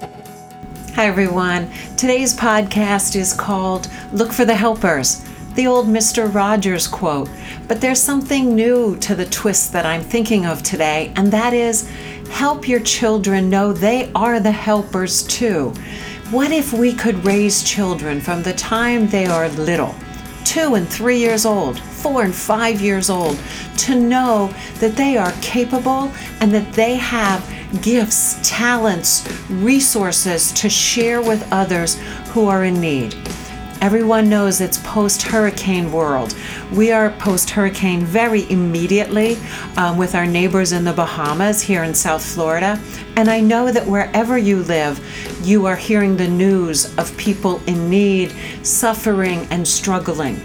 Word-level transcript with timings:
Hi, 0.00 1.06
everyone. 1.06 1.70
Today's 1.96 2.36
podcast 2.36 3.14
is 3.14 3.32
called 3.32 3.88
Look 4.12 4.32
for 4.32 4.44
the 4.44 4.54
Helpers, 4.54 5.24
the 5.54 5.68
old 5.68 5.86
Mr. 5.86 6.32
Rogers 6.32 6.88
quote. 6.88 7.30
But 7.68 7.80
there's 7.80 8.00
something 8.02 8.56
new 8.56 8.96
to 8.96 9.14
the 9.14 9.26
twist 9.26 9.72
that 9.72 9.86
I'm 9.86 10.02
thinking 10.02 10.46
of 10.46 10.62
today, 10.64 11.12
and 11.14 11.32
that 11.32 11.52
is 11.52 11.88
help 12.30 12.66
your 12.66 12.80
children 12.80 13.48
know 13.48 13.72
they 13.72 14.10
are 14.14 14.40
the 14.40 14.50
helpers 14.50 15.22
too. 15.22 15.70
What 16.30 16.50
if 16.50 16.72
we 16.72 16.92
could 16.92 17.24
raise 17.24 17.62
children 17.62 18.20
from 18.20 18.42
the 18.42 18.54
time 18.54 19.06
they 19.06 19.26
are 19.26 19.48
little, 19.50 19.94
two 20.44 20.74
and 20.74 20.88
three 20.88 21.18
years 21.18 21.46
old, 21.46 21.78
four 21.78 22.24
and 22.24 22.34
five 22.34 22.80
years 22.80 23.10
old, 23.10 23.38
to 23.78 23.94
know 23.94 24.52
that 24.80 24.96
they 24.96 25.16
are 25.16 25.32
capable 25.40 26.10
and 26.40 26.52
that 26.52 26.72
they 26.72 26.96
have 26.96 27.48
gifts, 27.82 28.38
talents, 28.42 29.28
resources 29.50 30.52
to 30.52 30.68
share 30.68 31.22
with 31.22 31.46
others 31.52 31.96
who 32.28 32.46
are 32.46 32.64
in 32.64 32.80
need. 32.80 33.14
Everyone 33.80 34.30
knows 34.30 34.62
it's 34.62 34.78
post 34.78 35.20
hurricane 35.22 35.92
world. 35.92 36.34
We 36.72 36.90
are 36.90 37.10
post 37.10 37.50
hurricane 37.50 38.00
very 38.00 38.50
immediately 38.50 39.36
um, 39.76 39.98
with 39.98 40.14
our 40.14 40.24
neighbors 40.24 40.72
in 40.72 40.84
the 40.84 40.92
Bahamas 40.92 41.60
here 41.60 41.84
in 41.84 41.92
South 41.92 42.24
Florida. 42.24 42.80
And 43.16 43.28
I 43.28 43.40
know 43.40 43.70
that 43.70 43.86
wherever 43.86 44.38
you 44.38 44.62
live, 44.62 44.98
you 45.46 45.66
are 45.66 45.76
hearing 45.76 46.16
the 46.16 46.28
news 46.28 46.96
of 46.96 47.14
people 47.18 47.60
in 47.66 47.90
need, 47.90 48.34
suffering, 48.62 49.46
and 49.50 49.68
struggling. 49.68 50.40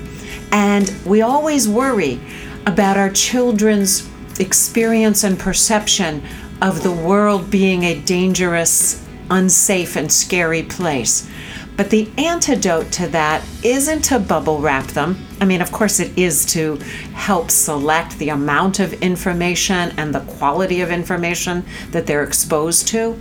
And 0.52 0.94
we 1.06 1.22
always 1.22 1.70
worry 1.70 2.20
about 2.66 2.98
our 2.98 3.10
children's 3.10 4.10
experience 4.40 5.24
and 5.24 5.40
perception 5.40 6.22
of 6.62 6.84
the 6.84 6.92
world 6.92 7.50
being 7.50 7.84
a 7.84 8.00
dangerous, 8.02 9.06
unsafe, 9.30 9.96
and 9.96 10.12
scary 10.12 10.64
place. 10.64 11.30
But 11.78 11.92
the 11.92 12.12
antidote 12.18 12.92
to 12.94 13.08
that 13.08 13.42
isn't 13.64 14.02
to 14.06 14.20
bubble 14.20 14.60
wrap 14.60 14.88
them. 14.88 15.26
I 15.40 15.46
mean, 15.46 15.62
of 15.62 15.72
course, 15.72 16.02
it 16.02 16.18
is 16.18 16.46
to 16.48 16.76
help 17.14 17.50
select 17.50 18.18
the 18.20 18.30
amount 18.30 18.82
of 18.82 18.92
information 19.02 19.94
and 19.96 20.14
the 20.14 20.20
quality 20.20 20.82
of 20.82 20.92
information 20.92 21.64
that 21.92 22.06
they're 22.06 22.26
exposed 22.26 22.90
to. 22.90 23.18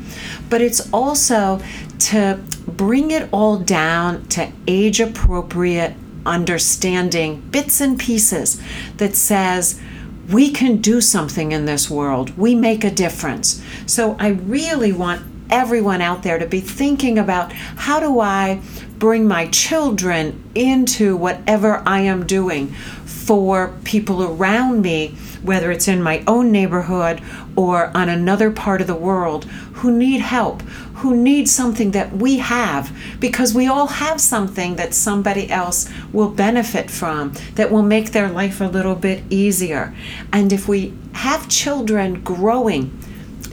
But 0.50 0.60
it's 0.60 0.92
also 0.92 1.60
to 2.00 2.41
bring 2.66 3.12
it 3.12 3.28
all 3.32 3.58
down 3.58 4.26
to 4.30 4.50
age 4.66 4.98
appropriate 4.98 5.94
understanding, 6.26 7.41
bits 7.52 7.80
and 7.80 7.96
pieces 7.96 8.60
that 8.96 9.14
says, 9.14 9.80
we 10.28 10.50
can 10.50 10.76
do 10.76 11.00
something 11.00 11.52
in 11.52 11.64
this 11.64 11.88
world. 11.88 12.36
We 12.36 12.54
make 12.54 12.84
a 12.84 12.90
difference. 12.90 13.62
So 13.86 14.16
I 14.18 14.28
really 14.28 14.92
want 14.92 15.22
everyone 15.50 16.02
out 16.02 16.22
there 16.22 16.38
to 16.38 16.46
be 16.46 16.60
thinking 16.60 17.18
about 17.18 17.52
how 17.52 18.00
do 18.00 18.20
I 18.20 18.60
bring 18.98 19.26
my 19.26 19.46
children 19.46 20.42
into 20.54 21.16
whatever 21.16 21.82
I 21.86 22.00
am 22.00 22.26
doing 22.26 22.68
for 23.04 23.74
people 23.84 24.22
around 24.22 24.82
me, 24.82 25.16
whether 25.48 25.72
it's 25.72 25.88
in 25.88 26.02
my 26.02 26.22
own 26.27 26.52
neighborhood 26.52 27.22
or 27.56 27.91
on 27.96 28.10
another 28.10 28.50
part 28.50 28.82
of 28.82 28.86
the 28.86 28.94
world 28.94 29.46
who 29.77 29.91
need 29.91 30.20
help, 30.20 30.60
who 30.96 31.16
need 31.16 31.48
something 31.48 31.92
that 31.92 32.12
we 32.12 32.36
have, 32.36 32.94
because 33.18 33.54
we 33.54 33.66
all 33.66 33.86
have 33.86 34.20
something 34.20 34.76
that 34.76 34.92
somebody 34.92 35.48
else 35.50 35.88
will 36.12 36.28
benefit 36.28 36.91
from 36.91 37.32
that 37.54 37.72
will 37.72 37.82
make 37.82 38.12
their 38.12 38.28
life 38.28 38.60
a 38.60 38.66
little 38.66 38.94
bit 38.94 39.22
easier. 39.30 39.94
And 40.34 40.52
if 40.52 40.69
we 40.69 40.92
have 41.14 41.48
children 41.48 42.20
growing 42.22 42.96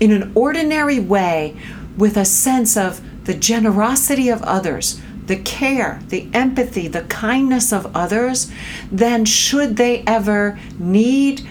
in 0.01 0.11
an 0.11 0.33
ordinary 0.35 0.99
way 0.99 1.55
with 1.97 2.17
a 2.17 2.25
sense 2.25 2.75
of 2.75 2.99
the 3.23 3.33
generosity 3.33 4.27
of 4.27 4.43
others, 4.43 4.99
the 5.27 5.37
care, 5.37 6.01
the 6.09 6.29
empathy, 6.33 6.87
the 6.87 7.03
kindness 7.03 7.71
of 7.71 7.95
others, 7.95 8.51
then 8.91 9.25
should 9.25 9.77
they 9.77 10.03
ever 10.05 10.59
need 10.77 11.47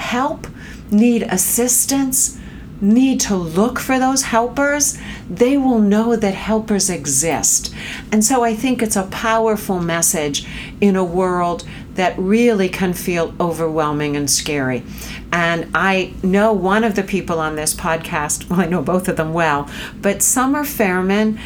help, 0.00 0.46
need 0.90 1.22
assistance, 1.22 2.38
need 2.80 3.20
to 3.20 3.36
look 3.36 3.78
for 3.78 3.98
those 3.98 4.22
helpers, 4.22 4.98
they 5.28 5.56
will 5.56 5.78
know 5.78 6.16
that 6.16 6.34
helpers 6.34 6.88
exist. 6.88 7.72
And 8.10 8.24
so 8.24 8.42
I 8.42 8.54
think 8.54 8.82
it's 8.82 8.96
a 8.96 9.04
powerful 9.04 9.80
message 9.80 10.46
in 10.80 10.96
a 10.96 11.04
world 11.04 11.64
that 11.94 12.18
really 12.18 12.68
can 12.68 12.94
feel 12.94 13.34
overwhelming 13.38 14.16
and 14.16 14.30
scary. 14.30 14.82
And 15.32 15.70
I 15.74 16.14
know 16.22 16.52
one 16.52 16.82
of 16.82 16.94
the 16.94 17.02
people 17.02 17.38
on 17.38 17.56
this 17.56 17.74
podcast, 17.74 18.48
well, 18.50 18.60
I 18.60 18.66
know 18.66 18.82
both 18.82 19.08
of 19.08 19.16
them 19.16 19.32
well, 19.32 19.68
but 20.00 20.22
Summer 20.22 20.64
Fairman 20.64 21.38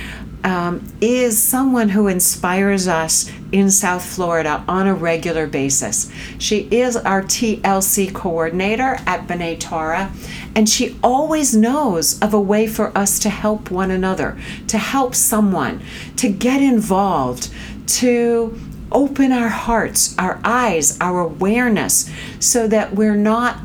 um, 0.45 0.87
is 1.01 1.43
someone 1.43 1.89
who 1.89 2.07
inspires 2.07 2.87
us 2.87 3.31
in 3.51 3.71
South 3.71 4.05
Florida 4.05 4.63
on 4.69 4.87
a 4.87 4.95
regular 4.95 5.47
basis. 5.47 6.13
She 6.39 6.69
is 6.71 6.97
our 6.97 7.23
TLC 7.23 8.13
coordinator 8.15 8.99
at 9.07 9.27
B'nai 9.27 9.59
Torah, 9.59 10.13
and 10.55 10.69
she 10.69 10.97
always 11.03 11.57
knows 11.57 12.21
of 12.21 12.35
a 12.35 12.41
way 12.41 12.67
for 12.67 12.97
us 12.97 13.19
to 13.21 13.31
help 13.31 13.71
one 13.71 13.91
another, 13.91 14.39
to 14.69 14.77
help 14.79 15.15
someone, 15.15 15.83
to 16.17 16.29
get 16.29 16.61
involved, 16.61 17.51
to 17.87 18.61
open 18.93 19.33
our 19.33 19.49
hearts, 19.49 20.15
our 20.19 20.41
eyes, 20.45 20.99
our 21.01 21.21
awareness, 21.21 22.11
so 22.39 22.69
that 22.69 22.95
we're 22.95 23.17
not 23.17 23.59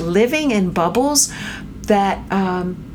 living 0.00 0.50
in 0.50 0.70
bubbles 0.70 1.32
that. 1.82 2.32
Um, 2.32 2.85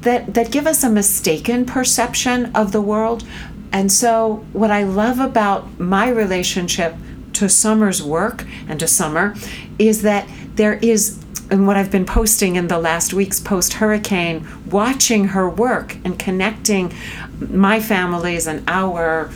that, 0.00 0.34
that 0.34 0.50
give 0.50 0.66
us 0.66 0.84
a 0.84 0.90
mistaken 0.90 1.64
perception 1.64 2.54
of 2.54 2.72
the 2.72 2.80
world. 2.80 3.24
And 3.72 3.92
so, 3.92 4.46
what 4.52 4.70
I 4.70 4.84
love 4.84 5.18
about 5.18 5.78
my 5.78 6.08
relationship 6.08 6.94
to 7.34 7.48
Summer's 7.48 8.02
work 8.02 8.44
and 8.68 8.80
to 8.80 8.88
Summer 8.88 9.34
is 9.78 10.02
that 10.02 10.28
there 10.54 10.74
is, 10.74 11.22
and 11.50 11.66
what 11.66 11.76
I've 11.76 11.90
been 11.90 12.06
posting 12.06 12.56
in 12.56 12.68
the 12.68 12.78
last 12.78 13.12
week's 13.12 13.40
post 13.40 13.74
hurricane, 13.74 14.46
watching 14.70 15.28
her 15.28 15.48
work 15.48 15.96
and 16.04 16.18
connecting 16.18 16.92
my 17.40 17.80
families 17.80 18.46
and 18.46 18.64
our 18.68 19.30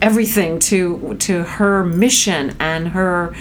everything 0.00 0.58
to 0.60 1.16
to 1.18 1.42
her 1.42 1.84
mission 1.84 2.54
and 2.60 2.88
her 2.88 3.34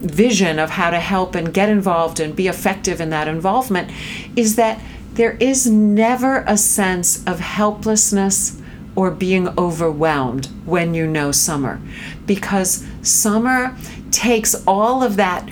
vision 0.00 0.58
of 0.58 0.70
how 0.70 0.90
to 0.90 1.00
help 1.00 1.34
and 1.34 1.52
get 1.52 1.68
involved 1.68 2.20
and 2.20 2.36
be 2.36 2.46
effective 2.46 3.00
in 3.00 3.10
that 3.10 3.26
involvement 3.26 3.90
is 4.36 4.56
that 4.56 4.78
there 5.16 5.36
is 5.40 5.66
never 5.66 6.44
a 6.46 6.56
sense 6.56 7.24
of 7.26 7.40
helplessness 7.40 8.60
or 8.94 9.10
being 9.10 9.48
overwhelmed 9.58 10.46
when 10.64 10.94
you 10.94 11.06
know 11.06 11.32
summer 11.32 11.80
because 12.24 12.86
summer 13.02 13.76
takes 14.10 14.54
all 14.66 15.02
of 15.02 15.16
that 15.16 15.48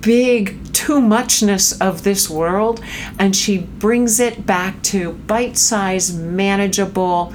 big 0.00 0.60
too 0.72 1.00
muchness 1.00 1.80
of 1.80 2.02
this 2.04 2.28
world 2.28 2.82
and 3.18 3.34
she 3.34 3.58
brings 3.58 4.20
it 4.20 4.44
back 4.44 4.80
to 4.82 5.12
bite-sized 5.12 6.18
manageable 6.18 7.32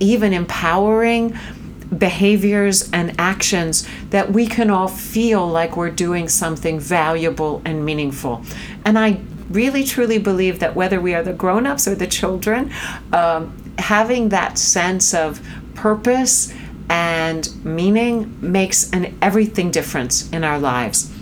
even 0.00 0.32
empowering 0.32 1.36
behaviors 1.96 2.90
and 2.92 3.14
actions 3.18 3.86
that 4.10 4.30
we 4.30 4.46
can 4.46 4.70
all 4.70 4.88
feel 4.88 5.46
like 5.46 5.76
we're 5.76 5.90
doing 5.90 6.28
something 6.28 6.78
valuable 6.78 7.62
and 7.64 7.84
meaningful. 7.84 8.42
And 8.84 8.98
i 8.98 9.18
really 9.50 9.84
truly 9.84 10.18
believe 10.18 10.58
that 10.60 10.74
whether 10.74 11.00
we 11.00 11.14
are 11.14 11.22
the 11.22 11.32
grown 11.32 11.66
ups 11.66 11.88
or 11.88 11.94
the 11.94 12.06
children, 12.06 12.72
um, 13.12 13.56
having 13.78 14.28
that 14.30 14.58
sense 14.58 15.14
of 15.14 15.40
purpose 15.74 16.52
and 16.90 17.64
meaning 17.64 18.36
makes 18.40 18.90
an 18.92 19.16
everything 19.20 19.70
difference 19.70 20.30
in 20.30 20.44
our 20.44 20.58
lives. 20.58 21.12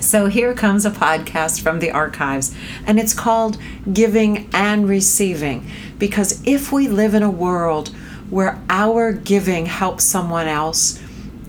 So 0.00 0.26
here 0.26 0.52
comes 0.52 0.84
a 0.84 0.90
podcast 0.90 1.60
from 1.60 1.78
the 1.78 1.92
archives, 1.92 2.54
and 2.86 2.98
it's 2.98 3.14
called 3.14 3.56
Giving 3.92 4.48
and 4.52 4.88
Receiving. 4.88 5.66
Because 5.98 6.42
if 6.44 6.72
we 6.72 6.88
live 6.88 7.14
in 7.14 7.22
a 7.22 7.30
world 7.30 7.90
where 8.28 8.60
our 8.68 9.12
giving 9.12 9.66
helps 9.66 10.02
someone 10.04 10.48
else, 10.48 11.00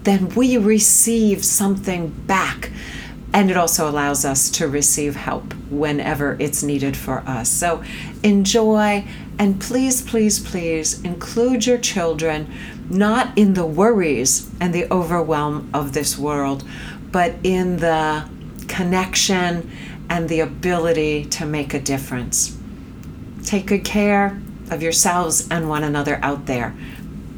then 0.04 0.30
we 0.30 0.58
receive 0.58 1.44
something 1.44 2.10
back 2.28 2.70
and 3.34 3.50
it 3.50 3.58
also 3.58 3.90
allows 3.90 4.24
us 4.24 4.50
to 4.52 4.68
receive 4.68 5.16
help 5.16 5.54
whenever 5.70 6.38
it's 6.40 6.62
needed 6.62 6.96
for 6.96 7.20
us. 7.28 7.50
So 7.50 7.84
enjoy 8.22 9.06
and 9.40 9.60
please, 9.60 10.02
please, 10.02 10.40
please 10.40 11.02
include 11.02 11.66
your 11.66 11.80
children 11.80 12.54
not 12.90 13.36
in 13.38 13.56
the 13.56 13.66
worries 13.66 14.50
and 14.62 14.74
the 14.74 14.92
overwhelm 14.92 15.70
of 15.74 15.94
this 15.94 16.18
world, 16.18 16.64
but 17.12 17.34
in 17.44 17.78
the 17.78 18.30
connection 18.68 19.70
and 20.10 20.30
the 20.30 20.40
ability 20.40 21.26
to 21.26 21.46
make 21.46 21.74
a 21.74 21.80
difference. 21.80 22.56
Take 23.44 23.66
good 23.66 23.84
care 23.84 24.40
of 24.70 24.84
yourselves 24.84 25.48
and 25.50 25.68
one 25.68 25.84
another 25.84 26.20
out 26.22 26.46
there. 26.46 26.76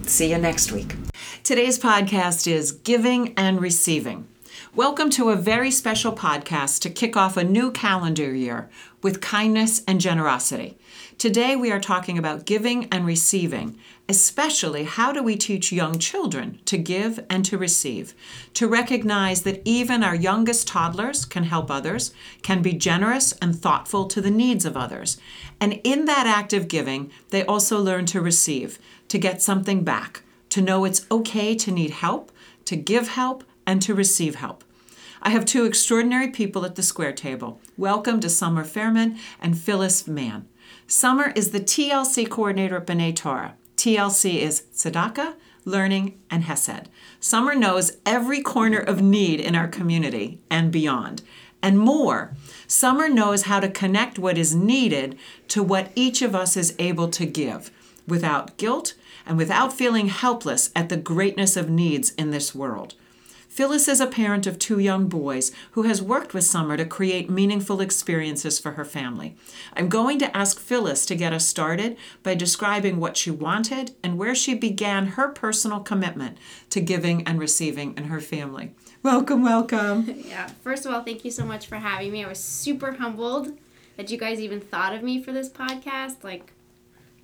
See 0.03 0.31
you 0.31 0.37
next 0.37 0.71
week. 0.71 0.95
Today's 1.43 1.79
podcast 1.79 2.47
is 2.47 2.71
Giving 2.71 3.33
and 3.37 3.61
Receiving 3.61 4.27
Welcome 4.75 5.09
to 5.11 5.29
a 5.29 5.37
very 5.37 5.71
special 5.71 6.11
podcast 6.11 6.81
to 6.81 6.89
kick 6.89 7.15
off 7.15 7.37
a 7.37 7.45
new 7.45 7.71
calendar 7.71 8.33
year 8.35 8.69
with 9.01 9.21
kindness 9.21 9.81
and 9.87 10.01
generosity. 10.01 10.77
Today 11.17 11.55
we 11.55 11.71
are 11.71 11.79
talking 11.79 12.17
about 12.17 12.45
giving 12.45 12.89
and 12.91 13.05
receiving, 13.05 13.79
especially 14.09 14.83
how 14.83 15.13
do 15.13 15.23
we 15.23 15.37
teach 15.37 15.71
young 15.71 15.97
children 15.97 16.59
to 16.65 16.77
give 16.77 17.23
and 17.29 17.45
to 17.45 17.57
receive, 17.57 18.13
to 18.55 18.67
recognize 18.67 19.43
that 19.43 19.61
even 19.63 20.03
our 20.03 20.13
youngest 20.13 20.67
toddlers 20.67 21.23
can 21.23 21.45
help 21.45 21.71
others, 21.71 22.13
can 22.41 22.61
be 22.61 22.73
generous 22.73 23.31
and 23.41 23.55
thoughtful 23.55 24.07
to 24.07 24.19
the 24.19 24.29
needs 24.29 24.65
of 24.65 24.75
others. 24.75 25.17
And 25.61 25.79
in 25.85 26.03
that 26.03 26.27
act 26.27 26.51
of 26.51 26.67
giving, 26.67 27.11
they 27.29 27.45
also 27.45 27.79
learn 27.79 28.07
to 28.07 28.19
receive, 28.19 28.77
to 29.07 29.17
get 29.17 29.41
something 29.41 29.85
back, 29.85 30.23
to 30.49 30.61
know 30.61 30.83
it's 30.83 31.07
okay 31.09 31.55
to 31.55 31.71
need 31.71 31.91
help, 31.91 32.29
to 32.65 32.75
give 32.75 33.07
help, 33.07 33.45
and 33.65 33.81
to 33.81 33.93
receive 33.93 34.35
help. 34.35 34.63
I 35.21 35.29
have 35.29 35.45
two 35.45 35.65
extraordinary 35.65 36.29
people 36.29 36.65
at 36.65 36.75
the 36.75 36.83
square 36.83 37.13
table. 37.13 37.59
Welcome 37.77 38.19
to 38.19 38.29
Summer 38.29 38.63
Fairman 38.63 39.17
and 39.41 39.57
Phyllis 39.57 40.07
Mann. 40.07 40.47
Summer 40.87 41.31
is 41.35 41.51
the 41.51 41.59
TLC 41.59 42.29
coordinator 42.29 42.77
at 42.77 42.85
B'nai 42.85 43.15
Torah. 43.15 43.55
TLC 43.75 44.37
is 44.37 44.63
Tzedakah, 44.73 45.33
Learning, 45.65 46.19
and 46.29 46.43
Hesed. 46.43 46.89
Summer 47.19 47.55
knows 47.55 47.97
every 48.05 48.41
corner 48.41 48.77
of 48.77 49.01
need 49.01 49.39
in 49.39 49.55
our 49.55 49.67
community 49.67 50.39
and 50.49 50.71
beyond, 50.71 51.23
and 51.61 51.79
more. 51.79 52.35
Summer 52.67 53.09
knows 53.09 53.43
how 53.43 53.59
to 53.59 53.67
connect 53.67 54.19
what 54.19 54.37
is 54.37 54.53
needed 54.53 55.17
to 55.47 55.63
what 55.63 55.91
each 55.95 56.21
of 56.21 56.35
us 56.35 56.55
is 56.55 56.75
able 56.77 57.09
to 57.09 57.25
give 57.25 57.71
without 58.07 58.57
guilt 58.57 58.93
and 59.25 59.37
without 59.37 59.73
feeling 59.73 60.07
helpless 60.09 60.69
at 60.75 60.89
the 60.89 60.97
greatness 60.97 61.57
of 61.57 61.69
needs 61.69 62.11
in 62.11 62.29
this 62.29 62.53
world. 62.53 62.93
Phyllis 63.55 63.87
is 63.87 64.01
a 64.01 64.07
parent 64.07 64.47
of 64.47 64.59
two 64.59 64.79
young 64.79 65.07
boys 65.07 65.53
who 65.71 65.83
has 65.83 66.01
worked 66.01 66.33
with 66.33 66.43
Summer 66.43 66.75
to 66.75 66.83
create 66.83 67.29
meaningful 67.29 67.79
experiences 67.79 68.59
for 68.59 68.71
her 68.71 68.83
family. 68.83 69.37
I'm 69.71 69.87
going 69.87 70.19
to 70.19 70.35
ask 70.35 70.59
Phyllis 70.59 71.05
to 71.05 71.15
get 71.15 71.31
us 71.31 71.47
started 71.47 71.95
by 72.21 72.35
describing 72.35 72.99
what 72.99 73.15
she 73.15 73.31
wanted 73.31 73.95
and 74.03 74.17
where 74.17 74.35
she 74.35 74.55
began 74.55 75.05
her 75.05 75.29
personal 75.29 75.79
commitment 75.79 76.37
to 76.71 76.81
giving 76.81 77.25
and 77.25 77.39
receiving 77.39 77.95
in 77.95 78.03
her 78.03 78.19
family. 78.19 78.73
Welcome, 79.03 79.41
welcome. 79.41 80.03
Yeah, 80.27 80.47
first 80.61 80.85
of 80.85 80.93
all, 80.93 81.03
thank 81.03 81.23
you 81.23 81.31
so 81.31 81.45
much 81.45 81.67
for 81.67 81.77
having 81.77 82.11
me. 82.11 82.25
I 82.25 82.27
was 82.27 82.43
super 82.43 82.91
humbled 82.91 83.57
that 83.95 84.11
you 84.11 84.17
guys 84.17 84.41
even 84.41 84.59
thought 84.59 84.93
of 84.93 85.01
me 85.01 85.23
for 85.23 85.31
this 85.31 85.47
podcast. 85.47 86.25
Like, 86.25 86.51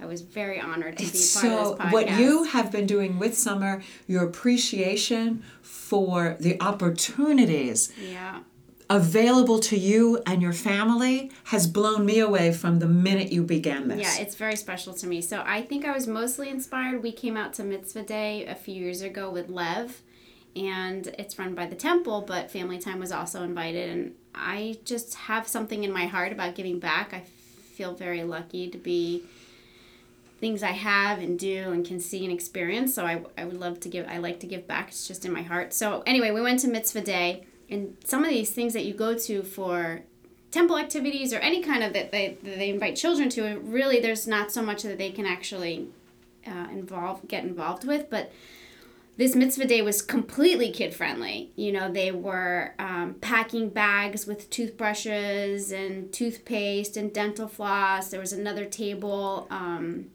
I 0.02 0.06
was 0.06 0.22
very 0.22 0.60
honored 0.60 0.98
to 0.98 1.04
it's 1.04 1.36
be 1.36 1.42
part 1.42 1.54
so 1.54 1.72
of 1.74 1.78
this 1.78 1.86
podcast. 1.86 1.90
So 1.90 1.94
what 1.94 2.20
you 2.20 2.44
have 2.46 2.72
been 2.72 2.88
doing 2.88 3.20
with 3.20 3.38
Summer, 3.38 3.84
your 4.08 4.24
appreciation 4.24 5.44
for 5.62 6.38
the 6.40 6.60
opportunities 6.60 7.94
yeah. 8.02 8.40
available 8.90 9.60
to 9.60 9.78
you 9.78 10.22
and 10.26 10.42
your 10.42 10.54
family 10.54 11.32
has 11.46 11.68
blown 11.68 12.06
me 12.06 12.20
away 12.20 12.52
from 12.52 12.80
the 12.80 12.88
minute 12.88 13.32
you 13.32 13.44
began 13.44 13.90
this. 13.90 14.00
Yeah, 14.00 14.24
it's 14.24 14.36
very 14.36 14.56
special 14.56 14.94
to 14.96 15.08
me. 15.08 15.22
So 15.22 15.44
I 15.46 15.62
think 15.62 15.86
I 15.86 15.92
was 15.92 16.08
mostly 16.08 16.50
inspired. 16.50 17.04
We 17.04 17.12
came 17.12 17.38
out 17.38 17.54
to 17.56 17.64
Mitzvah 17.64 18.04
Day 18.04 18.46
a 18.46 18.56
few 18.56 18.76
years 18.76 19.02
ago 19.02 19.30
with 19.30 19.50
Lev, 19.50 20.02
and 20.56 21.08
it's 21.20 21.38
run 21.38 21.54
by 21.54 21.68
the 21.68 21.76
temple, 21.76 22.22
but 22.28 22.50
Family 22.50 22.80
Time 22.80 23.00
was 23.00 23.12
also 23.12 23.44
invited. 23.44 23.90
And 23.90 24.16
I 24.34 24.80
just 24.84 25.14
have 25.14 25.48
something 25.48 25.84
in 25.84 25.92
my 25.92 26.08
heart 26.08 26.32
about 26.32 26.56
giving 26.56 26.80
back. 26.80 27.14
I 27.14 27.22
feel 27.22 27.94
very 27.94 28.24
lucky 28.24 28.70
to 28.70 28.78
be 28.78 29.24
things 30.42 30.64
I 30.64 30.72
have 30.72 31.20
and 31.20 31.40
do 31.40 31.72
and 31.72 31.86
can 31.86 32.00
see 32.00 32.26
and 32.26 32.34
experience. 32.34 32.94
So 32.96 33.06
I, 33.06 33.24
I 33.38 33.46
would 33.46 33.60
love 33.60 33.80
to 33.82 33.90
give, 33.90 34.08
I 34.08 34.18
like 34.18 34.40
to 34.42 34.48
give 34.48 34.68
back. 34.68 34.90
It's 34.90 35.08
just 35.08 35.24
in 35.24 35.32
my 35.32 35.44
heart. 35.44 35.72
So 35.72 36.04
anyway, 36.06 36.32
we 36.32 36.42
went 36.42 36.60
to 36.62 36.68
Mitzvah 36.68 37.02
Day, 37.02 37.46
and 37.70 37.96
some 38.04 38.24
of 38.26 38.32
these 38.32 38.50
things 38.50 38.74
that 38.74 38.84
you 38.84 38.94
go 38.94 39.18
to 39.18 39.44
for 39.44 40.02
temple 40.50 40.78
activities 40.78 41.32
or 41.32 41.38
any 41.38 41.62
kind 41.62 41.84
of 41.84 41.94
that 41.94 42.12
they, 42.12 42.38
that 42.44 42.58
they 42.58 42.70
invite 42.70 42.98
children 42.98 43.30
to, 43.30 43.60
really 43.60 44.02
there's 44.02 44.28
not 44.28 44.52
so 44.52 44.62
much 44.62 44.82
that 44.84 44.98
they 44.98 45.12
can 45.12 45.26
actually 45.26 45.88
uh, 46.46 46.68
involve, 46.72 47.26
get 47.28 47.44
involved 47.46 47.86
with. 47.86 48.10
But 48.10 48.34
this 49.16 49.36
mitzvah 49.36 49.68
day 49.68 49.82
was 49.84 50.02
completely 50.02 50.72
kid 50.72 50.96
friendly. 50.96 51.52
You 51.56 51.72
know, 51.72 51.92
they 51.92 52.12
were 52.12 52.74
um, 52.80 53.16
packing 53.22 53.70
bags 53.70 54.26
with 54.26 54.50
toothbrushes 54.50 55.72
and 55.72 56.12
toothpaste 56.12 56.98
and 56.98 57.14
dental 57.14 57.48
floss. 57.48 58.10
There 58.10 58.20
was 58.20 58.34
another 58.34 58.66
table. 58.66 59.48
Um, 59.52 60.08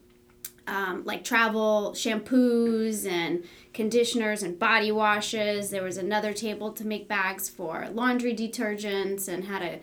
um, 0.67 1.05
like 1.05 1.25
travel 1.25 1.93
shampoos 1.95 3.07
and 3.07 3.45
conditioners 3.73 4.43
and 4.43 4.59
body 4.59 4.91
washes. 4.91 5.71
There 5.71 5.83
was 5.83 5.97
another 5.97 6.33
table 6.33 6.73
to 6.73 6.87
make 6.87 7.09
bags 7.09 7.49
for 7.49 7.89
laundry 7.93 8.35
detergents 8.35 9.29
and 9.29 9.45
how 9.45 9.59
to, 9.61 9.79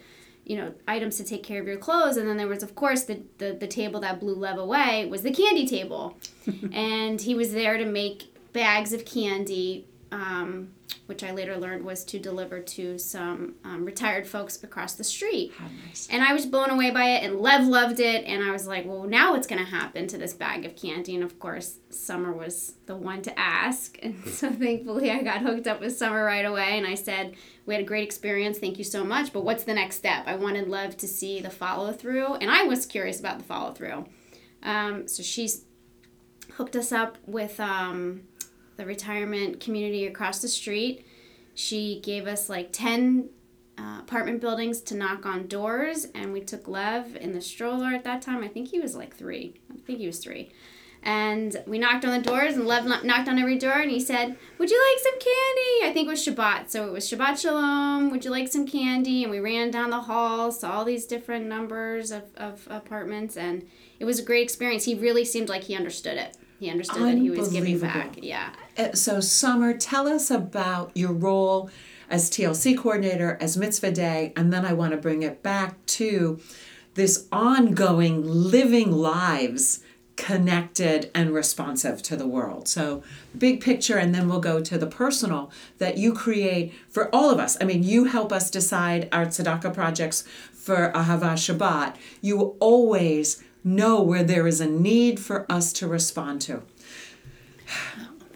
you 0.46 0.58
know, 0.58 0.74
items 0.88 1.18
to 1.18 1.24
take 1.24 1.44
care 1.44 1.62
of 1.62 1.68
your 1.68 1.78
clothes. 1.78 2.18
And 2.18 2.28
then 2.28 2.38
there 2.38 2.48
was, 2.48 2.64
of 2.64 2.76
course, 2.76 3.04
the, 3.04 3.22
the, 3.38 3.54
the 3.54 3.68
table 3.68 4.00
that 4.02 4.20
blew 4.20 4.36
Lev 4.36 4.58
away 4.58 5.06
was 5.06 5.22
the 5.22 5.32
candy 5.32 5.68
table. 5.68 6.18
and 6.72 7.22
he 7.22 7.36
was 7.36 7.54
there 7.54 7.78
to 7.78 7.86
make 7.86 8.34
bags 8.52 8.94
of 8.94 9.06
candy. 9.06 9.86
Um, 10.12 10.74
which 11.14 11.24
I 11.24 11.32
later 11.32 11.56
learned 11.58 11.86
was 11.86 12.04
to 12.06 12.18
deliver 12.18 12.60
to 12.60 12.98
some 12.98 13.54
um, 13.64 13.86
retired 13.86 14.26
folks 14.26 14.64
across 14.64 14.94
the 14.94 15.04
street. 15.04 15.52
How 15.56 15.68
Nice. 15.86 16.08
And 16.10 16.24
I 16.24 16.34
was 16.34 16.48
blown 16.48 16.72
away 16.72 16.90
by 16.90 17.06
it, 17.06 17.24
and 17.24 17.40
Lev 17.40 17.68
loved 17.68 18.00
it. 18.00 18.26
And 18.26 18.44
I 18.44 18.50
was 18.50 18.66
like, 18.66 18.88
well, 18.88 19.04
now 19.04 19.34
what's 19.34 19.46
going 19.46 19.64
to 19.64 19.70
happen 19.70 20.08
to 20.08 20.18
this 20.18 20.34
bag 20.34 20.66
of 20.66 20.76
candy? 20.76 21.14
And 21.14 21.24
of 21.24 21.38
course, 21.38 21.78
Summer 21.92 22.34
was 22.34 22.74
the 22.88 22.96
one 22.96 23.22
to 23.22 23.40
ask. 23.40 24.00
And 24.04 24.26
so 24.26 24.50
thankfully, 24.52 25.12
I 25.12 25.22
got 25.22 25.42
hooked 25.42 25.68
up 25.68 25.82
with 25.82 25.96
Summer 25.96 26.26
right 26.26 26.46
away. 26.46 26.80
And 26.80 26.88
I 26.88 26.96
said, 26.96 27.36
we 27.68 27.76
had 27.76 27.84
a 27.84 27.86
great 27.86 28.04
experience. 28.04 28.58
Thank 28.58 28.80
you 28.80 28.84
so 28.84 29.04
much. 29.04 29.32
But 29.32 29.46
what's 29.46 29.66
the 29.66 29.76
next 29.76 29.98
step? 29.98 30.24
I 30.26 30.36
wanted 30.36 30.68
Lev 30.68 30.98
to 30.98 31.08
see 31.08 31.42
the 31.42 31.52
follow 31.52 31.92
through, 31.92 32.34
and 32.36 32.50
I 32.50 32.64
was 32.64 32.88
curious 32.88 33.20
about 33.20 33.38
the 33.38 33.44
follow 33.44 33.72
through. 33.72 34.08
Um, 34.64 35.08
so 35.08 35.22
she's 35.22 35.66
hooked 36.54 36.76
us 36.76 36.92
up 36.92 37.20
with. 37.28 37.60
Um, 37.60 38.24
the 38.78 38.86
retirement 38.86 39.60
community 39.60 40.06
across 40.06 40.42
the 40.42 40.48
street. 40.48 41.06
She 41.56 42.00
gave 42.02 42.28
us 42.28 42.50
like 42.50 42.72
10 42.72 43.30
uh, 43.78 44.00
apartment 44.00 44.42
buildings 44.42 44.82
to 44.82 44.96
knock 44.96 45.26
on 45.26 45.48
doors, 45.48 46.06
and 46.14 46.34
we 46.34 46.42
took 46.42 46.68
Lev 46.68 47.16
in 47.16 47.34
the 47.34 47.42
stroller 47.42 47.88
at 47.88 48.04
that 48.04 48.22
time. 48.22 48.44
I 48.44 48.48
think 48.48 48.70
he 48.70 48.80
was 48.80 48.96
like 48.96 49.16
three. 49.16 49.60
I 49.72 49.78
think 49.86 50.00
he 50.00 50.08
was 50.08 50.20
three. 50.20 50.52
And 51.06 51.62
we 51.68 51.80
knocked 51.80 52.06
on 52.06 52.12
the 52.12 52.30
doors, 52.30 52.56
and 52.56 52.66
Lev 52.66 52.86
knocked 52.86 53.28
on 53.28 53.38
every 53.38 53.58
door, 53.58 53.74
and 53.74 53.92
he 53.92 54.00
said, 54.00 54.38
Would 54.58 54.72
you 54.72 54.82
like 54.90 55.04
some 55.04 55.20
candy? 55.20 55.90
I 55.90 55.92
think 55.94 56.08
it 56.08 56.12
was 56.12 56.26
Shabbat. 56.26 56.70
So 56.70 56.88
it 56.88 56.94
was 56.94 57.10
Shabbat 57.10 57.42
Shalom. 57.42 58.10
Would 58.10 58.24
you 58.24 58.32
like 58.32 58.48
some 58.48 58.66
candy? 58.66 59.24
And 59.24 59.32
we 59.32 59.42
ran 59.42 59.70
down 59.70 59.90
the 59.90 60.02
hall, 60.02 60.52
saw 60.52 60.72
all 60.72 60.86
these 60.86 61.06
different 61.06 61.48
numbers 61.48 62.12
of, 62.12 62.24
of 62.38 62.66
apartments, 62.70 63.36
and 63.36 63.68
it 64.00 64.06
was 64.06 64.20
a 64.20 64.24
great 64.24 64.44
experience. 64.44 64.86
He 64.86 64.96
really 64.96 65.26
seemed 65.26 65.50
like 65.50 65.64
he 65.64 65.76
understood 65.76 66.18
it. 66.18 66.38
He 66.64 66.70
understood 66.70 67.02
that 67.02 67.18
he 67.18 67.30
was 67.30 67.50
giving 67.50 67.78
back. 67.78 68.20
Yeah. 68.22 68.52
Uh, 68.78 68.94
So, 68.94 69.20
Summer, 69.20 69.74
tell 69.74 70.08
us 70.08 70.32
about 70.32 70.92
your 70.96 71.12
role 71.12 71.70
as 72.10 72.30
TLC 72.30 72.78
coordinator, 72.78 73.38
as 73.42 73.58
Mitzvah 73.58 73.92
Day, 73.92 74.32
and 74.38 74.54
then 74.54 74.66
I 74.66 74.72
want 74.72 74.92
to 74.92 74.98
bring 74.98 75.24
it 75.24 75.44
back 75.44 75.86
to 75.88 76.40
this 76.94 77.28
ongoing 77.34 78.24
living 78.24 78.94
lives 78.94 79.82
connected 80.16 81.12
and 81.14 81.34
responsive 81.34 82.02
to 82.04 82.16
the 82.16 82.28
world. 82.28 82.70
So, 82.70 83.04
big 83.38 83.60
picture, 83.60 83.98
and 83.98 84.16
then 84.16 84.30
we'll 84.30 84.40
go 84.40 84.62
to 84.62 84.78
the 84.78 84.88
personal 84.88 85.52
that 85.80 85.98
you 85.98 86.14
create 86.14 86.72
for 86.88 87.14
all 87.14 87.30
of 87.30 87.40
us. 87.40 87.58
I 87.60 87.66
mean, 87.66 87.84
you 87.84 88.06
help 88.06 88.32
us 88.32 88.50
decide 88.50 89.10
our 89.12 89.26
tzedakah 89.26 89.74
projects 89.74 90.24
for 90.54 90.94
Ahava 90.96 91.34
Shabbat. 91.34 91.98
You 92.22 92.56
always 92.62 93.44
know 93.64 94.02
where 94.02 94.24
there 94.24 94.48
is 94.48 94.60
a 94.62 94.68
need 94.68 95.20
for 95.20 95.46
us 95.52 95.72
to 95.74 95.88
respond 95.88 96.42
to. 96.42 96.62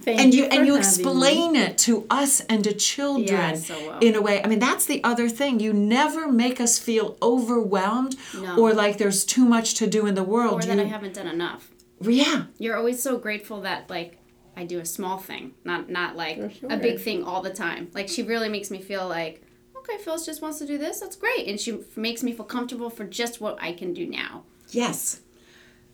Thank 0.01 0.21
and 0.21 0.33
you, 0.33 0.45
for 0.45 0.53
and 0.53 0.65
you 0.65 0.77
explain 0.77 1.53
me. 1.53 1.59
it 1.59 1.77
to 1.79 2.07
us 2.09 2.39
and 2.41 2.63
to 2.63 2.73
children 2.73 3.27
Yeah, 3.27 3.55
so 3.55 3.87
well. 3.87 3.99
in 3.99 4.15
a 4.15 4.21
way. 4.21 4.41
I 4.41 4.47
mean, 4.47 4.59
that's 4.59 4.85
the 4.85 5.03
other 5.03 5.27
thing. 5.27 5.59
You 5.59 5.73
never 5.73 6.31
make 6.31 6.61
us 6.61 6.79
feel 6.79 7.17
overwhelmed 7.21 8.15
No. 8.39 8.57
or 8.57 8.73
like 8.73 8.97
there's 8.99 9.25
too 9.25 9.43
much 9.43 9.73
to 9.75 9.87
do 9.87 10.05
in 10.05 10.15
the 10.15 10.23
world. 10.23 10.63
Or 10.63 10.67
that 10.67 10.77
You- 10.77 10.83
I 10.83 10.87
haven't 10.87 11.13
done 11.15 11.27
enough. 11.27 11.69
yeah. 12.01 12.43
You're 12.57 12.77
always 12.77 13.01
so 13.01 13.17
grateful 13.17 13.61
that 13.61 13.89
like 13.89 14.17
I 14.55 14.63
do 14.63 14.79
a 14.79 14.85
small 14.85 15.17
thing, 15.17 15.53
not 15.65 15.89
not 15.89 16.15
like 16.15 16.37
sure. 16.57 16.71
a 16.71 16.77
big 16.77 16.99
thing 17.01 17.23
all 17.25 17.41
the 17.41 17.49
time. 17.53 17.89
Like 17.93 18.07
she 18.07 18.23
really 18.23 18.47
makes 18.49 18.71
me 18.71 18.81
feel 18.81 19.05
like 19.07 19.43
okay, 19.77 19.97
Phyllis 20.03 20.25
just 20.25 20.41
wants 20.41 20.57
to 20.59 20.65
do 20.65 20.77
this. 20.77 20.99
That's 21.01 21.15
great, 21.17 21.47
and 21.47 21.59
she 21.59 21.79
makes 21.97 22.23
me 22.23 22.31
feel 22.31 22.45
comfortable 22.45 22.89
for 22.89 23.03
just 23.05 23.39
what 23.41 23.57
I 23.61 23.73
can 23.73 23.93
do 23.93 24.05
now. 24.07 24.43
Yes. 24.69 25.21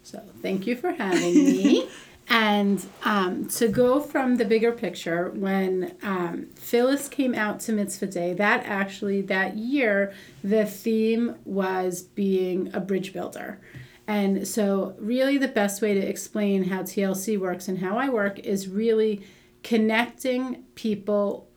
So 0.03 0.21
thank 0.41 0.67
you 0.67 0.75
for 0.75 0.91
having 0.91 1.33
me. 1.33 1.89
and 2.29 2.85
um, 3.03 3.47
to 3.49 3.67
go 3.67 3.99
from 3.99 4.35
the 4.37 4.45
bigger 4.45 4.71
picture, 4.71 5.29
when 5.31 5.95
um, 6.03 6.47
Phyllis 6.55 7.07
came 7.07 7.33
out 7.33 7.59
to 7.61 7.71
Mitzvah 7.71 8.07
Day, 8.07 8.33
that 8.33 8.63
actually 8.65 9.21
that 9.21 9.57
year 9.57 10.13
the 10.43 10.65
theme 10.65 11.35
was 11.45 12.01
being 12.01 12.73
a 12.73 12.79
bridge 12.79 13.13
builder. 13.13 13.61
And 14.05 14.45
so, 14.45 14.95
really, 14.99 15.37
the 15.37 15.47
best 15.47 15.81
way 15.81 15.93
to 15.93 16.01
explain 16.01 16.65
how 16.65 16.81
TLC 16.81 17.39
works 17.39 17.69
and 17.69 17.79
how 17.79 17.97
I 17.97 18.09
work 18.09 18.39
is 18.39 18.67
really 18.67 19.25
connecting 19.63 20.63
people 20.75 21.47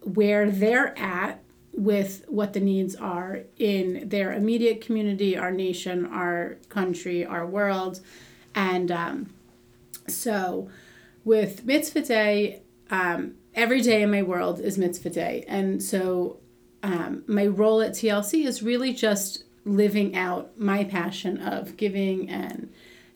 where 0.00 0.50
they're 0.50 0.98
at 0.98 1.41
with 1.72 2.24
what 2.28 2.52
the 2.52 2.60
needs 2.60 2.94
are 2.96 3.40
in 3.56 4.08
their 4.08 4.32
immediate 4.32 4.80
community, 4.80 5.36
our 5.36 5.50
nation, 5.50 6.06
our 6.06 6.58
country, 6.68 7.24
our 7.24 7.46
world. 7.46 8.00
And 8.54 8.90
um, 8.90 9.32
so 10.06 10.68
with 11.24 11.64
Mitzvah 11.64 12.02
Day, 12.02 12.62
um, 12.90 13.36
every 13.54 13.80
day 13.80 14.02
in 14.02 14.10
my 14.10 14.22
world 14.22 14.60
is 14.60 14.76
Mitzvah 14.76 15.10
Day. 15.10 15.44
And 15.48 15.82
so 15.82 16.38
um, 16.82 17.24
my 17.26 17.46
role 17.46 17.80
at 17.80 17.92
TLC 17.92 18.44
is 18.44 18.62
really 18.62 18.92
just 18.92 19.44
living 19.64 20.16
out 20.16 20.58
my 20.58 20.84
passion 20.84 21.40
of 21.40 21.76
giving 21.76 22.28
and 22.28 22.70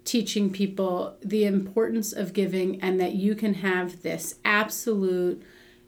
teaching 0.05 0.51
people 0.51 1.17
the 1.23 1.45
importance 1.45 2.13
of 2.13 2.33
giving 2.33 2.81
and 2.81 3.01
that 3.01 3.15
you 3.15 3.35
can 3.35 3.55
have 3.55 4.03
this 4.03 4.37
absolute 4.45 5.43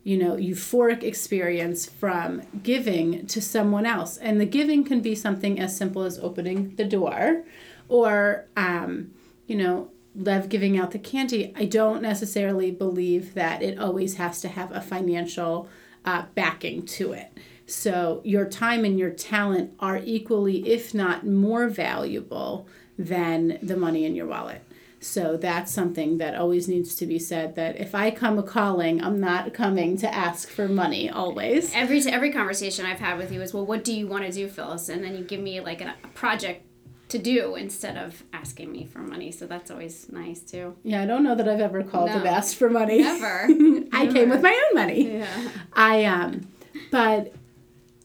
you 0.09 0.17
know 0.17 0.37
euphoric 0.37 1.03
experience 1.03 1.87
from 1.87 2.41
giving 2.63 3.27
to 3.27 3.41
someone 3.41 3.85
else 3.85 4.17
and 4.17 4.41
the 4.41 4.47
giving 4.47 4.83
can 4.83 5.01
be 5.01 5.15
something 5.15 5.61
as 5.61 5.77
simple 5.77 6.03
as 6.03 6.19
opening 6.21 6.75
the 6.77 6.85
door 6.85 7.45
or 7.89 8.47
um, 8.57 9.11
you 9.47 9.57
know 9.57 9.91
love 10.19 10.49
giving 10.49 10.79
out 10.79 10.91
the 10.91 10.99
candy, 10.99 11.53
I 11.57 11.65
don't 11.65 12.03
necessarily 12.03 12.71
believe 12.71 13.35
that 13.35 13.63
it 13.63 13.79
always 13.79 14.17
has 14.17 14.41
to 14.43 14.49
have 14.49 14.73
a 14.73 14.81
financial 14.81 15.69
uh, 16.05 16.25
backing 16.35 16.85
to 16.87 17.13
it. 17.13 17.39
So 17.67 18.21
your 18.25 18.47
time 18.47 18.85
and 18.85 18.99
your 18.99 19.11
talent 19.11 19.75
are 19.79 19.99
equally, 19.99 20.69
if 20.69 20.95
not 20.95 21.27
more 21.27 21.69
valuable 21.69 22.67
than 22.99 23.59
the 23.63 23.77
money 23.77 24.05
in 24.05 24.17
your 24.17 24.27
wallet. 24.27 24.63
So 25.01 25.37
that's 25.37 25.73
something 25.73 26.19
that 26.19 26.35
always 26.35 26.67
needs 26.69 26.95
to 26.97 27.07
be 27.07 27.19
said 27.19 27.55
that 27.55 27.77
if 27.79 27.95
I 27.95 28.11
come 28.11 28.39
a 28.39 28.43
calling, 28.43 29.03
I'm 29.03 29.21
not 29.21 29.55
coming 29.55 29.97
to 29.99 30.13
ask 30.13 30.49
for 30.49 30.69
money 30.69 31.09
always. 31.09 31.73
Every 31.75 32.01
every 32.09 32.33
conversation 32.33 32.85
I've 32.85 32.99
had 32.99 33.17
with 33.19 33.31
you 33.33 33.41
is, 33.41 33.55
well, 33.55 33.65
what 33.65 33.85
do 33.85 33.95
you 33.95 34.07
want 34.09 34.25
to 34.27 34.33
do, 34.33 34.49
Phyllis? 34.49 34.89
And 34.89 35.05
then 35.05 35.17
you 35.17 35.25
give 35.25 35.41
me 35.41 35.61
like 35.61 35.81
a, 35.81 35.95
a 36.03 36.09
project 36.09 36.65
to 37.11 37.19
do 37.19 37.55
instead 37.55 37.97
of 37.97 38.23
asking 38.33 38.71
me 38.71 38.85
for 38.85 38.99
money. 38.99 39.31
So 39.31 39.47
that's 39.47 39.71
always 39.71 40.11
nice 40.11 40.41
too. 40.41 40.77
Yeah, 40.83 41.03
I 41.03 41.07
don't 41.07 41.23
know 41.23 41.35
that 41.35 41.49
I've 41.49 41.61
ever 41.61 41.83
called 41.83 42.11
No. 42.11 42.17
and 42.17 42.27
asked 42.27 42.57
for 42.57 42.69
money. 42.69 42.99
Never. 43.03 43.49
I 43.93 44.07
came 44.09 44.29
with 44.31 44.43
my 44.43 44.69
own 44.69 44.75
money. 44.75 45.19
Yeah. 45.19 45.49
I 45.73 46.05
um, 46.05 46.49
but 46.91 47.33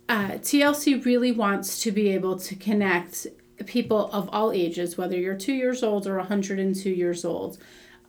uh, 0.07 0.31
TLC 0.33 1.03
really 1.05 1.31
wants 1.31 1.81
to 1.83 1.91
be 1.91 2.09
able 2.09 2.37
to 2.39 2.55
connect 2.55 3.27
people 3.65 4.09
of 4.11 4.29
all 4.31 4.51
ages, 4.51 4.97
whether 4.97 5.17
you're 5.17 5.35
two 5.35 5.53
years 5.53 5.83
old 5.83 6.07
or 6.07 6.17
102 6.17 6.89
years 6.89 7.25
old, 7.25 7.57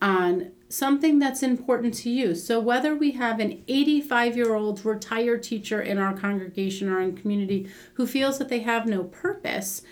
on 0.00 0.50
something 0.68 1.18
that's 1.18 1.42
important 1.42 1.94
to 1.94 2.10
you. 2.10 2.34
So 2.34 2.60
whether 2.60 2.94
we 2.94 3.12
have 3.12 3.40
an 3.40 3.62
85 3.68 4.36
year 4.36 4.54
old 4.54 4.84
retired 4.84 5.42
teacher 5.42 5.80
in 5.80 5.98
our 5.98 6.12
congregation 6.12 6.88
or 6.88 7.00
in 7.00 7.16
community 7.16 7.68
who 7.94 8.06
feels 8.06 8.38
that 8.38 8.48
they 8.48 8.60
have 8.60 8.86
no 8.86 9.04
purpose, 9.04 9.82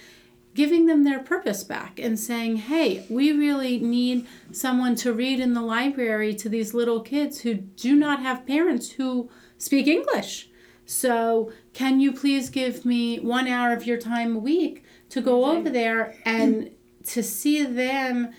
giving 0.54 0.86
them 0.86 1.04
their 1.04 1.20
purpose 1.20 1.64
back 1.64 1.98
and 1.98 2.18
saying, 2.18 2.56
hey, 2.56 3.06
we 3.08 3.32
really 3.32 3.78
need 3.78 4.26
someone 4.50 4.94
to 4.96 5.12
read 5.12 5.40
in 5.40 5.54
the 5.54 5.62
library 5.62 6.34
to 6.34 6.48
these 6.48 6.74
little 6.74 7.00
kids 7.00 7.40
who 7.40 7.54
do 7.54 7.94
not 7.96 8.20
have 8.20 8.46
parents 8.46 8.92
who 8.92 9.30
speak 9.56 9.86
English. 9.86 10.50
So, 10.84 11.52
can 11.72 12.00
you 12.00 12.12
please 12.12 12.50
give 12.50 12.84
me 12.84 13.18
one 13.18 13.46
hour 13.46 13.72
of 13.72 13.86
your 13.86 13.96
time 13.96 14.36
a 14.36 14.40
week 14.40 14.82
to 15.12 15.20
go 15.20 15.44
over 15.46 15.68
there 15.70 16.14
and 16.24 16.70
to 17.06 17.22
see 17.22 17.64
them 17.64 18.32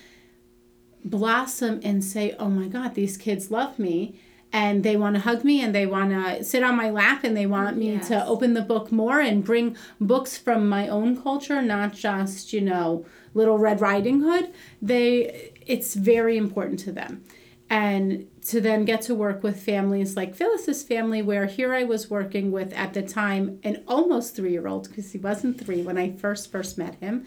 blossom 1.05 1.79
and 1.83 2.03
say, 2.03 2.35
oh 2.39 2.49
my 2.49 2.67
God, 2.67 2.95
these 2.95 3.17
kids 3.17 3.51
love 3.51 3.77
me 3.77 4.19
and 4.51 4.83
they 4.83 4.95
want 4.95 5.15
to 5.15 5.21
hug 5.21 5.43
me 5.43 5.61
and 5.61 5.73
they 5.73 5.85
want 5.85 6.11
to 6.11 6.43
sit 6.43 6.63
on 6.63 6.75
my 6.75 6.89
lap 6.89 7.23
and 7.23 7.35
they 7.35 7.45
want 7.47 7.75
me 7.77 7.93
Yes. 7.93 8.07
to 8.09 8.25
open 8.25 8.53
the 8.53 8.61
book 8.61 8.91
more 8.91 9.19
and 9.19 9.43
bring 9.43 9.75
books 9.99 10.37
from 10.37 10.69
my 10.69 10.87
own 10.87 11.21
culture, 11.21 11.61
not 11.61 11.93
just, 11.93 12.53
you 12.53 12.61
know, 12.61 13.05
Little 13.33 13.57
Red 13.57 13.81
Riding 13.81 14.21
Hood. 14.21 14.51
They 14.81 15.51
it's 15.65 15.95
very 15.95 16.37
important 16.37 16.79
to 16.81 16.91
them. 16.91 17.23
And 17.69 18.27
to 18.47 18.59
then 18.59 18.85
get 18.85 19.01
to 19.03 19.15
work 19.15 19.41
with 19.43 19.61
families 19.61 20.15
like 20.15 20.35
Phyllis's 20.35 20.83
family, 20.83 21.21
where 21.21 21.45
here 21.45 21.73
I 21.73 21.83
was 21.83 22.09
working 22.09 22.51
with 22.51 22.73
at 22.73 22.93
the 22.93 23.01
time 23.01 23.59
an 23.63 23.83
almost 23.87 24.35
three 24.35 24.51
year 24.51 24.67
old, 24.67 24.89
because 24.89 25.11
he 25.11 25.17
wasn't 25.17 25.59
three 25.63 25.81
when 25.81 25.97
I 25.97 26.11
first 26.11 26.51
first 26.51 26.77
met 26.77 26.95
him. 26.95 27.25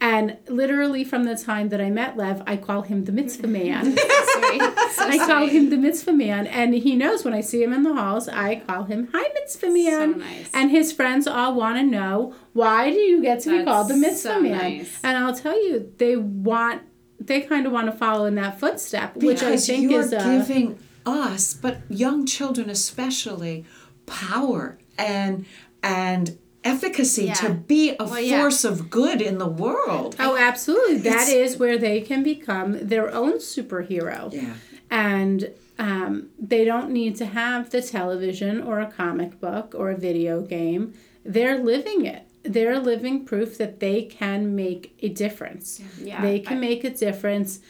And 0.00 0.36
literally 0.48 1.04
from 1.04 1.24
the 1.24 1.36
time 1.36 1.68
that 1.70 1.80
I 1.80 1.88
met 1.88 2.16
Lev, 2.16 2.42
I 2.46 2.56
call 2.56 2.82
him 2.82 3.04
the 3.04 3.12
mitzvah 3.12 3.46
man. 3.46 3.96
So 4.34 4.40
I 5.08 5.18
call 5.18 5.46
sweet. 5.48 5.52
him 5.52 5.70
the 5.70 5.76
mitzvah 5.76 6.12
man, 6.12 6.46
and 6.46 6.74
he 6.74 6.94
knows 6.94 7.24
when 7.24 7.34
I 7.34 7.40
see 7.40 7.62
him 7.62 7.72
in 7.72 7.82
the 7.82 7.94
halls, 7.94 8.28
I 8.28 8.56
call 8.56 8.84
him 8.84 9.08
hi 9.12 9.28
mitzvah 9.34 9.70
man. 9.70 10.18
nice. 10.18 10.50
And 10.52 10.70
his 10.70 10.92
friends 10.92 11.26
all 11.26 11.54
want 11.54 11.78
to 11.78 11.82
know 11.82 12.34
why 12.52 12.90
do 12.90 12.96
you 12.96 13.22
get 13.22 13.40
to 13.40 13.58
be 13.58 13.64
called 13.64 13.88
the 13.88 13.96
mitzvah 13.96 14.34
so 14.34 14.40
man? 14.40 14.58
nice. 14.58 15.00
And 15.02 15.16
I'll 15.16 15.34
tell 15.34 15.56
you, 15.56 15.92
they 15.98 16.16
want, 16.16 16.82
they 17.20 17.40
kind 17.42 17.66
of 17.66 17.72
want 17.72 17.86
to 17.90 17.96
follow 17.96 18.24
in 18.26 18.34
that 18.36 18.58
footstep, 18.60 19.16
which 19.16 19.42
I 19.42 19.56
think 19.56 19.90
you're 19.90 20.00
is 20.02 20.12
a 20.12 20.18
giving 20.18 20.78
us, 21.06 21.54
but 21.54 21.78
young 21.88 22.26
children 22.26 22.68
especially, 22.70 23.64
power 24.06 24.78
and 24.98 25.44
and 25.82 26.38
efficacy 26.62 27.26
Yeah. 27.26 27.34
to 27.34 27.50
be 27.50 27.90
a 28.00 28.04
Well, 28.04 28.18
yeah. 28.20 28.40
force 28.40 28.64
of 28.64 28.88
good 28.88 29.20
in 29.20 29.36
the 29.38 29.46
world. 29.46 30.16
Oh, 30.18 30.36
absolutely. 30.36 30.96
That 30.98 31.28
It's- 31.28 31.52
is 31.52 31.58
where 31.58 31.76
they 31.76 32.00
can 32.00 32.22
become 32.22 32.78
their 32.88 33.12
own 33.14 33.34
superhero. 33.34 34.32
Yeah. 34.32 34.54
And 34.90 35.50
um, 35.78 36.28
they 36.38 36.64
don't 36.64 36.90
need 36.90 37.16
to 37.16 37.26
have 37.26 37.68
the 37.70 37.82
television 37.82 38.62
or 38.62 38.80
a 38.80 38.86
comic 38.90 39.40
book 39.40 39.74
or 39.76 39.90
a 39.90 39.96
video 39.96 40.40
game. 40.40 40.94
They're 41.24 41.58
living 41.58 42.06
it. 42.06 42.22
They're 42.44 42.78
living 42.78 43.24
proof 43.24 43.58
that 43.58 43.80
they 43.80 44.02
can 44.02 44.54
make 44.54 44.96
a 45.02 45.08
difference. 45.08 45.80
Yeah, 46.00 46.20
they 46.22 46.38
can 46.40 46.58
I- 46.58 46.60
make 46.60 46.84
a 46.84 46.90
difference 46.90 47.60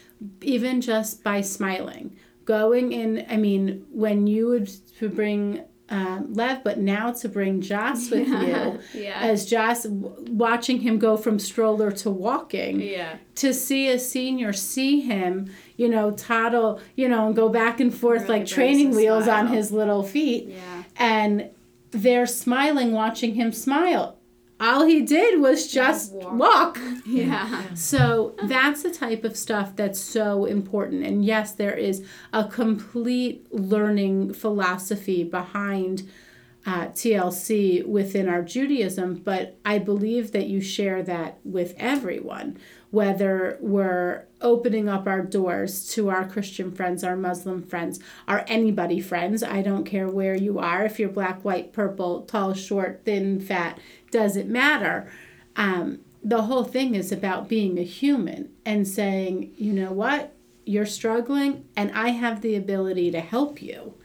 even 0.41 0.81
just 0.81 1.23
by 1.23 1.41
smiling. 1.41 2.15
Going 2.45 2.91
in, 2.91 3.25
I 3.29 3.37
mean, 3.37 3.85
when 3.91 4.27
you 4.27 4.47
would 4.49 4.67
to 4.99 5.09
bring 5.09 5.61
um, 5.89 6.33
Lev, 6.33 6.63
but 6.63 6.79
now 6.79 7.11
to 7.11 7.29
bring 7.29 7.61
Joss 7.61 8.09
with 8.11 8.27
you, 8.27 8.79
Yeah. 8.93 9.19
as 9.21 9.45
Joss, 9.45 9.83
w- 9.83 10.15
watching 10.31 10.79
him 10.81 10.97
go 10.97 11.15
from 11.15 11.37
stroller 11.37 11.91
to 11.91 12.09
walking 12.09 12.81
Yeah. 12.81 13.17
to 13.35 13.53
see 13.53 13.89
a 13.89 13.99
senior 13.99 14.51
see 14.51 15.01
him, 15.01 15.51
you 15.77 15.87
know, 15.87 16.09
toddle, 16.11 16.79
you 16.95 17.07
know, 17.07 17.27
and 17.27 17.35
go 17.35 17.49
back 17.49 17.79
and 17.79 17.93
forth 17.93 18.23
Really 18.23 18.39
like 18.39 18.47
training 18.47 18.95
wheels 18.95 19.27
on 19.27 19.47
his 19.47 19.71
little 19.71 20.01
feet. 20.01 20.47
Yeah. 20.49 20.83
And 20.97 21.49
they're 21.91 22.25
smiling 22.27 22.91
watching 22.91 23.35
him 23.35 23.51
smile. 23.53 24.14
All 24.59 24.85
he 24.85 25.01
did 25.01 25.41
was 25.41 25.71
just 25.71 26.13
walk. 26.13 26.33
walk. 26.37 26.79
Yeah. 27.05 27.73
So 27.73 28.35
that's 28.43 28.83
the 28.83 28.91
type 28.91 29.23
of 29.25 29.35
stuff 29.35 29.75
that's 29.75 29.99
so 29.99 30.45
important. 30.45 31.05
And 31.05 31.25
yes, 31.25 31.51
there 31.51 31.75
is 31.75 32.05
a 32.31 32.45
complete 32.45 33.47
learning 33.51 34.33
philosophy 34.33 35.23
behind 35.23 36.09
uh, 36.65 36.87
TLC 36.87 37.85
within 37.85 38.27
our 38.27 38.41
Judaism, 38.41 39.15
but 39.23 39.57
I 39.63 39.77
believe 39.77 40.31
that 40.31 40.47
you 40.47 40.61
share 40.61 41.03
that 41.03 41.37
with 41.43 41.75
everyone, 41.77 42.57
whether 42.89 43.59
we're 43.61 44.25
opening 44.41 44.89
up 44.89 45.05
our 45.05 45.21
doors 45.21 45.87
to 45.93 46.09
our 46.09 46.27
Christian 46.27 46.71
friends, 46.71 47.03
our 47.03 47.15
Muslim 47.15 47.61
friends, 47.61 47.99
our 48.27 48.43
anybody 48.47 48.99
friends. 48.99 49.43
I 49.43 49.61
don't 49.61 49.85
care 49.85 50.07
where 50.07 50.35
you 50.35 50.57
are, 50.57 50.85
if 50.85 50.99
you're 50.99 51.09
black, 51.09 51.45
white, 51.45 51.71
purple, 51.71 52.21
tall, 52.23 52.53
short, 52.53 53.01
thin, 53.05 53.39
fat, 53.39 53.79
doesn't 54.15 54.49
matter. 54.49 55.11
Um, 55.57 55.99
the 56.23 56.43
whole 56.43 56.63
thing 56.63 56.95
is 56.95 57.11
about 57.11 57.49
being 57.49 57.77
a 57.77 57.83
human 57.83 58.49
and 58.65 58.87
saying, 58.87 59.51
you 59.57 59.73
know 59.73 59.91
what, 59.91 60.33
you're 60.65 60.85
struggling, 60.85 61.65
and 61.75 61.91
I 61.91 62.09
have 62.09 62.39
the 62.39 62.55
ability 62.55 63.11
to 63.11 63.19
help 63.19 63.61
you. 63.61 63.95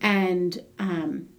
And 0.00 0.64
um, 0.78 1.30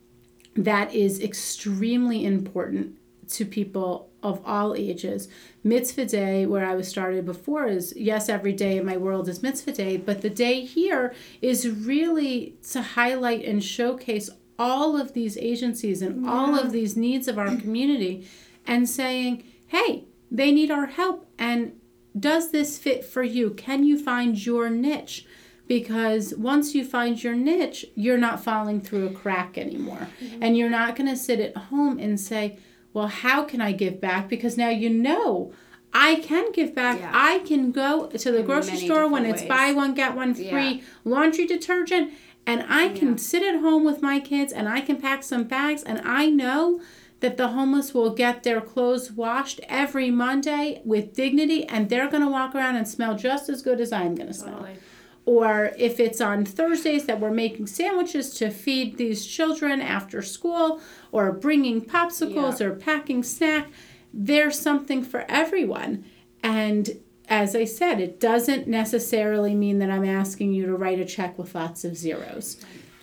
that 0.57 0.93
is 0.93 1.21
extremely 1.21 2.25
important 2.25 2.97
to 3.29 3.45
people 3.45 4.09
of 4.21 4.41
all 4.45 4.75
ages. 4.75 5.29
Mitzvah 5.63 6.05
Day, 6.05 6.45
where 6.45 6.65
I 6.65 6.75
was 6.75 6.89
started 6.89 7.25
before, 7.25 7.65
is 7.67 7.93
yes, 7.95 8.27
every 8.27 8.53
day 8.53 8.77
in 8.77 8.85
my 8.85 8.97
world 8.97 9.29
is 9.29 9.41
Mitzvah 9.41 9.71
Day, 9.71 9.95
but 9.95 10.21
the 10.21 10.29
day 10.29 10.65
here 10.65 11.13
is 11.41 11.69
really 11.69 12.57
to 12.71 12.81
highlight 12.81 13.45
and 13.45 13.63
showcase 13.63 14.29
all 14.59 14.99
of 14.99 15.13
these 15.13 15.37
agencies 15.37 16.01
and 16.01 16.27
all 16.27 16.55
of 16.57 16.71
these 16.71 16.95
needs 16.97 17.27
of 17.27 17.37
our 17.37 17.55
community 17.63 18.27
and 18.65 18.89
saying, 18.89 19.43
hey, 19.67 20.05
they 20.31 20.51
need 20.51 20.71
our 20.71 20.87
help. 20.87 21.27
And 21.37 21.79
does 22.17 22.51
this 22.51 22.77
fit 22.77 23.05
for 23.05 23.23
you? 23.23 23.51
Can 23.51 23.83
you 23.83 23.97
find 24.01 24.43
your 24.43 24.69
niche? 24.69 25.25
Because 25.67 26.33
once 26.35 26.73
you 26.73 26.85
find 26.85 27.21
your 27.21 27.35
niche, 27.35 27.85
you're 27.93 28.17
not 28.17 28.43
falling 28.43 28.79
through 28.81 29.07
a 29.07 29.11
crack 29.13 29.57
anymore. 29.57 30.07
And 30.41 30.57
you're 30.57 30.69
not 30.69 30.95
going 30.95 31.09
to 31.09 31.17
sit 31.17 31.39
at 31.41 31.55
home 31.55 31.99
and 31.99 32.19
say, 32.19 32.57
well, 32.93 33.07
how 33.07 33.43
can 33.43 33.61
I 33.61 33.73
give 33.73 33.99
back? 33.99 34.29
Because 34.29 34.57
now 34.57 34.69
you 34.69 34.89
know 34.89 35.53
I 35.93 36.15
can 36.15 36.51
give 36.51 36.73
back. 36.73 36.99
Yeah. 36.99 37.11
I 37.13 37.39
can 37.39 37.71
go 37.71 38.07
to 38.07 38.31
the 38.31 38.43
grocery 38.43 38.77
store 38.77 39.09
when 39.09 39.25
it's 39.25 39.41
ways. 39.41 39.49
buy 39.49 39.71
one, 39.73 39.93
get 39.93 40.15
one 40.15 40.33
free 40.33 40.43
Yeah. 40.45 40.81
laundry 41.03 41.45
detergent 41.45 42.13
and 42.47 42.65
I 42.67 42.89
can 42.89 43.17
sit 43.19 43.43
at 43.43 43.59
home 43.59 43.83
with 43.83 44.01
my 44.01 44.19
kids 44.19 44.51
and 44.53 44.67
I 44.67 44.81
can 44.81 44.99
pack 44.99 45.21
some 45.21 45.43
bags 45.43 45.83
and 45.83 46.01
I 46.03 46.27
know 46.27 46.81
that 47.19 47.35
the 47.37 47.49
homeless 47.49 47.93
will 47.93 48.11
get 48.13 48.43
their 48.43 48.61
clothes 48.61 49.11
washed 49.11 49.59
every 49.67 50.09
Monday 50.09 50.81
with 50.85 51.13
dignity 51.13 51.65
and 51.65 51.89
they're 51.89 52.09
going 52.09 52.23
to 52.23 52.29
walk 52.29 52.55
around 52.55 52.75
and 52.77 52.87
smell 52.87 53.15
just 53.15 53.49
as 53.49 53.61
good 53.61 53.81
as 53.81 53.91
I'm 53.91 54.15
going 54.15 54.27
to 54.27 54.33
smell. 54.33 54.59
Totally. 54.59 54.77
Or 55.25 55.71
if 55.77 55.99
it's 55.99 56.21
on 56.21 56.45
Thursdays 56.45 57.05
that 57.07 57.19
we're 57.19 57.31
making 57.31 57.67
sandwiches 57.67 58.33
to 58.35 58.49
feed 58.49 58.97
these 58.97 59.25
children 59.25 59.81
after 59.81 60.21
school 60.21 60.79
or 61.11 61.33
bringing 61.33 61.81
popsicles 61.81 62.61
Yeah. 62.61 62.67
or 62.67 62.75
packing 62.75 63.23
snack, 63.23 63.67
there's 64.13 64.57
something 64.57 65.03
for 65.03 65.25
everyone. 65.27 66.05
And 66.41 66.91
as 67.27 67.55
I 67.55 67.65
said, 67.65 67.99
it 67.99 68.19
doesn't 68.19 68.67
necessarily 68.67 69.53
mean 69.53 69.79
that 69.79 69.89
I'm 69.89 70.05
asking 70.05 70.53
you 70.53 70.65
to 70.65 70.75
write 70.75 70.99
a 70.99 71.05
check 71.05 71.37
with 71.37 71.53
lots 71.55 71.83
of 71.83 71.97
zeros. 71.97 72.57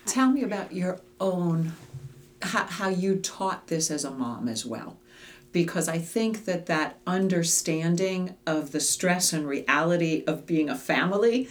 Tell 0.06 0.30
me 0.30 0.42
about 0.42 0.72
your 0.72 1.00
own, 1.20 1.72
how, 2.42 2.64
how 2.64 2.88
you 2.88 3.16
taught 3.16 3.66
this 3.68 3.90
as 3.90 4.04
a 4.04 4.10
mom 4.10 4.48
as 4.48 4.64
well. 4.64 4.98
Because 5.52 5.88
I 5.88 5.98
think 5.98 6.46
that 6.46 6.66
that 6.66 6.98
understanding 7.06 8.34
of 8.46 8.72
the 8.72 8.80
stress 8.80 9.32
and 9.32 9.46
reality 9.46 10.24
of 10.26 10.46
being 10.46 10.68
a 10.68 10.76
family 10.76 11.48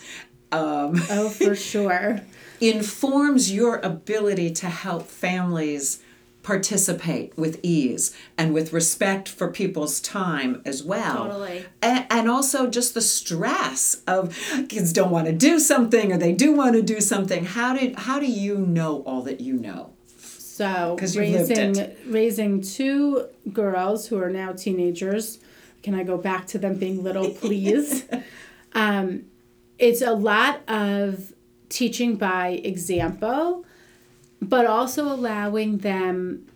um, 0.52 1.02
Oh, 1.10 1.30
for 1.30 1.56
sure. 1.56 2.22
informs 2.62 3.52
your 3.52 3.78
ability 3.78 4.52
to 4.52 4.68
help 4.68 5.08
families 5.08 6.02
participate 6.44 7.36
with 7.38 7.60
ease 7.64 8.16
and 8.38 8.54
with 8.54 8.74
respect 8.74 9.28
for 9.30 9.50
people's 9.50 10.00
time 10.02 10.62
as 10.66 10.84
well. 10.84 11.26
Totally. 11.26 11.66
And, 11.82 12.06
and 12.10 12.30
also 12.30 12.68
just 12.70 12.94
the 12.94 13.02
stress 13.02 14.02
of 14.06 14.38
kids 14.70 14.94
don't 14.94 15.10
want 15.10 15.28
to 15.28 15.34
do 15.34 15.58
something 15.60 16.12
or 16.12 16.18
they 16.18 16.34
do 16.34 16.54
want 16.54 16.76
to 16.76 16.82
do 16.82 17.00
something. 17.02 17.46
How 17.46 17.74
did 17.76 17.96
how 17.96 18.20
do 18.20 18.26
you 18.26 18.58
know 18.58 19.02
all 19.06 19.22
that 19.24 19.40
you 19.42 19.54
know? 19.54 19.94
So 20.18 20.96
'Cause 21.00 21.16
you've 21.16 21.30
lived 21.32 21.50
raising 21.50 21.76
it. 21.78 22.00
raising 22.06 22.62
two 22.62 23.28
girls 23.52 24.08
who 24.08 24.22
are 24.22 24.30
now 24.30 24.52
teenagers. 24.52 25.40
Can 25.82 25.96
I 25.96 26.04
go 26.04 26.18
back 26.18 26.46
to 26.48 26.58
them 26.60 26.76
being 26.76 27.02
little, 27.04 27.30
please? 27.32 28.06
um, 28.74 29.26
it's 29.80 30.02
a 30.02 30.14
lot 30.14 30.62
of 30.70 31.34
teaching 31.70 32.16
by 32.16 32.50
example, 32.64 33.66
but 34.50 34.66
also 34.66 35.06
allowing 35.12 35.78
them 35.80 36.48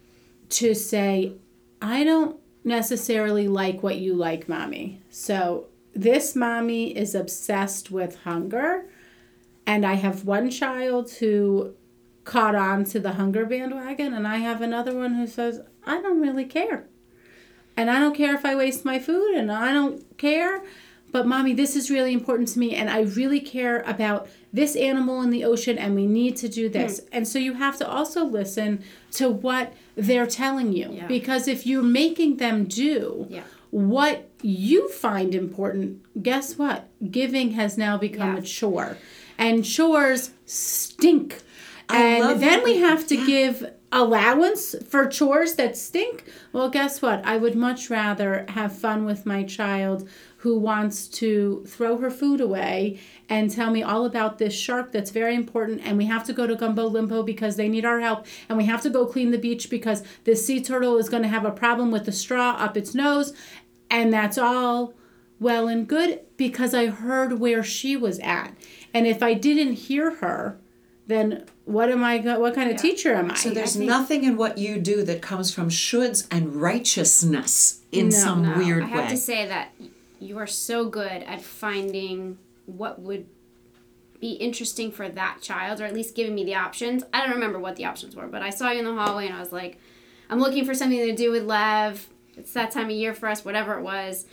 to 0.49 0.73
say, 0.73 1.33
I 1.81 2.03
don't 2.03 2.39
necessarily 2.63 3.47
like 3.47 3.83
what 3.83 3.97
you 3.97 4.13
like, 4.13 4.49
mommy. 4.49 5.01
So 5.09 5.67
this 5.93 6.35
mommy 6.35 6.95
is 6.95 7.15
obsessed 7.15 7.91
with 7.91 8.21
hunger. 8.23 8.85
And 9.65 9.85
I 9.85 9.95
have 9.95 10.25
one 10.25 10.49
child 10.49 11.11
who 11.11 11.73
caught 12.23 12.55
on 12.55 12.83
to 12.85 12.99
the 12.99 13.13
hunger 13.13 13.45
bandwagon, 13.45 14.13
and 14.13 14.27
I 14.27 14.37
have 14.37 14.61
another 14.61 14.93
one 14.93 15.15
who 15.15 15.27
says, 15.27 15.61
I 15.85 16.01
don't 16.01 16.21
really 16.21 16.45
care. 16.45 16.87
And 17.75 17.89
I 17.89 17.99
don't 17.99 18.15
care 18.15 18.35
if 18.35 18.45
I 18.45 18.55
waste 18.55 18.85
my 18.85 18.99
food, 18.99 19.35
and 19.35 19.51
I 19.51 19.73
don't 19.73 20.17
care. 20.17 20.63
But, 21.11 21.25
mommy, 21.25 21.53
this 21.53 21.75
is 21.75 21.89
really 21.89 22.13
important 22.13 22.49
to 22.49 22.59
me, 22.59 22.75
and 22.75 22.89
I 22.89 23.01
really 23.01 23.39
care 23.39 23.81
about 23.87 24.27
this 24.51 24.75
animal 24.75 25.21
in 25.21 25.29
the 25.29 25.43
ocean, 25.45 25.77
and 25.77 25.95
we 25.95 26.05
need 26.05 26.35
to 26.37 26.49
do 26.49 26.67
this. 26.69 26.99
Hmm. 26.99 27.05
And 27.11 27.27
so 27.27 27.39
you 27.39 27.53
have 27.53 27.77
to 27.77 27.87
also 27.87 28.25
listen 28.25 28.83
to 29.11 29.29
what 29.29 29.73
they're 29.95 30.27
telling 30.27 30.73
you. 30.73 30.89
Yeah. 30.91 31.07
Because 31.07 31.47
if 31.47 31.65
you're 31.65 31.81
making 31.81 32.37
them 32.37 32.65
do 32.65 33.27
Yeah. 33.29 33.43
what 33.71 34.29
you 34.41 34.89
find 34.89 35.33
important, 35.33 36.01
guess 36.21 36.57
what? 36.57 36.87
Giving 37.09 37.51
has 37.51 37.77
now 37.77 37.97
become 37.97 38.33
Yeah. 38.33 38.39
a 38.39 38.41
chore. 38.43 38.97
And 39.37 39.63
chores 39.63 40.31
stink. 40.45 41.41
I 41.89 41.97
and 42.03 42.41
then 42.41 42.59
that 42.59 42.63
we 42.63 42.77
have 42.77 43.07
to 43.07 43.15
give 43.25 43.71
allowance 43.91 44.75
for 44.89 45.07
chores 45.07 45.55
that 45.55 45.77
stink. 45.77 46.25
Well, 46.51 46.69
guess 46.69 47.01
what? 47.01 47.21
I 47.25 47.37
would 47.37 47.55
much 47.55 47.89
rather 47.89 48.45
have 48.49 48.77
fun 48.77 49.05
with 49.05 49.25
my 49.25 49.43
child 49.43 50.07
who 50.47 50.57
wants 50.57 51.09
to 51.09 51.61
throw 51.67 51.97
her 51.97 52.09
food 52.09 52.39
away 52.39 52.97
and 53.27 53.51
tell 53.51 53.69
me 53.69 53.83
all 53.83 54.05
about 54.05 54.37
this 54.37 54.53
shark 54.57 54.93
that's 54.93 55.11
very 55.11 55.35
important 55.35 55.81
and 55.83 55.97
we 55.97 56.05
have 56.05 56.23
to 56.23 56.31
go 56.31 56.47
to 56.47 56.55
Gumbo 56.55 56.87
Limbo 56.87 57.21
because 57.21 57.57
they 57.57 57.67
need 57.67 57.83
our 57.83 57.99
help 57.99 58.25
and 58.47 58.57
we 58.57 58.63
have 58.63 58.81
to 58.83 58.89
go 58.89 59.05
clean 59.05 59.31
the 59.31 59.37
beach 59.37 59.69
because 59.69 60.03
this 60.23 60.47
sea 60.47 60.61
turtle 60.63 60.95
is 60.97 61.09
going 61.09 61.21
to 61.23 61.27
have 61.27 61.43
a 61.43 61.51
problem 61.51 61.91
with 61.91 62.05
the 62.05 62.13
straw 62.13 62.51
up 62.51 62.77
its 62.77 62.95
nose 62.95 63.33
and 63.89 64.13
that's 64.13 64.37
all 64.37 64.93
well 65.37 65.67
and 65.67 65.85
good 65.85 66.21
because 66.37 66.73
I 66.73 66.85
heard 66.85 67.39
where 67.41 67.61
she 67.61 67.97
was 67.97 68.17
at. 68.19 68.53
And 68.93 69.05
if 69.05 69.21
I 69.21 69.33
didn't 69.33 69.73
hear 69.73 70.15
her, 70.15 70.57
then 71.07 71.43
what 71.65 71.89
am 71.91 72.03
I 72.03 72.17
go- 72.19 72.39
what 72.39 72.55
kind 72.55 72.71
of 72.71 72.77
teacher 72.81 73.13
am 73.13 73.31
I? 73.31 73.35
So 73.35 73.49
there's 73.49 73.77
nothing 73.77 74.23
in 74.23 74.35
what 74.37 74.57
you 74.57 74.79
do 74.79 75.03
that 75.03 75.21
comes 75.21 75.53
from 75.53 75.69
shoulds 75.69 76.25
and 76.31 76.55
righteousness 76.55 77.81
in 77.91 78.09
No, 78.09 78.15
some 78.17 78.43
No, 78.43 78.57
weird 78.57 78.83
I 78.83 78.87
have 78.87 79.03
way. 79.05 79.09
to 79.11 79.17
say 79.17 79.45
that 79.47 79.71
you 80.19 80.37
are 80.37 80.47
so 80.47 80.89
good 80.89 81.23
at 81.23 81.41
finding 81.41 82.37
what 82.65 82.99
would 82.99 83.27
be 84.19 84.31
interesting 84.31 84.91
for 84.91 85.07
that 85.07 85.41
child, 85.41 85.79
or 85.79 85.85
at 85.85 85.93
least 85.93 86.15
giving 86.15 86.33
me 86.35 86.43
the 86.43 86.55
options. 86.55 87.03
I 87.13 87.21
don't 87.21 87.35
remember 87.35 87.59
what 87.59 87.75
the 87.75 87.85
options 87.85 88.15
were, 88.15 88.27
but 88.27 88.41
I 88.41 88.49
saw 88.49 88.71
you 88.71 88.79
in 88.79 88.85
the 88.85 88.93
hallway 88.93 89.27
and 89.27 89.35
I 89.35 89.39
was 89.39 89.51
like, 89.51 89.79
I'm 90.29 90.39
looking 90.39 90.65
for 90.65 90.73
something 90.73 90.99
to 90.99 91.15
do 91.15 91.31
with 91.31 91.43
Lev. 91.43 92.07
It's 92.35 92.53
that 92.53 92.71
time 92.71 92.85
of 92.85 92.91
year 92.91 93.13
for 93.13 93.29
us, 93.29 93.45
whatever 93.45 93.77
it 93.77 93.83
was. 93.83 94.25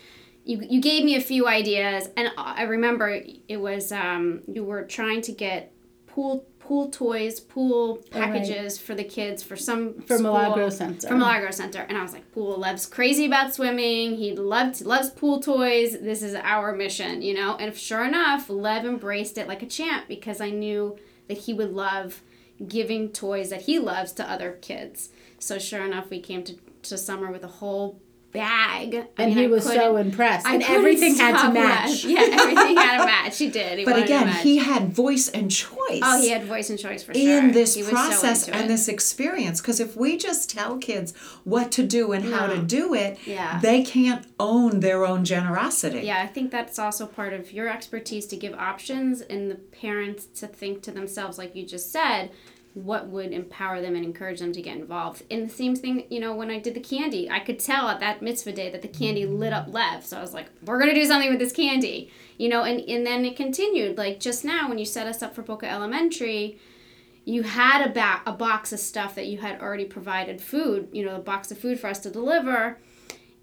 You, 0.44 0.60
you 0.68 0.80
gave 0.80 1.04
me 1.04 1.16
a 1.16 1.20
few 1.20 1.46
ideas, 1.46 2.10
and 2.18 2.30
I 2.36 2.64
remember 2.64 3.22
it 3.48 3.56
was 3.56 3.92
um, 3.92 4.42
you 4.46 4.62
were 4.62 4.82
trying 4.82 5.22
to 5.22 5.32
get 5.32 5.72
pool 6.06 6.44
pool 6.64 6.88
toys, 6.88 7.40
pool 7.40 7.98
Oh, 8.14 8.18
right. 8.18 8.32
packages 8.32 8.78
for 8.78 8.94
the 8.94 9.04
kids 9.04 9.42
for 9.42 9.54
some 9.56 10.00
For 10.02 10.16
school- 10.18 10.32
Milagro 10.32 10.70
Center. 10.70 11.08
For 11.08 11.14
Milagro 11.14 11.50
Center, 11.50 11.80
and 11.88 11.96
I 11.98 12.02
was 12.02 12.12
like, 12.12 12.30
Pool 12.32 12.58
loves 12.58 12.86
crazy 12.86 13.26
about 13.26 13.54
swimming. 13.54 14.16
He 14.16 14.34
loved 14.34 14.80
loves 14.84 15.10
pool 15.10 15.40
toys. 15.40 15.98
This 16.00 16.22
is 16.22 16.34
our 16.34 16.74
mission, 16.74 17.22
you 17.22 17.34
know. 17.34 17.56
And 17.56 17.76
sure 17.76 18.04
enough, 18.04 18.48
Lev 18.48 18.84
embraced 18.84 19.36
it 19.38 19.46
like 19.46 19.62
a 19.62 19.66
champ 19.66 20.06
because 20.08 20.40
I 20.40 20.50
knew 20.50 20.96
that 21.28 21.38
he 21.38 21.52
would 21.54 21.72
love 21.72 22.22
giving 22.68 23.10
toys 23.10 23.50
that 23.50 23.62
he 23.62 23.78
loves 23.78 24.12
to 24.12 24.30
other 24.30 24.52
kids. 24.62 25.10
So 25.38 25.58
sure 25.58 25.84
enough, 25.84 26.08
we 26.10 26.20
came 26.20 26.44
to, 26.44 26.54
to 26.84 26.96
summer 26.96 27.30
with 27.30 27.44
a 27.44 27.48
whole 27.48 28.00
bag, 28.34 29.06
and 29.16 29.32
he 29.32 29.44
I 29.44 29.46
was 29.46 29.64
so 29.64 29.96
impressed. 29.96 30.44
I 30.46 30.54
and 30.54 30.62
everything 30.64 31.14
had 31.16 31.40
to 31.46 31.52
match. 31.52 32.04
laughing. 32.04 32.10
Yeah, 32.10 32.20
everything 32.42 32.76
had 32.76 32.98
to 32.98 33.04
match. 33.06 33.38
He 33.38 33.48
did. 33.48 33.78
He 33.78 33.84
but 33.86 34.02
again, 34.02 34.28
he 34.42 34.58
had 34.58 34.92
voice 34.92 35.28
and 35.28 35.50
choice. 35.50 36.00
oh, 36.02 36.20
he 36.20 36.28
had 36.30 36.44
voice 36.44 36.68
and 36.68 36.78
choice 36.78 37.02
for 37.02 37.14
sure. 37.14 37.38
in 37.38 37.52
this 37.52 37.74
He 37.74 37.82
was 37.82 37.90
so 37.90 37.94
process 37.94 38.48
and 38.48 38.68
this 38.68 38.88
experience 38.88 39.60
because 39.60 39.80
if 39.80 39.96
we 39.96 40.16
just 40.18 40.50
tell 40.50 40.76
kids 40.78 41.14
what 41.44 41.70
to 41.72 41.86
do 41.86 42.12
and 42.12 42.24
how 42.24 42.46
to 42.48 42.58
do 42.58 42.92
it 42.92 43.18
Yeah. 43.24 43.60
they 43.60 43.82
can't 43.84 44.26
own 44.40 44.80
their 44.80 45.06
own 45.06 45.24
generosity 45.24 46.00
Yeah, 46.00 46.20
I 46.22 46.26
think 46.26 46.50
that's 46.50 46.78
also 46.78 47.06
part 47.06 47.32
of 47.32 47.52
your 47.52 47.68
expertise 47.68 48.26
to 48.26 48.36
give 48.36 48.52
options 48.54 49.20
and 49.20 49.50
the 49.50 49.54
parents 49.56 50.26
to 50.40 50.46
think 50.48 50.82
to 50.82 50.90
themselves, 50.90 51.38
like 51.38 51.54
you 51.54 51.64
just 51.64 51.92
said, 51.92 52.30
what 52.74 53.06
would 53.06 53.32
empower 53.32 53.80
them 53.80 53.94
and 53.94 54.04
encourage 54.04 54.40
them 54.40 54.52
to 54.52 54.60
get 54.60 54.76
involved. 54.76 55.22
And 55.30 55.48
the 55.48 55.54
same 55.54 55.76
thing, 55.76 56.06
you 56.10 56.18
know, 56.18 56.34
when 56.34 56.50
I 56.50 56.58
did 56.58 56.74
the 56.74 56.80
candy, 56.80 57.30
I 57.30 57.38
could 57.38 57.58
tell 57.58 57.88
at 57.88 58.00
that 58.00 58.20
mitzvah 58.20 58.52
day 58.52 58.70
that 58.70 58.82
the 58.82 58.88
candy 58.88 59.26
lit 59.26 59.52
up 59.52 59.72
Lev. 59.72 60.04
So 60.04 60.18
I 60.18 60.20
was 60.20 60.34
like, 60.34 60.46
we're 60.64 60.80
going 60.80 60.92
to 60.92 61.00
do 61.00 61.06
something 61.06 61.30
with 61.30 61.38
this 61.38 61.52
candy, 61.52 62.10
you 62.36 62.48
know, 62.48 62.64
and, 62.64 62.80
and 62.80 63.06
then 63.06 63.24
it 63.24 63.36
continued. 63.36 63.96
Like 63.96 64.18
just 64.18 64.44
now, 64.44 64.68
when 64.68 64.78
you 64.78 64.84
set 64.84 65.06
us 65.06 65.22
up 65.22 65.34
for 65.34 65.42
Boca 65.42 65.70
Elementary, 65.70 66.58
you 67.24 67.44
had 67.44 67.86
a, 67.86 67.92
ba- 67.92 68.22
a 68.26 68.32
box 68.32 68.72
of 68.72 68.80
stuff 68.80 69.14
that 69.14 69.26
you 69.26 69.38
had 69.38 69.60
already 69.60 69.84
provided 69.84 70.40
food, 70.40 70.88
you 70.92 71.04
know, 71.04 71.14
a 71.14 71.20
box 71.20 71.52
of 71.52 71.58
food 71.58 71.78
for 71.78 71.86
us 71.86 72.00
to 72.00 72.10
deliver 72.10 72.78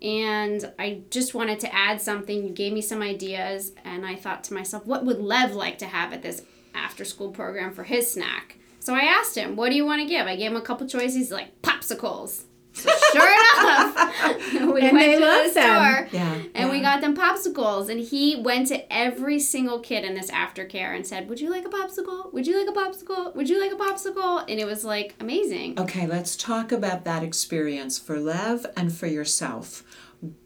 and 0.02 0.74
I 0.80 1.02
just 1.12 1.34
wanted 1.36 1.60
to 1.60 1.74
add 1.74 2.02
something. 2.02 2.44
You 2.44 2.50
gave 2.50 2.74
me 2.74 2.82
some 2.82 3.02
ideas, 3.02 3.74
and 3.86 4.06
I 4.06 4.16
thought 4.16 4.44
to 4.46 4.54
myself, 4.54 4.86
what 4.86 5.06
would 5.06 5.20
Lev 5.20 5.54
like 5.54 5.78
to 5.80 5.86
have 5.86 6.12
at 6.12 6.24
this 6.24 6.44
after 6.74 7.06
school 7.06 7.30
program 7.30 7.72
for 7.72 7.84
his 7.84 8.12
snack? 8.12 8.58
So 8.82 8.94
I 8.94 9.02
asked 9.02 9.36
him, 9.38 9.56
what 9.56 9.70
do 9.70 9.76
you 9.76 9.86
want 9.86 10.02
to 10.02 10.08
give? 10.08 10.28
I 10.28 10.36
gave 10.36 10.52
him 10.52 10.58
a 10.58 10.62
couple 10.62 10.86
choices. 10.88 11.16
He's 11.16 11.32
like, 11.32 11.62
popsicles. 11.62 12.44
So 12.74 12.90
sure 13.12 13.22
enough, 13.62 14.54
we 14.74 14.82
And 14.82 14.94
went 14.98 15.14
to 15.16 15.20
the 15.20 15.52
them. 15.52 15.52
store 15.52 16.08
Yeah, 16.14 16.42
and 16.56 16.70
we 16.70 16.80
got 16.80 17.02
them 17.02 17.16
popsicles. 17.18 17.90
And 17.90 18.00
he 18.00 18.38
went 18.38 18.68
to 18.68 18.92
every 18.92 19.40
single 19.40 19.80
kid 19.80 20.06
in 20.06 20.14
this 20.16 20.32
aftercare 20.32 20.96
and 20.96 21.06
said, 21.06 21.28
Would 21.30 21.42
you 21.42 21.50
like 21.52 21.66
a 21.66 21.70
popsicle? 21.70 22.32
Would 22.34 22.48
you 22.48 22.58
like 22.58 22.70
a 22.70 22.80
popsicle? 22.80 23.36
Would 23.36 23.50
you 23.50 23.60
like 23.62 23.74
a 23.74 23.76
popsicle? 23.76 24.42
And 24.50 24.58
it 24.60 24.66
was 24.66 24.86
like 24.86 25.16
amazing. 25.20 25.80
okay 25.80 26.08
let's 26.08 26.36
talk 26.38 26.72
about 26.72 27.04
that 27.04 27.24
experience 27.24 28.00
for 28.00 28.20
lev 28.20 28.66
and 28.78 28.94
for 28.94 29.06
yourself 29.08 29.84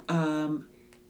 um, 0.09 0.65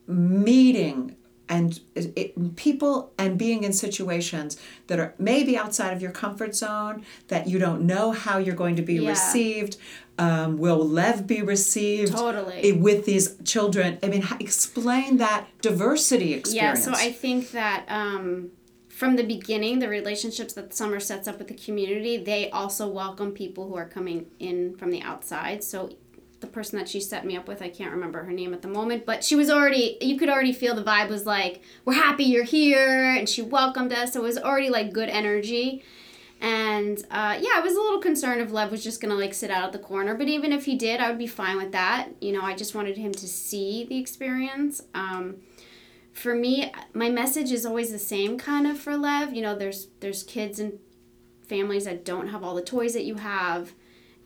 meeting 0.05 1.15
and 1.47 1.79
it, 1.95 2.55
people 2.55 3.11
and 3.17 3.37
being 3.37 3.63
in 3.63 3.71
situations 3.73 4.57
that 4.87 4.99
are 4.99 5.13
maybe 5.19 5.57
outside 5.57 5.93
of 5.93 6.01
your 6.01 6.11
comfort 6.11 6.55
zone 6.55 7.05
that 7.27 7.47
you 7.47 7.59
don't 7.59 7.81
know 7.85 8.11
how 8.11 8.37
you're 8.37 8.55
going 8.55 8.75
to 8.75 8.81
be 8.81 8.95
Yeah. 8.95 9.09
received 9.09 9.77
um, 10.17 10.57
will 10.57 10.87
lev 10.87 11.27
be 11.27 11.41
received 11.41 12.13
Totally. 12.13 12.71
with 12.71 13.05
these 13.05 13.35
children 13.43 13.99
i 14.01 14.07
mean 14.07 14.25
explain 14.39 15.17
that 15.17 15.45
diversity 15.61 16.33
experience. 16.33 16.85
Yeah, 16.87 16.93
so 16.93 16.99
I 17.07 17.11
think 17.11 17.51
that 17.51 17.85
um, 17.89 18.51
from 18.87 19.17
the 19.17 19.23
beginning, 19.23 19.79
the 19.79 19.89
relationships 19.89 20.53
that 20.53 20.73
Summer 20.73 21.01
sets 21.01 21.27
up 21.27 21.37
with 21.37 21.49
the 21.49 21.53
community, 21.53 22.15
they 22.15 22.49
also 22.49 22.87
welcome 22.87 23.33
people 23.33 23.67
who 23.67 23.75
are 23.75 23.89
coming 23.89 24.27
in 24.39 24.77
from 24.77 24.89
the 24.89 25.01
outside. 25.01 25.65
So 25.65 25.89
the 26.41 26.47
person 26.47 26.77
that 26.77 26.87
she 26.87 26.99
set 26.99 27.25
me 27.25 27.37
up 27.37 27.47
with, 27.47 27.61
I 27.61 27.69
can't 27.69 27.91
remember 27.91 28.23
her 28.23 28.31
name 28.31 28.53
at 28.53 28.61
the 28.61 28.67
moment, 28.67 29.05
but 29.05 29.23
she 29.23 29.35
was 29.35 29.49
already, 29.49 29.97
you 30.01 30.17
could 30.17 30.29
already 30.29 30.53
feel 30.53 30.75
the 30.75 30.83
vibe 30.83 31.09
was 31.09 31.25
like, 31.25 31.61
we're 31.85 31.93
happy 31.93 32.25
you're 32.25 32.43
here. 32.43 33.09
And 33.09 33.27
she 33.27 33.41
welcomed 33.41 33.93
us. 33.93 34.13
So 34.13 34.19
it 34.19 34.23
was 34.23 34.37
already 34.37 34.69
like 34.69 34.93
good 34.93 35.09
energy. 35.09 35.83
And 36.41 36.99
uh, 37.09 37.37
yeah, 37.39 37.53
I 37.55 37.61
was 37.61 37.73
a 37.73 37.81
little 37.81 38.01
concerned 38.01 38.41
if 38.41 38.51
Lev 38.51 38.69
was 38.69 38.83
just 38.83 39.01
gonna 39.01 39.15
like 39.15 39.33
sit 39.33 39.49
out 39.49 39.63
at 39.63 39.71
the 39.71 39.79
corner. 39.79 40.15
But 40.15 40.27
even 40.27 40.51
if 40.51 40.65
he 40.65 40.75
did, 40.75 40.99
I 40.99 41.09
would 41.09 41.17
be 41.17 41.27
fine 41.27 41.57
with 41.57 41.71
that. 41.71 42.09
You 42.19 42.33
know, 42.33 42.41
I 42.41 42.55
just 42.55 42.75
wanted 42.75 42.97
him 42.97 43.13
to 43.13 43.27
see 43.27 43.85
the 43.85 43.97
experience. 43.97 44.81
Um, 44.93 45.37
for 46.11 46.35
me, 46.35 46.71
my 46.93 47.09
message 47.09 47.51
is 47.51 47.65
always 47.65 47.91
the 47.91 47.99
same 47.99 48.37
kind 48.37 48.67
of 48.67 48.77
for 48.77 48.97
Lev. 48.97 49.33
You 49.33 49.41
know, 49.41 49.55
there's 49.55 49.87
there's 50.01 50.23
kids 50.23 50.59
and 50.59 50.79
families 51.47 51.85
that 51.85 52.03
don't 52.03 52.27
have 52.27 52.43
all 52.43 52.55
the 52.55 52.61
toys 52.61 52.93
that 52.93 53.05
you 53.05 53.15
have 53.15 53.73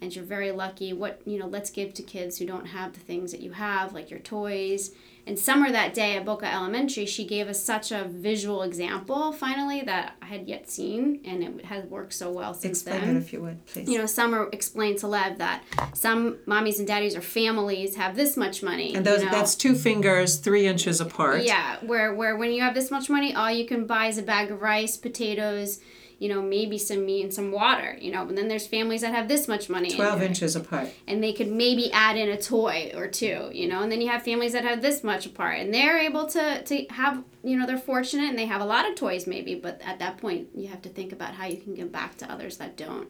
and 0.01 0.15
you're 0.15 0.25
very 0.25 0.51
lucky 0.51 0.93
what 0.93 1.21
you 1.25 1.37
know 1.37 1.47
let's 1.47 1.69
give 1.69 1.93
to 1.93 2.03
kids 2.03 2.37
who 2.37 2.45
don't 2.45 2.67
have 2.67 2.93
the 2.93 2.99
things 2.99 3.31
that 3.31 3.41
you 3.41 3.51
have 3.51 3.93
like 3.93 4.09
your 4.09 4.19
toys 4.19 4.91
and 5.27 5.37
summer 5.37 5.71
that 5.71 5.93
day 5.93 6.15
at 6.17 6.25
boca 6.25 6.51
elementary 6.51 7.05
she 7.05 7.25
gave 7.25 7.47
us 7.47 7.61
such 7.61 7.91
a 7.91 8.05
visual 8.05 8.63
example 8.63 9.31
finally 9.31 9.81
that 9.81 10.15
i 10.21 10.25
had 10.25 10.47
yet 10.47 10.69
seen 10.69 11.19
and 11.25 11.43
it 11.43 11.65
has 11.65 11.85
worked 11.85 12.13
so 12.13 12.31
well 12.31 12.53
since 12.53 12.81
Explain 12.81 13.01
then 13.01 13.15
it 13.15 13.19
if 13.19 13.33
you 13.33 13.41
would, 13.41 13.65
please. 13.67 13.89
you 13.89 13.97
know 13.97 14.05
summer 14.05 14.49
explained 14.51 14.97
to 14.99 15.07
lev 15.07 15.37
that 15.37 15.63
some 15.93 16.35
mommies 16.47 16.79
and 16.79 16.87
daddies 16.87 17.15
or 17.15 17.21
families 17.21 17.95
have 17.95 18.15
this 18.15 18.37
much 18.37 18.63
money 18.63 18.95
and 18.95 19.05
those 19.05 19.19
you 19.19 19.25
know? 19.25 19.31
that's 19.31 19.55
two 19.55 19.75
fingers, 19.75 20.37
three 20.37 20.65
inches 20.65 21.01
apart. 21.01 21.43
yeah 21.43 21.77
where 21.81 22.13
where 22.13 22.35
when 22.35 22.51
you 22.51 22.61
have 22.61 22.73
this 22.73 22.89
much 22.89 23.09
money 23.09 23.33
all 23.35 23.51
you 23.51 23.65
can 23.65 23.85
buy 23.85 24.07
is 24.07 24.17
a 24.17 24.23
bag 24.23 24.49
of 24.51 24.61
rice 24.61 24.97
potatoes 24.97 25.79
you 26.19 26.27
know, 26.27 26.41
maybe 26.41 26.77
some 26.77 27.05
meat 27.05 27.23
and 27.23 27.33
some 27.33 27.51
water, 27.51 27.97
you 27.99 28.11
know. 28.11 28.27
And 28.27 28.37
then 28.37 28.49
there's 28.49 28.67
families 28.67 29.01
that 29.01 29.13
have 29.13 29.29
this 29.29 29.47
much 29.47 29.69
money. 29.69 29.89
12 29.89 30.21
inches 30.21 30.55
apart. 30.55 30.89
And 31.07 31.23
they 31.23 31.31
could 31.31 31.49
maybe 31.49 31.91
add 31.93 32.17
in 32.17 32.29
a 32.29 32.39
toy 32.39 32.91
or 32.93 33.07
two, 33.07 33.49
you 33.53 33.67
know. 33.67 33.81
And 33.81 33.91
then 33.91 34.01
you 34.01 34.09
have 34.09 34.23
families 34.23 34.51
that 34.51 34.65
have 34.65 34.81
this 34.81 35.01
much 35.01 35.25
apart. 35.25 35.59
And 35.59 35.73
they're 35.73 35.97
able 35.97 36.27
to, 36.27 36.61
to 36.61 36.85
have, 36.89 37.23
you 37.41 37.57
know, 37.57 37.65
they're 37.65 37.77
fortunate 37.77 38.29
and 38.29 38.37
they 38.37 38.45
have 38.45 38.59
a 38.59 38.65
lot 38.65 38.87
of 38.87 38.95
toys 38.95 39.25
maybe. 39.25 39.55
But 39.55 39.81
at 39.83 39.99
that 39.99 40.17
point, 40.17 40.49
you 40.53 40.67
have 40.67 40.81
to 40.81 40.89
think 40.89 41.13
about 41.13 41.33
how 41.35 41.45
you 41.45 41.57
can 41.57 41.73
give 41.73 41.91
back 41.91 42.17
to 42.17 42.31
others 42.31 42.57
that 42.57 42.75
don't. 42.75 43.09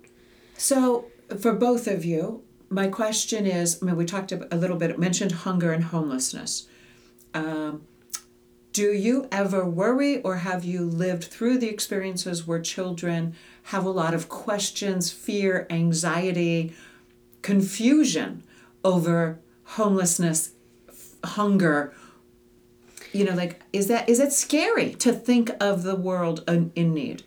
So, 0.56 1.06
for 1.39 1.54
both 1.54 1.88
of 1.88 2.06
you, 2.06 2.43
my 2.69 2.88
question 2.88 3.48
is 3.48 3.82
I 3.82 3.88
mean, 3.88 3.95
we 3.95 4.06
talked 4.06 4.32
a 4.32 4.56
little 4.56 4.78
bit, 4.78 5.00
mentioned 5.00 5.32
hunger 5.32 5.74
and 5.74 5.86
homelessness. 5.86 6.67
Um, 7.34 7.84
do 8.71 8.93
you 8.93 9.27
ever 9.32 9.65
worry 9.65 10.21
or 10.21 10.38
have 10.38 10.63
you 10.63 10.82
lived 10.82 11.25
through 11.25 11.58
the 11.58 11.69
experiences 11.69 12.45
where 12.45 12.62
children 12.62 13.36
have 13.63 13.86
a 13.86 13.89
lot 13.89 14.13
of 14.13 14.29
questions, 14.29 15.12
fear, 15.12 15.65
anxiety, 15.69 16.73
confusion 17.41 18.43
over 18.84 19.39
homelessness, 19.63 20.51
hunger? 21.23 21.93
You 23.12 23.25
know, 23.25 23.34
like 23.34 23.60
is 23.73 23.88
that 23.88 24.08
is 24.08 24.19
it 24.19 24.32
scary 24.32 24.93
to 24.95 25.13
think 25.13 25.51
of 25.60 25.82
the 25.82 25.95
world 25.95 26.43
in, 26.47 26.93
need? 26.93 27.23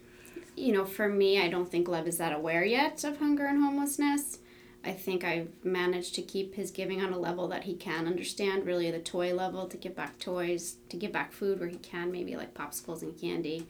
You 0.54 0.72
know, 0.72 0.84
for 0.84 1.08
me, 1.08 1.40
I 1.40 1.48
don't 1.48 1.68
think 1.68 1.88
Lev 1.88 2.06
is 2.06 2.18
that 2.18 2.32
aware 2.32 2.64
yet 2.64 3.02
of 3.02 3.18
hunger 3.18 3.46
and 3.46 3.60
homelessness. 3.60 4.38
I 4.84 4.92
think 4.92 5.22
I've 5.22 5.48
managed 5.62 6.14
to 6.16 6.22
keep 6.22 6.54
his 6.54 6.72
giving 6.72 7.00
on 7.00 7.12
a 7.12 7.18
level 7.18 7.46
that 7.48 7.64
he 7.64 7.74
can 7.74 8.06
understand, 8.06 8.66
really 8.66 8.90
the 8.90 8.98
toy 8.98 9.32
level, 9.32 9.68
to 9.68 9.76
give 9.76 9.94
back 9.94 10.18
toys, 10.18 10.76
to 10.88 10.96
give 10.96 11.12
back 11.12 11.32
food 11.32 11.60
where 11.60 11.68
he 11.68 11.76
can, 11.76 12.10
maybe 12.10 12.34
like 12.36 12.52
popsicles 12.52 13.02
and 13.02 13.18
candy. 13.18 13.66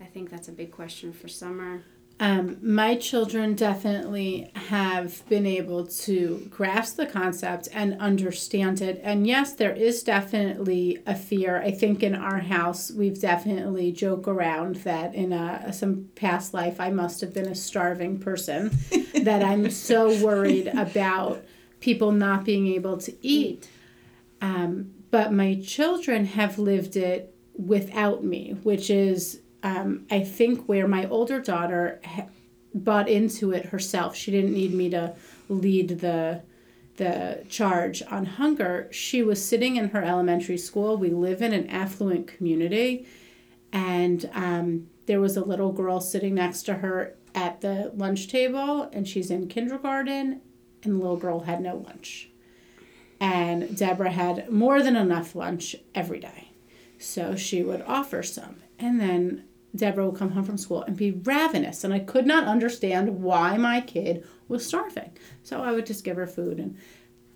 I 0.00 0.06
think 0.06 0.28
that's 0.28 0.48
a 0.48 0.52
big 0.52 0.72
question 0.72 1.12
for 1.12 1.28
summer. 1.28 1.84
Um, 2.22 2.58
my 2.60 2.96
children 2.96 3.54
definitely 3.54 4.50
have 4.54 5.26
been 5.30 5.46
able 5.46 5.86
to 5.86 6.46
grasp 6.50 6.96
the 6.96 7.06
concept 7.06 7.70
and 7.72 7.98
understand 7.98 8.82
it. 8.82 9.00
And 9.02 9.26
yes, 9.26 9.54
there 9.54 9.72
is 9.72 10.02
definitely 10.02 10.98
a 11.06 11.16
fear. 11.16 11.62
I 11.62 11.70
think 11.70 12.02
in 12.02 12.14
our 12.14 12.40
house, 12.40 12.90
we've 12.90 13.18
definitely 13.18 13.90
joke 13.90 14.28
around 14.28 14.76
that 14.76 15.14
in 15.14 15.32
a, 15.32 15.72
some 15.72 16.10
past 16.14 16.52
life, 16.52 16.78
I 16.78 16.90
must 16.90 17.22
have 17.22 17.32
been 17.32 17.48
a 17.48 17.54
starving 17.54 18.18
person, 18.18 18.70
that 19.22 19.42
I'm 19.42 19.70
so 19.70 20.22
worried 20.22 20.66
about 20.66 21.42
people 21.80 22.12
not 22.12 22.44
being 22.44 22.66
able 22.66 22.98
to 22.98 23.26
eat. 23.26 23.66
Um, 24.42 24.92
but 25.10 25.32
my 25.32 25.54
children 25.54 26.26
have 26.26 26.58
lived 26.58 26.96
it 26.96 27.34
without 27.56 28.22
me, 28.22 28.58
which 28.62 28.90
is 28.90 29.40
um, 29.62 30.06
I 30.10 30.20
think 30.20 30.66
where 30.66 30.88
my 30.88 31.06
older 31.08 31.40
daughter 31.40 32.00
bought 32.74 33.08
into 33.08 33.52
it 33.52 33.66
herself. 33.66 34.16
She 34.16 34.30
didn't 34.30 34.54
need 34.54 34.72
me 34.72 34.90
to 34.90 35.14
lead 35.48 36.00
the 36.00 36.42
the 36.96 37.42
charge 37.48 38.02
on 38.10 38.26
hunger. 38.26 38.86
She 38.90 39.22
was 39.22 39.42
sitting 39.42 39.76
in 39.76 39.88
her 39.88 40.02
elementary 40.02 40.58
school. 40.58 40.98
We 40.98 41.08
live 41.08 41.40
in 41.40 41.54
an 41.54 41.66
affluent 41.70 42.26
community, 42.26 43.06
and 43.72 44.28
um, 44.34 44.88
there 45.06 45.20
was 45.20 45.36
a 45.36 45.44
little 45.44 45.72
girl 45.72 46.00
sitting 46.00 46.34
next 46.34 46.64
to 46.64 46.74
her 46.74 47.16
at 47.34 47.62
the 47.62 47.90
lunch 47.94 48.28
table, 48.28 48.90
and 48.92 49.08
she's 49.08 49.30
in 49.30 49.48
kindergarten, 49.48 50.42
and 50.82 50.94
the 50.94 50.98
little 50.98 51.16
girl 51.16 51.40
had 51.40 51.62
no 51.62 51.76
lunch. 51.76 52.28
And 53.18 53.76
Deborah 53.76 54.10
had 54.10 54.50
more 54.50 54.82
than 54.82 54.96
enough 54.96 55.34
lunch 55.34 55.76
every 55.94 56.20
day. 56.20 56.52
So 56.98 57.34
she 57.34 57.62
would 57.62 57.82
offer 57.82 58.22
some. 58.22 58.56
And 58.78 59.00
then 59.00 59.44
Deborah 59.74 60.06
would 60.08 60.18
come 60.18 60.30
home 60.30 60.44
from 60.44 60.58
school 60.58 60.82
and 60.82 60.96
be 60.96 61.12
ravenous. 61.12 61.84
And 61.84 61.94
I 61.94 62.00
could 62.00 62.26
not 62.26 62.44
understand 62.44 63.22
why 63.22 63.56
my 63.56 63.80
kid 63.80 64.26
was 64.48 64.66
starving. 64.66 65.12
So 65.42 65.62
I 65.62 65.72
would 65.72 65.86
just 65.86 66.04
give 66.04 66.16
her 66.16 66.26
food. 66.26 66.58
And 66.58 66.76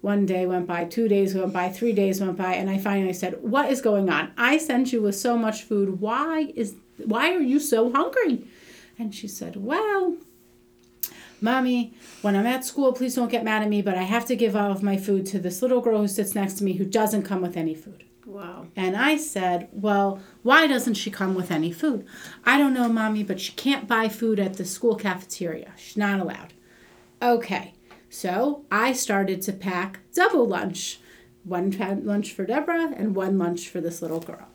one 0.00 0.26
day 0.26 0.44
went 0.44 0.66
by, 0.66 0.84
two 0.84 1.08
days 1.08 1.34
went 1.34 1.52
by, 1.52 1.70
three 1.70 1.92
days 1.92 2.20
went 2.20 2.36
by, 2.36 2.54
and 2.54 2.68
I 2.68 2.78
finally 2.78 3.14
said, 3.14 3.42
What 3.42 3.70
is 3.70 3.80
going 3.80 4.10
on? 4.10 4.32
I 4.36 4.58
sent 4.58 4.92
you 4.92 5.00
with 5.00 5.16
so 5.16 5.38
much 5.38 5.62
food. 5.62 6.00
Why 6.00 6.52
is 6.54 6.74
why 6.98 7.32
are 7.32 7.40
you 7.40 7.58
so 7.58 7.90
hungry? 7.90 8.44
And 8.98 9.14
she 9.14 9.28
said, 9.28 9.56
Well, 9.56 10.16
Mommy, 11.40 11.94
when 12.22 12.36
I'm 12.36 12.46
at 12.46 12.64
school, 12.64 12.92
please 12.92 13.14
don't 13.14 13.30
get 13.30 13.44
mad 13.44 13.62
at 13.62 13.68
me, 13.68 13.82
but 13.82 13.96
I 13.96 14.02
have 14.02 14.26
to 14.26 14.36
give 14.36 14.54
all 14.54 14.70
of 14.70 14.82
my 14.82 14.96
food 14.96 15.26
to 15.26 15.38
this 15.38 15.62
little 15.62 15.80
girl 15.80 16.00
who 16.00 16.08
sits 16.08 16.34
next 16.34 16.54
to 16.54 16.64
me 16.64 16.74
who 16.74 16.84
doesn't 16.84 17.24
come 17.24 17.42
with 17.42 17.56
any 17.56 17.74
food. 17.74 18.04
Wow. 18.26 18.68
And 18.74 18.96
I 18.96 19.16
said, 19.16 19.68
Well, 19.72 20.20
why 20.42 20.66
doesn't 20.66 20.94
she 20.94 21.10
come 21.10 21.34
with 21.34 21.50
any 21.50 21.72
food? 21.72 22.06
I 22.44 22.58
don't 22.58 22.74
know, 22.74 22.88
Mommy, 22.88 23.22
but 23.22 23.40
she 23.40 23.52
can't 23.52 23.86
buy 23.86 24.08
food 24.08 24.38
at 24.40 24.54
the 24.54 24.64
school 24.64 24.96
cafeteria. 24.96 25.72
She's 25.76 25.96
not 25.96 26.20
allowed. 26.20 26.54
Okay. 27.20 27.74
So 28.08 28.64
I 28.70 28.92
started 28.92 29.42
to 29.42 29.52
pack 29.52 30.00
double 30.14 30.46
lunch 30.46 31.00
one 31.44 31.70
lunch 32.04 32.32
for 32.32 32.46
Deborah 32.46 32.92
and 32.96 33.14
one 33.14 33.38
lunch 33.38 33.68
for 33.68 33.80
this 33.80 34.02
little 34.02 34.20
girl. 34.20 34.48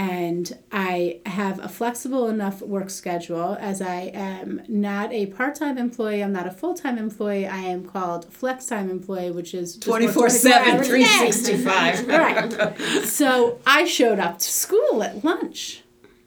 And 0.00 0.56
I 0.72 1.20
have 1.26 1.58
a 1.62 1.68
flexible 1.68 2.28
enough 2.28 2.62
work 2.62 2.88
schedule 2.88 3.58
as 3.60 3.82
I 3.82 4.10
am 4.14 4.62
not 4.66 5.12
a 5.12 5.26
part 5.26 5.56
time 5.56 5.76
employee, 5.76 6.24
I'm 6.24 6.32
not 6.32 6.46
a 6.46 6.50
full 6.50 6.72
time 6.72 6.96
employee. 6.96 7.46
I 7.46 7.58
am 7.58 7.84
called 7.84 8.32
flex 8.32 8.64
time 8.64 8.88
employee, 8.88 9.30
which 9.30 9.52
is 9.52 9.74
just 9.74 9.82
24 9.86 10.30
7, 10.30 10.74
hours 10.76 10.88
a 10.88 10.98
day. 10.98 11.04
365. 11.42 12.08
Right. 12.08 13.04
So 13.04 13.58
I 13.66 13.84
showed 13.84 14.18
up 14.18 14.38
to 14.38 14.48
school 14.50 15.02
at 15.02 15.22
lunch 15.22 15.82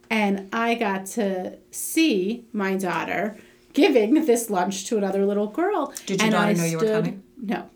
and 0.07 0.49
I 0.53 0.75
got 0.75 1.07
to 1.17 1.57
see 1.71 2.45
my 2.53 2.75
daughter 2.75 3.39
giving 3.73 4.25
this 4.25 4.51
lunch 4.51 4.85
to 4.89 4.99
another 4.99 5.25
little 5.25 5.47
girl. 5.47 5.91
Did 6.05 6.21
your 6.21 6.25
and 6.25 6.33
daughter 6.33 6.49
I 6.49 6.53
know 6.53 6.63
you 6.65 6.77
were 6.77 6.83
stood- 6.85 7.05
coming? 7.05 7.23
No. 7.41 7.69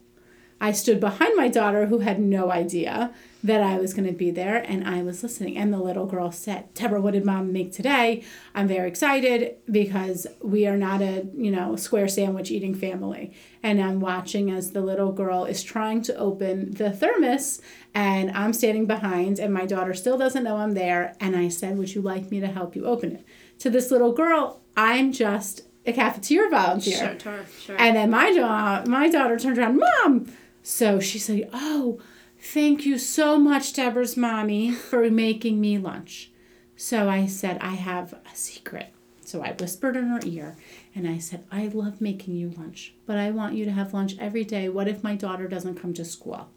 I 0.62 0.74
stood 0.74 1.00
behind 1.00 1.36
my 1.36 1.48
daughter 1.48 1.88
who 1.88 2.00
had 2.00 2.20
no 2.20 2.52
idea 2.52 3.14
that 3.44 3.62
I 3.62 3.78
was 3.78 3.94
going 3.94 4.08
to 4.08 4.14
be 4.14 4.32
there 4.32 4.58
and 4.58 4.88
I 4.88 5.04
was 5.04 5.22
listening. 5.22 5.58
And 5.58 5.72
the 5.72 5.78
little 5.78 6.06
girl 6.06 6.32
said, 6.32 6.74
Deborah, 6.74 7.00
what 7.00 7.14
did 7.14 7.24
mom 7.24 7.54
make 7.54 7.72
today? 7.72 8.24
I'm 8.56 8.68
very 8.68 8.88
excited 8.88 9.58
because 9.70 10.26
we 10.42 10.66
are 10.66 10.78
not 10.78 11.02
a, 11.02 11.28
you 11.36 11.52
know, 11.52 11.76
square 11.76 12.08
sandwich 12.08 12.50
eating 12.50 12.74
family. 12.74 13.34
And 13.62 13.82
I'm 13.82 14.00
watching 14.00 14.50
as 14.50 14.72
the 14.72 14.82
little 14.82 15.12
girl 15.12 15.46
is 15.46 15.64
trying 15.64 16.02
to 16.04 16.16
open 16.16 16.72
the 16.72 16.92
thermos 16.92 17.62
and 17.94 18.32
I'm 18.32 18.54
standing 18.54 18.86
behind 18.86 19.40
and 19.40 19.54
my 19.54 19.66
daughter 19.66 19.94
still 19.94 20.18
doesn't 20.18 20.44
know 20.44 20.58
I'm 20.58 20.74
there. 20.74 21.16
And 21.20 21.36
I 21.36 21.50
said, 21.50 21.78
Would 21.78 21.94
you 21.94 22.02
like 22.02 22.32
me 22.32 22.40
to 22.40 22.48
help 22.48 22.76
you 22.76 22.86
open 22.86 23.12
it? 23.18 23.26
To 23.60 23.70
this 23.70 23.92
little 23.92 24.14
girl, 24.14 24.62
I'm 24.76 25.12
just 25.12 25.62
a 25.86 25.94
cafeteria 25.94 26.50
volunteer. 26.50 26.98
Sure, 26.98 27.20
sure, 27.20 27.46
sure. 27.60 27.76
And 27.80 27.96
then 27.96 28.10
my 28.10 28.32
da- 28.34 28.84
my 28.86 29.10
daughter 29.10 29.40
turned 29.40 29.58
around, 29.58 29.80
Mom. 29.80 30.32
So 30.64 31.00
she 31.00 31.18
said, 31.18 31.50
Oh, 31.54 32.00
thank 32.42 32.86
you 32.86 32.98
so 32.98 33.38
much, 33.38 33.74
Deborah's 33.74 34.18
mommy, 34.18 34.72
for 34.72 35.10
making 35.10 35.60
me 35.60 35.78
lunch. 35.78 36.32
So 36.76 37.10
I 37.10 37.26
said, 37.26 37.58
I 37.60 37.76
have 37.76 38.14
a 38.14 38.36
secret. 38.36 38.94
So 39.26 39.44
I 39.44 39.52
whispered 39.60 39.98
in 39.98 40.08
her 40.08 40.22
ear 40.24 40.56
and 40.96 41.08
I 41.08 41.18
said, 41.18 41.44
I 41.52 41.68
love 41.68 42.00
making 42.00 42.36
you 42.36 42.52
lunch, 42.52 42.94
but 43.06 43.18
I 43.18 43.32
want 43.32 43.56
you 43.56 43.66
to 43.66 43.72
have 43.72 43.94
lunch 43.94 44.16
every 44.20 44.46
day. 44.46 44.70
What 44.70 44.88
if 44.88 45.04
my 45.04 45.16
daughter 45.16 45.48
doesn't 45.48 45.82
come 45.82 45.94
to 45.96 46.06
school? 46.06 46.50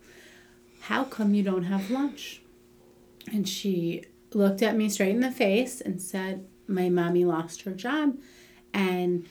How 0.82 1.04
come 1.04 1.34
you 1.34 1.42
don't 1.42 1.64
have 1.64 1.90
lunch? 1.90 2.42
And 3.32 3.48
she 3.48 4.04
looked 4.32 4.62
at 4.62 4.76
me 4.76 4.88
straight 4.88 5.14
in 5.14 5.20
the 5.20 5.32
face 5.32 5.80
and 5.80 6.00
said, 6.00 6.46
my 6.68 6.88
mommy 6.88 7.24
lost 7.24 7.62
her 7.62 7.72
job 7.72 8.16
and 8.72 9.26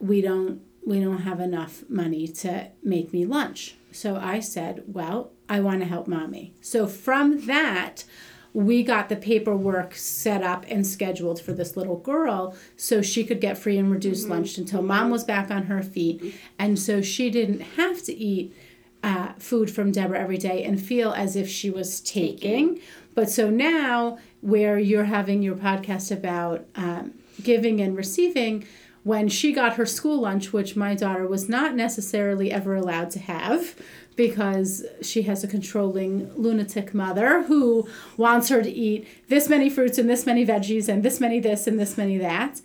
we 0.00 0.20
don't 0.20 0.62
we 0.84 0.98
don't 0.98 1.18
have 1.18 1.40
enough 1.40 1.84
money 1.88 2.26
to 2.26 2.68
make 2.82 3.12
me 3.12 3.24
lunch. 3.24 3.76
So 3.92 4.16
I 4.16 4.40
said, 4.40 4.84
well, 4.86 5.32
I 5.48 5.60
want 5.60 5.80
to 5.80 5.86
help 5.86 6.06
mommy. 6.06 6.54
So 6.60 6.86
from 6.86 7.46
that, 7.46 8.04
we 8.52 8.82
got 8.82 9.08
the 9.08 9.16
paperwork 9.16 9.94
set 9.94 10.42
up 10.42 10.64
and 10.68 10.86
scheduled 10.86 11.40
for 11.40 11.52
this 11.52 11.76
little 11.76 11.98
girl 11.98 12.56
so 12.76 13.00
she 13.00 13.24
could 13.24 13.40
get 13.40 13.56
free 13.58 13.78
and 13.78 13.90
reduced 13.90 14.24
mm-hmm. 14.24 14.32
lunch 14.32 14.58
until 14.58 14.82
mom 14.82 15.10
was 15.10 15.24
back 15.24 15.50
on 15.50 15.64
her 15.64 15.82
feet. 15.82 16.34
And 16.58 16.78
so 16.78 17.00
she 17.00 17.30
didn't 17.30 17.60
have 17.60 18.02
to 18.04 18.12
eat 18.12 18.54
uh, 19.02 19.32
food 19.38 19.70
from 19.70 19.92
Deborah 19.92 20.20
every 20.20 20.36
day 20.36 20.64
and 20.64 20.80
feel 20.80 21.12
as 21.12 21.36
if 21.36 21.48
she 21.48 21.70
was 21.70 22.00
taking. 22.00 22.74
taking. 22.74 22.80
But 23.14 23.30
so 23.30 23.50
now, 23.50 24.18
where 24.40 24.78
you're 24.78 25.04
having 25.04 25.42
your 25.42 25.56
podcast 25.56 26.10
about 26.10 26.66
um, 26.74 27.14
giving 27.42 27.80
and 27.80 27.96
receiving, 27.96 28.66
when 29.02 29.28
she 29.28 29.52
got 29.52 29.74
her 29.74 29.86
school 29.86 30.20
lunch, 30.20 30.52
which 30.52 30.76
my 30.76 30.94
daughter 30.94 31.26
was 31.26 31.48
not 31.48 31.74
necessarily 31.74 32.52
ever 32.52 32.74
allowed 32.74 33.10
to 33.10 33.18
have 33.18 33.74
because 34.20 34.84
she 35.00 35.22
has 35.22 35.42
a 35.42 35.48
controlling 35.48 36.30
lunatic 36.34 36.92
mother 36.92 37.44
who 37.44 37.88
wants 38.18 38.50
her 38.50 38.62
to 38.62 38.70
eat 38.70 39.08
this 39.28 39.48
many 39.48 39.70
fruits 39.70 39.96
and 39.96 40.10
this 40.10 40.26
many 40.26 40.44
veggies 40.44 40.90
and 40.90 41.02
this 41.02 41.20
many 41.20 41.40
this 41.40 41.66
and 41.66 41.80
this 41.80 41.96
many 41.96 42.18
that 42.18 42.60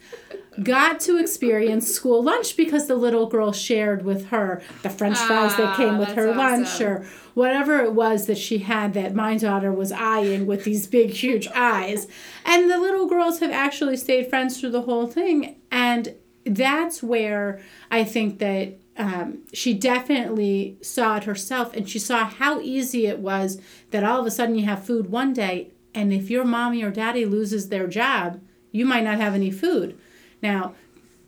got 0.63 0.99
to 0.99 1.17
experience 1.17 1.87
school 1.87 2.21
lunch 2.21 2.57
because 2.57 2.87
the 2.87 2.95
little 2.95 3.27
girl 3.27 3.53
shared 3.53 4.03
with 4.03 4.27
her 4.27 4.61
the 4.83 4.89
french 4.89 5.17
fries 5.19 5.55
that 5.55 5.77
came 5.77 5.95
ah, 5.95 5.99
with 5.99 6.09
her 6.09 6.29
awesome. 6.29 6.37
lunch 6.37 6.81
or 6.81 7.05
whatever 7.35 7.79
it 7.79 7.93
was 7.93 8.25
that 8.25 8.37
she 8.37 8.57
had 8.57 8.93
that 8.93 9.15
my 9.15 9.37
daughter 9.37 9.71
was 9.71 9.93
eyeing 9.93 10.45
with 10.45 10.65
these 10.65 10.87
big 10.87 11.11
huge 11.11 11.47
eyes 11.55 12.05
and 12.43 12.69
the 12.69 12.77
little 12.77 13.05
girls 13.05 13.39
have 13.39 13.51
actually 13.51 13.95
stayed 13.95 14.29
friends 14.29 14.59
through 14.59 14.71
the 14.71 14.81
whole 14.81 15.07
thing 15.07 15.55
and 15.71 16.15
that's 16.45 17.01
where 17.01 17.61
i 17.91 18.03
think 18.03 18.39
that 18.39 18.73
um, 18.97 19.39
she 19.51 19.73
definitely 19.73 20.77
saw 20.81 21.17
it 21.17 21.25
herself 21.25 21.73
and 21.75 21.89
she 21.89 21.99
saw 21.99 22.25
how 22.25 22.61
easy 22.61 23.07
it 23.07 23.19
was 23.19 23.59
that 23.91 24.05
all 24.05 24.21
of 24.21 24.25
a 24.25 24.31
sudden 24.31 24.55
you 24.55 24.65
have 24.65 24.85
food 24.85 25.09
one 25.09 25.33
day 25.33 25.71
and 25.93 26.13
if 26.13 26.29
your 26.29 26.45
mommy 26.45 26.81
or 26.81 26.91
daddy 26.91 27.25
loses 27.25 27.67
their 27.67 27.87
job 27.87 28.39
you 28.75 28.85
might 28.85 29.05
not 29.05 29.21
have 29.21 29.33
any 29.33 29.51
food. 29.51 29.97
Now, 30.41 30.75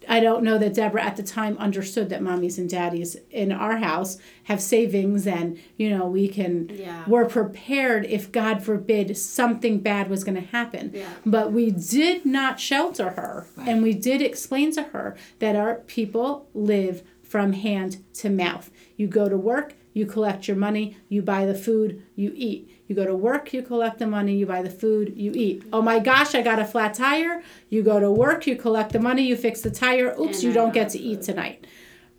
I 0.08 0.20
don't 0.20 0.43
know 0.43 0.58
that 0.58 0.74
Deborah 0.74 1.04
at 1.04 1.17
the 1.17 1.24
time 1.24 1.58
understood 1.58 2.10
that 2.10 2.22
mommies 2.22 2.58
and 2.58 2.70
daddies 2.70 3.17
in 3.30 3.52
our 3.52 3.78
house 3.78 4.17
have 4.43 4.62
savings 4.62 5.28
and, 5.28 5.60
you 5.76 5.89
know, 5.89 6.08
we 6.08 6.28
can, 6.28 6.70
yeah. 6.70 7.04
we're 7.08 7.26
prepared 7.26 8.06
if 8.06 8.32
God 8.32 8.63
forbid 8.63 9.17
something 9.17 9.80
bad 9.80 10.10
was 10.10 10.24
going 10.24 10.36
to 10.36 10.48
happen. 10.48 10.91
Yeah. 10.93 11.10
But 11.26 11.52
we 11.52 11.72
did 11.72 12.26
not 12.26 12.60
shelter 12.60 13.12
her 13.12 13.48
right. 13.56 13.67
and 13.67 13.84
we 13.84 13.93
did 13.93 14.22
explain 14.22 14.72
to 14.74 14.84
her 14.84 15.17
that 15.39 15.56
our 15.56 15.76
people 15.76 16.50
live 16.54 17.04
from 17.22 17.54
hand 17.54 18.04
to 18.13 18.30
mouth. 18.30 18.72
You 18.96 19.08
go 19.08 19.28
to 19.28 19.38
work, 19.38 19.76
you 19.97 20.05
collect 20.05 20.47
your 20.47 20.55
money, 20.57 20.95
you 21.10 21.23
buy 21.23 21.45
the 21.45 21.55
food, 21.55 22.03
you 22.15 22.31
eat. 22.36 22.71
You 22.88 22.95
go 22.95 23.05
to 23.05 23.15
work, 23.15 23.51
you 23.51 23.63
collect 23.63 23.97
the 23.97 24.05
money, 24.05 24.36
you 24.36 24.45
buy 24.45 24.62
the 24.62 24.69
food, 24.69 25.13
you 25.17 25.31
eat. 25.33 25.63
Oh 25.73 25.81
my 25.81 25.97
gosh, 25.99 26.36
I 26.36 26.41
got 26.43 26.60
a 26.60 26.65
flat 26.65 26.93
tire. 26.93 27.41
You 27.69 27.81
go 27.81 27.99
to 27.99 28.12
work, 28.12 28.45
you 28.45 28.55
collect 28.55 28.93
the 28.93 28.99
money, 28.99 29.23
you 29.23 29.36
fix 29.36 29.62
the 29.62 29.71
tire. 29.71 30.15
Oops, 30.19 30.36
and 30.36 30.43
you 30.43 30.53
don't 30.53 30.73
get 30.73 30.89
to 30.89 30.99
eat 30.99 31.23
tonight. 31.23 31.65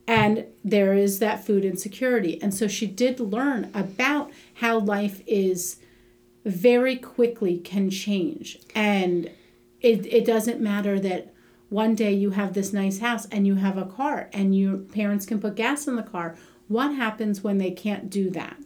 And 0.09 0.47
there 0.65 0.93
is 0.93 1.21
that 1.21 1.45
food 1.45 1.65
insecurity. 1.65 2.43
And 2.43 2.53
so 2.53 2.67
she 2.67 2.87
did 2.87 3.21
learn 3.21 3.71
about 3.73 4.33
how 4.55 4.81
life 4.81 5.23
is 5.27 5.77
very 6.45 6.97
quickly 6.97 7.59
can 7.59 7.91
change. 7.91 8.59
And 8.75 9.31
it, 9.81 10.05
it 10.07 10.25
doesn't 10.25 10.61
matter 10.61 10.99
that 10.99 11.33
one 11.69 11.95
day 11.95 12.13
you 12.13 12.31
have 12.31 12.55
this 12.55 12.73
nice 12.73 12.99
house 12.99 13.27
and 13.27 13.47
you 13.47 13.57
have 13.57 13.77
a 13.77 13.85
car 13.85 14.31
and 14.33 14.57
your 14.57 14.79
parents 14.79 15.27
can 15.27 15.41
put 15.41 15.55
gas 15.55 15.87
in 15.87 15.97
the 15.97 16.03
car. 16.03 16.37
What 16.69 16.95
happens 16.95 17.43
when 17.43 17.59
they 17.59 17.71
can't 17.71 18.11
do 18.11 18.31
that? 18.31 18.57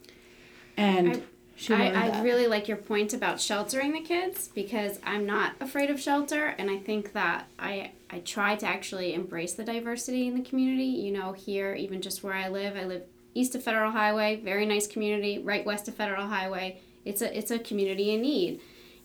And 0.76 1.22
I, 1.70 1.90
I, 1.90 2.08
I 2.08 2.22
really 2.22 2.46
like 2.46 2.66
your 2.66 2.76
point 2.76 3.14
about 3.14 3.40
sheltering 3.40 3.92
the 3.92 4.00
kids 4.00 4.48
because 4.48 4.98
I'm 5.04 5.26
not 5.26 5.52
afraid 5.60 5.90
of 5.90 6.00
shelter, 6.00 6.54
and 6.58 6.70
I 6.70 6.78
think 6.78 7.12
that 7.12 7.46
I 7.58 7.92
I 8.10 8.18
try 8.20 8.56
to 8.56 8.66
actually 8.66 9.14
embrace 9.14 9.54
the 9.54 9.64
diversity 9.64 10.26
in 10.26 10.34
the 10.34 10.42
community. 10.42 10.84
You 10.84 11.12
know, 11.12 11.32
here 11.32 11.74
even 11.74 12.02
just 12.02 12.22
where 12.22 12.34
I 12.34 12.48
live, 12.48 12.76
I 12.76 12.84
live 12.84 13.04
east 13.34 13.54
of 13.54 13.62
Federal 13.62 13.92
Highway, 13.92 14.36
very 14.36 14.66
nice 14.66 14.86
community, 14.86 15.38
right 15.38 15.64
west 15.64 15.88
of 15.88 15.94
Federal 15.94 16.26
Highway. 16.26 16.80
It's 17.04 17.22
a 17.22 17.36
it's 17.36 17.50
a 17.50 17.58
community 17.58 18.12
in 18.14 18.22
need. 18.22 18.60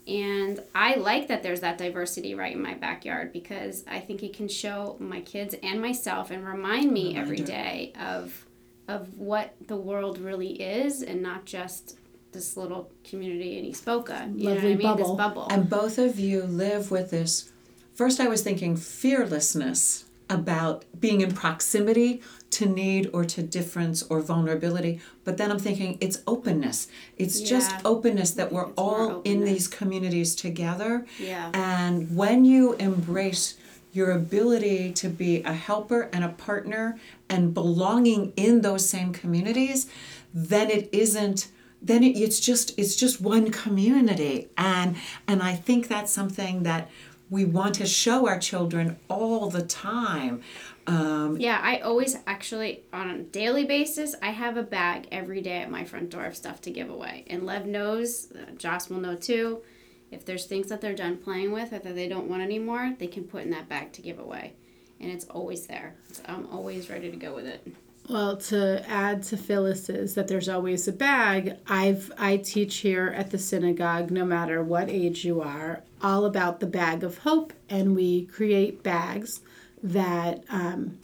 And 0.07 0.61
I 0.73 0.95
like 0.95 1.27
that 1.27 1.43
there's 1.43 1.59
that 1.59 1.77
diversity 1.77 2.33
right 2.33 2.55
in 2.55 2.61
my 2.61 2.75
backyard 2.75 3.33
because 3.33 3.83
I 3.89 3.99
think 3.99 4.23
it 4.23 4.33
can 4.33 4.47
show 4.47 4.95
my 4.99 5.19
kids 5.19 5.53
and 5.61 5.81
myself 5.81 6.31
and 6.31 6.47
remind 6.47 6.93
me 6.93 7.17
every 7.17 7.39
day 7.41 7.91
of 7.99 8.46
of 8.87 9.13
what 9.17 9.55
the 9.67 9.75
world 9.75 10.17
really 10.17 10.61
is 10.61 11.01
and 11.01 11.21
not 11.21 11.45
just 11.45 11.97
this 12.31 12.55
little 12.55 12.91
community 13.03 13.57
in 13.57 13.65
East 13.65 13.85
Boca. 13.85 14.29
You 14.35 14.49
Lovely 14.49 14.49
know 14.49 14.53
what 14.53 14.63
I 14.63 14.67
mean? 14.67 14.77
Bubble. 14.79 15.15
This 15.15 15.25
bubble. 15.25 15.47
And 15.49 15.69
both 15.69 15.97
of 15.97 16.19
you 16.19 16.43
live 16.43 16.91
with 16.91 17.11
this. 17.11 17.51
First, 17.93 18.19
I 18.19 18.27
was 18.27 18.43
thinking 18.43 18.75
fearlessness 18.77 20.05
about 20.29 20.85
being 20.99 21.21
in 21.21 21.33
proximity 21.33 22.21
to 22.49 22.65
need 22.65 23.09
or 23.13 23.23
to 23.25 23.41
difference 23.41 24.03
or 24.03 24.21
vulnerability. 24.21 24.99
But 25.23 25.37
then 25.37 25.51
I'm 25.51 25.59
thinking 25.59 25.97
it's 26.01 26.21
openness. 26.27 26.87
It's 27.17 27.41
yeah. 27.41 27.47
just 27.47 27.75
openness 27.85 28.31
that 28.31 28.51
we're 28.51 28.65
it's 28.65 28.73
all 28.77 29.21
in 29.21 29.43
these 29.43 29.67
communities 29.67 30.35
together. 30.35 31.05
Yeah. 31.17 31.51
And 31.53 32.15
when 32.15 32.45
you 32.45 32.73
embrace 32.73 33.55
your 33.97 34.11
ability 34.11 34.93
to 34.93 35.09
be 35.09 35.41
a 35.41 35.53
helper 35.53 36.07
and 36.13 36.23
a 36.23 36.29
partner 36.29 36.99
and 37.29 37.55
belonging 37.55 38.31
in 38.37 38.61
those 38.61 38.87
same 38.87 39.11
communities, 39.11 39.87
then 40.33 40.69
it 40.69 40.87
isn't 40.91 41.49
then 41.81 42.03
it, 42.03 42.17
it's 42.17 42.39
just 42.39 42.77
it's 42.77 42.95
just 42.95 43.19
one 43.21 43.49
community. 43.51 44.49
And 44.55 44.95
and 45.27 45.41
i 45.41 45.55
think 45.55 45.87
that's 45.87 46.11
something 46.11 46.63
that 46.63 46.89
we 47.29 47.43
want 47.43 47.75
to 47.75 47.85
show 47.85 48.27
our 48.27 48.39
children 48.39 48.97
all 49.09 49.49
the 49.49 49.63
time. 49.63 50.41
Um, 50.85 51.37
yeah 51.37 51.59
i 51.61 51.79
always 51.79 52.15
actually 52.27 52.83
on 52.93 53.09
a 53.09 53.17
daily 53.21 53.65
basis 53.65 54.15
i 54.21 54.29
have 54.29 54.55
a 54.55 54.63
bag 54.63 55.05
every 55.11 55.41
day 55.41 55.57
at 55.57 55.69
my 55.69 55.83
front 55.83 56.11
door 56.11 56.25
of 56.25 56.35
stuff 56.35 56.61
to 56.61 56.71
give 56.71 56.89
away. 56.89 57.25
And 57.27 57.45
lev 57.45 57.65
knows 57.65 58.31
uh, 58.31 58.51
joss 58.63 58.89
will 58.89 58.99
know 58.99 59.15
too 59.15 59.61
if 60.11 60.25
there's 60.25 60.45
things 60.45 60.67
that 60.67 60.81
they're 60.81 60.95
done 60.95 61.17
playing 61.17 61.51
with 61.51 61.73
or 61.73 61.79
that 61.79 61.95
they 61.95 62.07
don't 62.07 62.29
want 62.29 62.41
anymore 62.41 62.93
they 62.99 63.07
can 63.07 63.23
put 63.23 63.43
in 63.43 63.49
that 63.51 63.69
bag 63.69 63.91
to 63.93 64.01
give 64.01 64.19
away. 64.19 64.53
And 64.99 65.11
it's 65.11 65.25
always 65.25 65.67
there. 65.67 65.95
So 66.11 66.23
i'm 66.27 66.47
always 66.47 66.89
ready 66.89 67.11
to 67.11 67.17
go 67.17 67.35
with 67.35 67.45
it. 67.45 67.67
Well, 68.09 68.37
to 68.37 68.89
add 68.89 69.23
to 69.23 69.37
Phyllis's 69.37 70.15
that 70.15 70.29
there's 70.29 70.47
always 70.47 70.87
a 70.87 70.93
bag, 70.93 71.57
I've 71.67 72.09
I 72.17 72.37
teach 72.37 72.77
here 72.77 73.13
at 73.15 73.31
the 73.31 73.37
synagogue, 73.37 74.11
no 74.11 74.23
matter 74.23 74.63
what 74.63 74.89
age 74.89 75.25
you 75.25 75.41
are, 75.41 75.83
all 76.01 76.23
about 76.23 76.61
the 76.61 76.67
bag 76.67 77.03
of 77.03 77.17
hope, 77.19 77.51
and 77.69 77.97
we 77.97 78.25
create 78.27 78.81
bags 78.81 79.41
that, 79.83 80.45
um, 80.49 80.97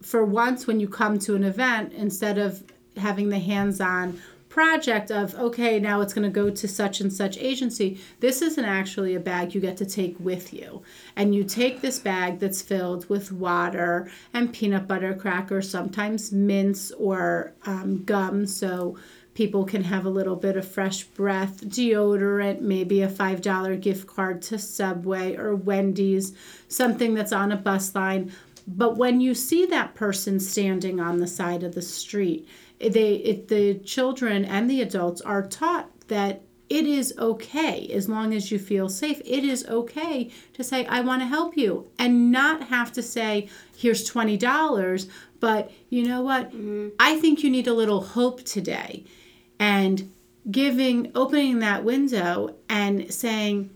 for 0.00 0.24
once, 0.24 0.68
when 0.68 0.78
you 0.78 0.86
come 0.86 1.18
to 1.20 1.34
an 1.34 1.42
event, 1.42 1.92
instead 1.92 2.38
of 2.38 2.62
having 2.98 3.30
the 3.30 3.40
hands-on 3.40 4.20
project 4.54 5.10
of 5.10 5.34
okay 5.34 5.80
now 5.80 6.00
it's 6.00 6.14
going 6.14 6.22
to 6.22 6.30
go 6.30 6.48
to 6.48 6.68
such 6.68 7.00
and 7.00 7.12
such 7.12 7.36
agency 7.38 7.98
this 8.20 8.40
isn't 8.40 8.64
actually 8.64 9.16
a 9.16 9.18
bag 9.18 9.52
you 9.52 9.60
get 9.60 9.76
to 9.76 9.84
take 9.84 10.14
with 10.20 10.54
you. 10.54 10.80
And 11.16 11.34
you 11.34 11.42
take 11.42 11.80
this 11.80 11.98
bag 11.98 12.38
that's 12.38 12.62
filled 12.62 13.08
with 13.08 13.32
water 13.32 14.08
and 14.32 14.52
peanut 14.52 14.86
butter 14.86 15.12
crackers 15.12 15.68
sometimes 15.68 16.30
mints 16.30 16.92
or 16.92 17.52
um, 17.66 18.04
gum 18.04 18.46
so 18.46 18.96
people 19.34 19.64
can 19.64 19.82
have 19.82 20.04
a 20.04 20.16
little 20.18 20.36
bit 20.36 20.56
of 20.56 20.68
fresh 20.68 21.02
breath 21.02 21.64
deodorant 21.64 22.60
maybe 22.60 23.02
a 23.02 23.08
five 23.08 23.42
dollar 23.42 23.74
gift 23.74 24.06
card 24.06 24.40
to 24.42 24.56
subway 24.56 25.34
or 25.34 25.56
wendy's 25.56 26.32
something 26.68 27.12
that's 27.12 27.32
on 27.32 27.50
a 27.50 27.56
bus 27.56 27.92
line. 27.92 28.30
But 28.66 28.96
when 28.96 29.20
you 29.20 29.34
see 29.34 29.66
that 29.66 29.94
person 29.94 30.38
standing 30.40 31.00
on 31.00 31.18
the 31.18 31.26
side 31.26 31.64
of 31.64 31.74
the 31.74 31.82
street 31.82 32.48
they 32.80 33.14
it, 33.14 33.48
the 33.48 33.74
children 33.80 34.44
and 34.44 34.68
the 34.68 34.80
adults 34.80 35.20
are 35.20 35.46
taught 35.46 35.88
that 36.08 36.42
it 36.68 36.86
is 36.86 37.14
okay 37.18 37.88
as 37.92 38.08
long 38.08 38.34
as 38.34 38.50
you 38.50 38.58
feel 38.58 38.88
safe 38.88 39.20
it 39.24 39.44
is 39.44 39.66
okay 39.66 40.30
to 40.52 40.64
say 40.64 40.84
i 40.86 41.00
want 41.00 41.20
to 41.22 41.26
help 41.26 41.56
you 41.56 41.86
and 41.98 42.32
not 42.32 42.64
have 42.64 42.90
to 42.92 43.02
say 43.02 43.48
here's 43.76 44.08
$20 44.10 45.08
but 45.40 45.70
you 45.90 46.06
know 46.06 46.22
what? 46.22 46.48
Mm-hmm. 46.48 46.88
i 46.98 47.18
think 47.18 47.42
you 47.42 47.50
need 47.50 47.66
a 47.66 47.74
little 47.74 48.00
hope 48.00 48.42
today. 48.44 49.04
And 49.58 50.12
giving 50.50 51.10
opening 51.14 51.60
that 51.60 51.84
window 51.84 52.56
and 52.68 53.12
saying 53.12 53.70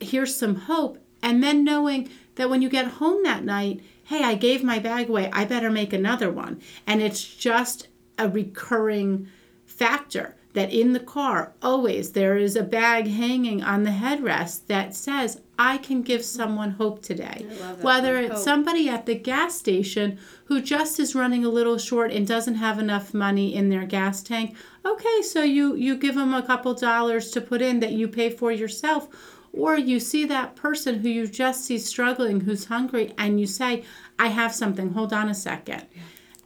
here's 0.00 0.36
some 0.36 0.54
hope 0.54 0.98
and 1.22 1.42
then 1.42 1.64
knowing 1.64 2.08
that 2.36 2.48
when 2.48 2.62
you 2.62 2.68
get 2.68 2.86
home 2.86 3.22
that 3.24 3.42
night 3.42 3.80
hey 4.04 4.22
i 4.22 4.34
gave 4.34 4.62
my 4.62 4.78
bag 4.78 5.08
away 5.08 5.30
i 5.32 5.44
better 5.44 5.70
make 5.70 5.92
another 5.92 6.30
one. 6.30 6.60
And 6.86 7.00
it's 7.00 7.22
just 7.22 7.88
a 8.18 8.28
recurring 8.28 9.28
factor 9.64 10.36
that 10.54 10.72
in 10.72 10.92
the 10.92 11.00
car 11.00 11.52
always 11.62 12.12
there 12.12 12.36
is 12.36 12.56
a 12.56 12.62
bag 12.62 13.06
hanging 13.06 13.62
on 13.62 13.82
the 13.82 13.90
headrest 13.90 14.66
that 14.66 14.94
says 14.94 15.40
I 15.58 15.78
can 15.78 16.02
give 16.02 16.24
someone 16.24 16.72
hope 16.72 17.02
today. 17.02 17.46
Whether 17.80 18.14
one, 18.14 18.24
it's 18.24 18.34
hope. 18.34 18.44
somebody 18.44 18.88
at 18.88 19.06
the 19.06 19.14
gas 19.14 19.56
station 19.56 20.18
who 20.46 20.60
just 20.60 20.98
is 20.98 21.14
running 21.14 21.44
a 21.44 21.48
little 21.48 21.78
short 21.78 22.12
and 22.12 22.26
doesn't 22.26 22.54
have 22.54 22.78
enough 22.78 23.12
money 23.12 23.54
in 23.54 23.68
their 23.68 23.84
gas 23.84 24.22
tank. 24.22 24.56
Okay, 24.84 25.22
so 25.22 25.42
you 25.42 25.74
you 25.74 25.96
give 25.96 26.14
them 26.14 26.32
a 26.32 26.42
couple 26.42 26.74
dollars 26.74 27.30
to 27.32 27.40
put 27.40 27.60
in 27.60 27.80
that 27.80 27.92
you 27.92 28.08
pay 28.08 28.30
for 28.30 28.50
yourself 28.50 29.08
or 29.52 29.76
you 29.76 30.00
see 30.00 30.24
that 30.24 30.56
person 30.56 31.00
who 31.00 31.08
you 31.08 31.26
just 31.26 31.64
see 31.64 31.78
struggling 31.78 32.40
who's 32.40 32.66
hungry 32.66 33.12
and 33.18 33.40
you 33.40 33.46
say 33.46 33.84
I 34.18 34.28
have 34.28 34.54
something. 34.54 34.92
Hold 34.92 35.12
on 35.12 35.28
a 35.28 35.34
second. 35.34 35.86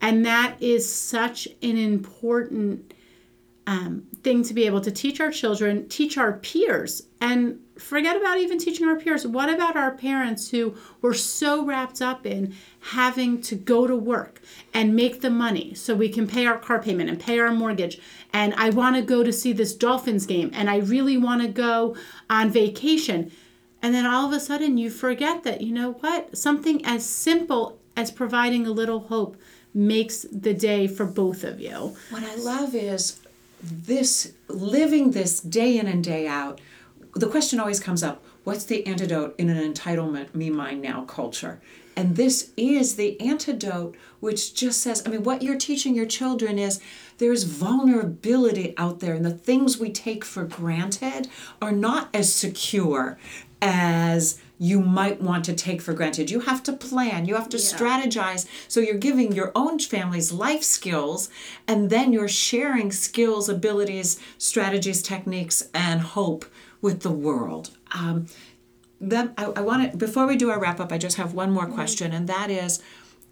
And 0.03 0.27
that 0.27 0.57
is 0.61 0.93
such 0.93 1.47
an 1.63 1.79
important 1.79 2.93
um, 3.69 4.03
thing 4.23 4.43
to 4.43 4.53
be 4.53 4.67
able 4.67 4.81
to 4.81 4.91
teach 4.91 5.21
our 5.21 5.31
children, 5.31 5.89
teach 5.89 6.19
our 6.19 6.33
peers, 6.35 7.05
and 7.21 7.61
forget 7.79 8.17
about 8.17 8.39
even 8.39 8.59
teaching 8.59 8.87
our 8.89 8.97
peers. 8.97 9.25
What 9.25 9.49
about 9.49 9.77
our 9.77 9.93
parents 9.93 10.51
who 10.51 10.75
were 11.01 11.15
so 11.15 11.65
wrapped 11.65 12.03
up 12.03 12.27
in 12.27 12.55
having 12.81 13.41
to 13.43 13.55
go 13.55 13.87
to 13.87 13.95
work 13.95 14.41
and 14.75 14.97
make 14.97 15.21
the 15.21 15.31
money 15.31 15.75
so 15.75 15.95
we 15.95 16.09
can 16.09 16.27
pay 16.27 16.47
our 16.47 16.59
car 16.59 16.83
payment 16.83 17.09
and 17.09 17.21
pay 17.21 17.39
our 17.39 17.53
mortgage? 17.53 18.01
And 18.33 18.55
I 18.55 18.71
want 18.71 18.97
to 18.97 19.03
go 19.03 19.23
to 19.23 19.33
see 19.33 19.53
this 19.53 19.75
Dolphins 19.75 20.27
game 20.27 20.51
and 20.53 20.69
I 20.69 20.79
really 20.79 21.17
want 21.17 21.43
to 21.43 21.49
go 21.49 21.97
on 22.29 22.51
vacation. 22.51 23.31
And 23.81 23.95
then 23.95 24.07
all 24.07 24.27
of 24.27 24.33
a 24.33 24.41
sudden 24.41 24.77
you 24.79 24.91
forget 24.91 25.45
that, 25.45 25.61
you 25.61 25.73
know 25.73 25.93
what? 25.93 26.37
Something 26.37 26.85
as 26.85 27.07
simple 27.07 27.79
as 27.97 28.11
providing 28.11 28.67
a 28.67 28.73
little 28.73 29.01
hope 29.01 29.37
makes 29.75 30.23
the 30.31 30.55
day 30.55 30.87
for 30.87 31.07
both 31.07 31.45
of 31.45 31.61
you. 31.61 31.97
What 32.11 32.25
I 32.25 32.35
love 32.37 32.75
is 32.75 33.21
this 33.63 34.33
living 34.49 35.13
this 35.13 35.41
day 35.41 35.79
in 35.79 35.87
and 35.87 36.03
day 36.03 36.27
out. 36.27 36.61
The 37.15 37.29
question 37.29 37.61
always 37.61 37.81
comes 37.81 38.03
up 38.03 38.23
what's 38.45 38.65
the 38.65 38.85
antidote 38.87 39.35
in 39.39 39.49
an 39.49 39.73
entitlement, 39.73 40.35
me, 40.35 40.51
mine, 40.51 40.81
now 40.81 41.05
culture? 41.05 41.61
And 41.95 42.17
this 42.17 42.51
is 42.57 42.97
the 42.97 43.21
antidote, 43.21 43.95
which 44.21 44.55
just 44.55 44.81
says, 44.81 45.03
I 45.05 45.11
mean, 45.11 45.23
what 45.23 45.43
you're 45.43 45.59
teaching 45.59 45.95
your 45.95 46.07
children 46.07 46.59
is 46.59 46.81
there's 47.19 47.45
vulnerability 47.45 48.75
out 48.79 49.01
there, 49.01 49.15
and 49.15 49.25
the 49.25 49.31
things 49.31 49.79
we 49.79 49.93
take 49.93 50.25
for 50.25 50.45
granted 50.45 51.29
are 51.61 51.73
not 51.73 52.09
as 52.15 52.35
secure 52.35 53.19
as 53.61 54.41
you 54.63 54.81
might 54.81 55.21
want 55.21 55.45
to 55.45 55.53
take 55.53 55.83
for 55.83 55.93
granted. 55.93 56.31
You 56.31 56.39
have 56.41 56.63
to 56.63 56.73
plan, 56.73 57.27
you 57.27 57.35
have 57.35 57.49
to 57.49 57.57
strategize. 57.57 58.47
So 58.69 58.79
you're 58.79 58.95
giving 59.09 59.33
your 59.33 59.51
own 59.57 59.81
family's 59.81 60.31
life 60.31 60.63
skills, 60.63 61.29
and 61.67 61.91
then 61.91 62.13
you're 62.13 62.29
sharing 62.29 62.93
skills, 62.93 63.49
abilities, 63.49 64.21
strategies, 64.39 65.03
techniques, 65.03 65.65
and 65.75 66.01
hope 66.01 66.45
with 66.81 67.01
the 67.01 67.11
world. 67.11 67.71
Um, 67.93 68.27
then 69.01 69.35
I, 69.37 69.47
I 69.47 69.61
want 69.63 69.91
to 69.91 69.97
before 69.97 70.29
we 70.29 70.37
do 70.37 70.51
our 70.51 70.61
wrap 70.61 70.79
up, 70.79 70.93
I 70.93 70.99
just 70.99 71.17
have 71.17 71.35
one 71.35 71.51
more 71.51 71.67
question, 71.67 72.13
and 72.13 72.29
that 72.29 72.49
is 72.49 72.81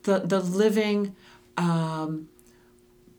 the 0.02 0.18
the 0.18 0.40
living 0.40 1.14
um, 1.56 2.28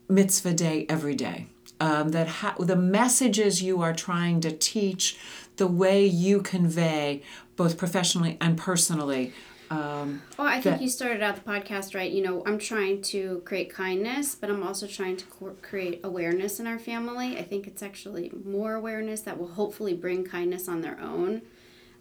mitzvah 0.09 0.53
day 0.53 0.85
every 0.89 1.15
day. 1.15 1.47
Um, 1.79 2.09
that 2.09 2.27
ha- 2.27 2.55
the 2.59 2.75
messages 2.75 3.63
you 3.63 3.81
are 3.81 3.91
trying 3.93 4.39
to 4.41 4.51
teach, 4.51 5.17
the 5.61 5.67
way 5.67 6.03
you 6.03 6.41
convey, 6.41 7.21
both 7.55 7.77
professionally 7.77 8.35
and 8.41 8.57
personally. 8.57 9.31
Um, 9.69 10.23
Well, 10.39 10.47
I 10.47 10.53
think 10.53 10.63
that- 10.77 10.81
you 10.81 10.89
started 10.89 11.21
out 11.21 11.35
the 11.35 11.47
podcast 11.47 11.93
right. 11.93 12.11
You 12.11 12.23
know, 12.23 12.41
I'm 12.47 12.57
trying 12.57 13.03
to 13.13 13.43
create 13.45 13.69
kindness, 13.69 14.33
but 14.33 14.49
I'm 14.49 14.63
also 14.63 14.87
trying 14.87 15.17
to 15.17 15.25
co- 15.27 15.55
create 15.61 15.99
awareness 16.03 16.59
in 16.59 16.65
our 16.65 16.79
family. 16.79 17.37
I 17.37 17.43
think 17.43 17.67
it's 17.67 17.83
actually 17.83 18.31
more 18.43 18.73
awareness 18.73 19.21
that 19.21 19.37
will 19.37 19.49
hopefully 19.49 19.93
bring 19.93 20.23
kindness 20.23 20.67
on 20.67 20.81
their 20.81 20.99
own. 20.99 21.43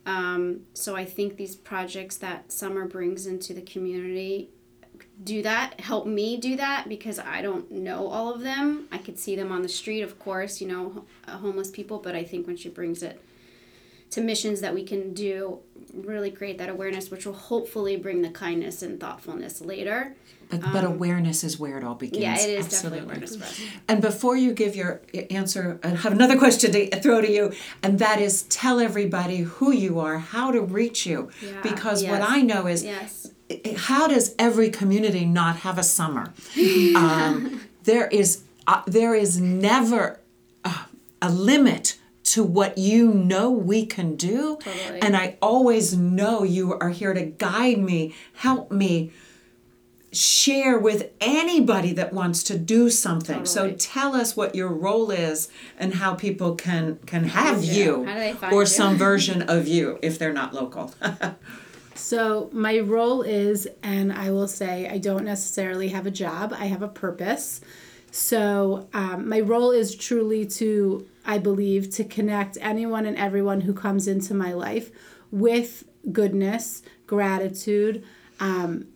Um, 0.07 0.63
so 0.73 0.97
I 0.97 1.05
think 1.05 1.37
these 1.37 1.55
projects 1.55 2.17
that 2.17 2.51
Summer 2.51 2.87
brings 2.87 3.27
into 3.27 3.53
the 3.53 3.61
community 3.61 4.49
do 5.23 5.43
that, 5.43 5.79
help 5.81 6.07
me 6.07 6.39
do 6.39 6.57
that 6.57 6.89
because 6.89 7.19
I 7.19 7.43
don't 7.43 7.71
know 7.71 8.07
all 8.07 8.33
of 8.33 8.41
them. 8.41 8.89
I 8.91 8.97
could 8.97 9.19
see 9.19 9.37
them 9.37 9.53
on 9.53 9.61
the 9.61 9.69
street, 9.69 10.01
of 10.01 10.19
course, 10.19 10.63
you 10.63 10.67
know, 10.67 11.05
homeless 11.29 11.71
people, 11.71 11.99
but 11.99 12.15
I 12.15 12.25
think 12.25 12.47
when 12.47 12.57
she 12.57 12.71
brings 12.71 13.03
it 13.03 13.21
to 14.11 14.21
missions 14.21 14.61
that 14.61 14.75
we 14.75 14.85
can 14.85 15.15
do 15.15 15.59
really 15.95 16.31
create 16.31 16.59
that 16.59 16.69
awareness 16.69 17.11
which 17.11 17.27
will 17.27 17.33
hopefully 17.33 17.97
bring 17.97 18.23
the 18.23 18.31
kindness 18.31 18.83
and 18.83 19.01
thoughtfulness 19.01 19.61
later 19.61 20.15
but, 20.51 20.61
but 20.73 20.85
awareness 20.85 21.45
is 21.45 21.61
where 21.61 21.79
it 21.79 21.85
all 21.85 21.95
begins. 21.95 22.17
Um, 22.17 22.23
yeah 22.23 22.35
it 22.35 22.59
is 22.59 22.67
Absolutely. 22.67 22.99
definitely 23.01 23.05
awareness 23.05 23.37
for 23.37 23.45
us 23.45 23.61
And 23.89 24.03
before 24.03 24.37
you 24.37 24.53
give 24.53 24.75
your 24.75 25.01
answer, 25.31 25.79
I 25.85 25.89
have 25.89 26.13
another 26.13 26.37
question 26.37 26.73
to 26.73 27.01
throw 27.01 27.21
to 27.21 27.31
you, 27.31 27.53
and 27.85 28.01
that 28.01 28.21
is 28.21 28.43
tell 28.45 28.81
everybody 28.81 29.39
who 29.39 29.71
you 29.71 30.01
are, 30.01 30.19
how 30.19 30.51
to 30.51 30.61
reach 30.61 31.07
you. 31.07 31.31
Yeah, 31.41 31.61
because 31.63 32.03
what. 32.03 32.21
I 32.21 32.41
know 32.41 32.67
is 32.67 32.83
yes 32.83 33.31
how 33.77 34.07
does 34.07 34.35
every 34.39 34.71
community 34.71 35.25
not 35.25 35.57
have 35.57 35.79
a 35.79 35.83
summer? 35.83 36.33
um, 36.97 37.61
there 37.85 38.07
is 38.09 38.45
uh, 38.67 38.83
there 38.87 39.15
is 39.15 39.41
never 39.41 40.21
uh, 40.65 40.85
a 41.21 41.31
limit 41.31 41.99
to 42.33 42.45
what 42.45 42.79
you 42.79 43.13
know 43.13 43.51
we 43.51 43.85
can 43.87 44.17
do, 44.17 44.59
Totally. 44.63 45.01
and 45.03 45.17
I 45.17 45.37
always 45.43 45.97
know 45.97 46.43
you 46.45 46.75
are 46.75 46.91
here 46.91 47.13
to 47.13 47.25
guide 47.25 47.79
me, 47.79 48.15
help 48.35 48.71
me 48.71 49.11
share 50.13 50.79
with 50.79 51.11
anybody 51.21 51.93
that 51.93 52.13
wants 52.13 52.43
to 52.45 52.59
do 52.59 52.91
something. 52.91 53.47
So 53.47 53.73
tell 53.73 54.15
us 54.17 54.37
what 54.37 54.55
your 54.55 54.69
role 54.69 55.11
is 55.11 55.49
and 55.79 55.95
how 55.95 56.15
people 56.15 56.57
can 56.57 56.99
can 57.07 57.25
have 57.25 57.63
you 57.63 58.05
How 58.05 58.15
do 58.15 58.21
they 58.21 58.33
find 58.33 58.53
or 58.53 58.63
you? 58.63 58.67
some 58.67 58.97
version 59.09 59.43
of 59.43 59.69
you 59.69 59.99
if 60.03 60.19
they're 60.19 60.33
not 60.33 60.53
local. 60.55 60.93
So, 61.95 62.49
my 62.53 62.79
role 62.79 63.21
is, 63.21 63.69
and 63.83 64.11
I 64.11 64.31
will 64.31 64.49
say, 64.49 64.89
I 64.89 64.97
don't 64.97 65.25
necessarily 65.25 65.89
have 65.89 66.07
a 66.07 66.11
job, 66.11 66.55
I 66.59 66.65
have 66.65 66.81
a 66.81 66.89
purpose. 66.89 67.61
So, 68.11 68.89
um, 68.93 69.29
my 69.29 69.41
role 69.41 69.71
is 69.71 69.95
truly 69.95 70.45
to, 70.47 71.07
I 71.25 71.39
believe, 71.39 71.91
to 71.91 72.05
connect 72.05 72.59
anyone 72.61 73.07
and 73.07 73.17
everyone 73.17 73.63
who 73.63 73.73
comes 73.73 74.09
into 74.09 74.35
my 74.35 74.53
life 74.53 74.91
with 75.31 75.85
goodness, 76.11 76.83
gratitude. 77.07 78.05
Um, 78.41 78.89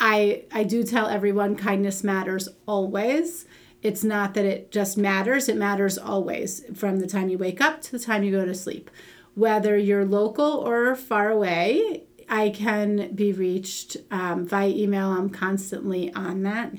I, 0.00 0.44
I 0.52 0.64
do 0.64 0.84
tell 0.84 1.08
everyone 1.08 1.56
kindness 1.56 2.04
matters 2.04 2.48
always. 2.66 3.46
It's 3.82 4.04
not 4.04 4.34
that 4.34 4.44
it 4.44 4.70
just 4.70 4.98
matters, 4.98 5.48
it 5.48 5.56
matters 5.56 5.96
always 5.98 6.64
from 6.74 6.98
the 6.98 7.06
time 7.06 7.28
you 7.28 7.38
wake 7.38 7.60
up 7.60 7.80
to 7.82 7.92
the 7.92 7.98
time 7.98 8.24
you 8.24 8.32
go 8.32 8.44
to 8.44 8.54
sleep. 8.54 8.90
Whether 9.34 9.76
you're 9.76 10.04
local 10.04 10.44
or 10.44 10.96
far 10.96 11.30
away, 11.30 12.04
I 12.28 12.50
can 12.50 13.14
be 13.14 13.32
reached 13.32 13.96
um, 14.10 14.46
via 14.46 14.68
email. 14.68 15.10
I'm 15.10 15.30
constantly 15.30 16.12
on 16.12 16.42
that. 16.42 16.72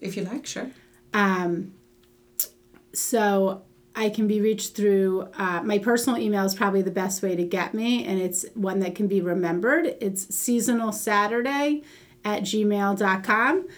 If 0.00 0.16
you 0.16 0.24
like, 0.24 0.46
sure. 0.46 0.70
Um, 1.12 1.74
so 2.92 3.62
I 3.94 4.08
can 4.08 4.26
be 4.26 4.40
reached 4.40 4.76
through 4.76 5.28
uh, 5.34 5.62
my 5.62 5.78
personal 5.78 6.18
email 6.18 6.44
is 6.44 6.54
probably 6.54 6.82
the 6.82 6.90
best 6.90 7.22
way 7.22 7.36
to 7.36 7.44
get 7.44 7.74
me, 7.74 8.04
and 8.04 8.20
it's 8.20 8.46
one 8.54 8.80
that 8.80 8.94
can 8.94 9.08
be 9.08 9.20
remembered. 9.20 9.96
It's 10.00 10.34
seasonal 10.34 10.92
Saturday 10.92 11.82
at 12.24 12.42
gmail.com. 12.42 13.68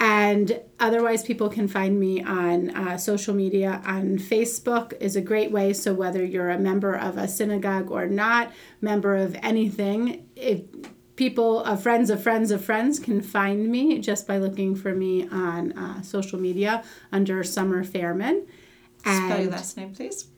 And 0.00 0.60
otherwise, 0.78 1.24
people 1.24 1.48
can 1.48 1.66
find 1.66 1.98
me 1.98 2.22
on 2.22 2.70
uh, 2.70 2.96
social 2.98 3.34
media. 3.34 3.82
On 3.84 4.16
Facebook 4.16 4.92
is 5.00 5.16
a 5.16 5.20
great 5.20 5.50
way. 5.50 5.72
So 5.72 5.92
whether 5.92 6.24
you're 6.24 6.50
a 6.50 6.58
member 6.58 6.94
of 6.94 7.18
a 7.18 7.26
synagogue 7.26 7.90
or 7.90 8.06
not, 8.06 8.52
member 8.80 9.16
of 9.16 9.36
anything, 9.42 10.28
if 10.36 10.60
people, 11.18 11.62
uh, 11.66 11.76
friends 11.76 12.10
of 12.10 12.22
friends 12.22 12.52
of 12.52 12.64
friends, 12.64 13.00
can 13.00 13.20
find 13.20 13.68
me 13.68 13.98
just 13.98 14.26
by 14.26 14.38
looking 14.38 14.76
for 14.76 14.94
me 14.94 15.28
on 15.28 15.72
uh, 15.72 16.00
social 16.00 16.38
media 16.38 16.84
under 17.10 17.42
Summer 17.42 17.84
Faerman. 17.84 18.46
Spell 19.00 19.40
your 19.40 19.50
last 19.50 19.76
name, 19.76 19.92
please. 19.92 20.28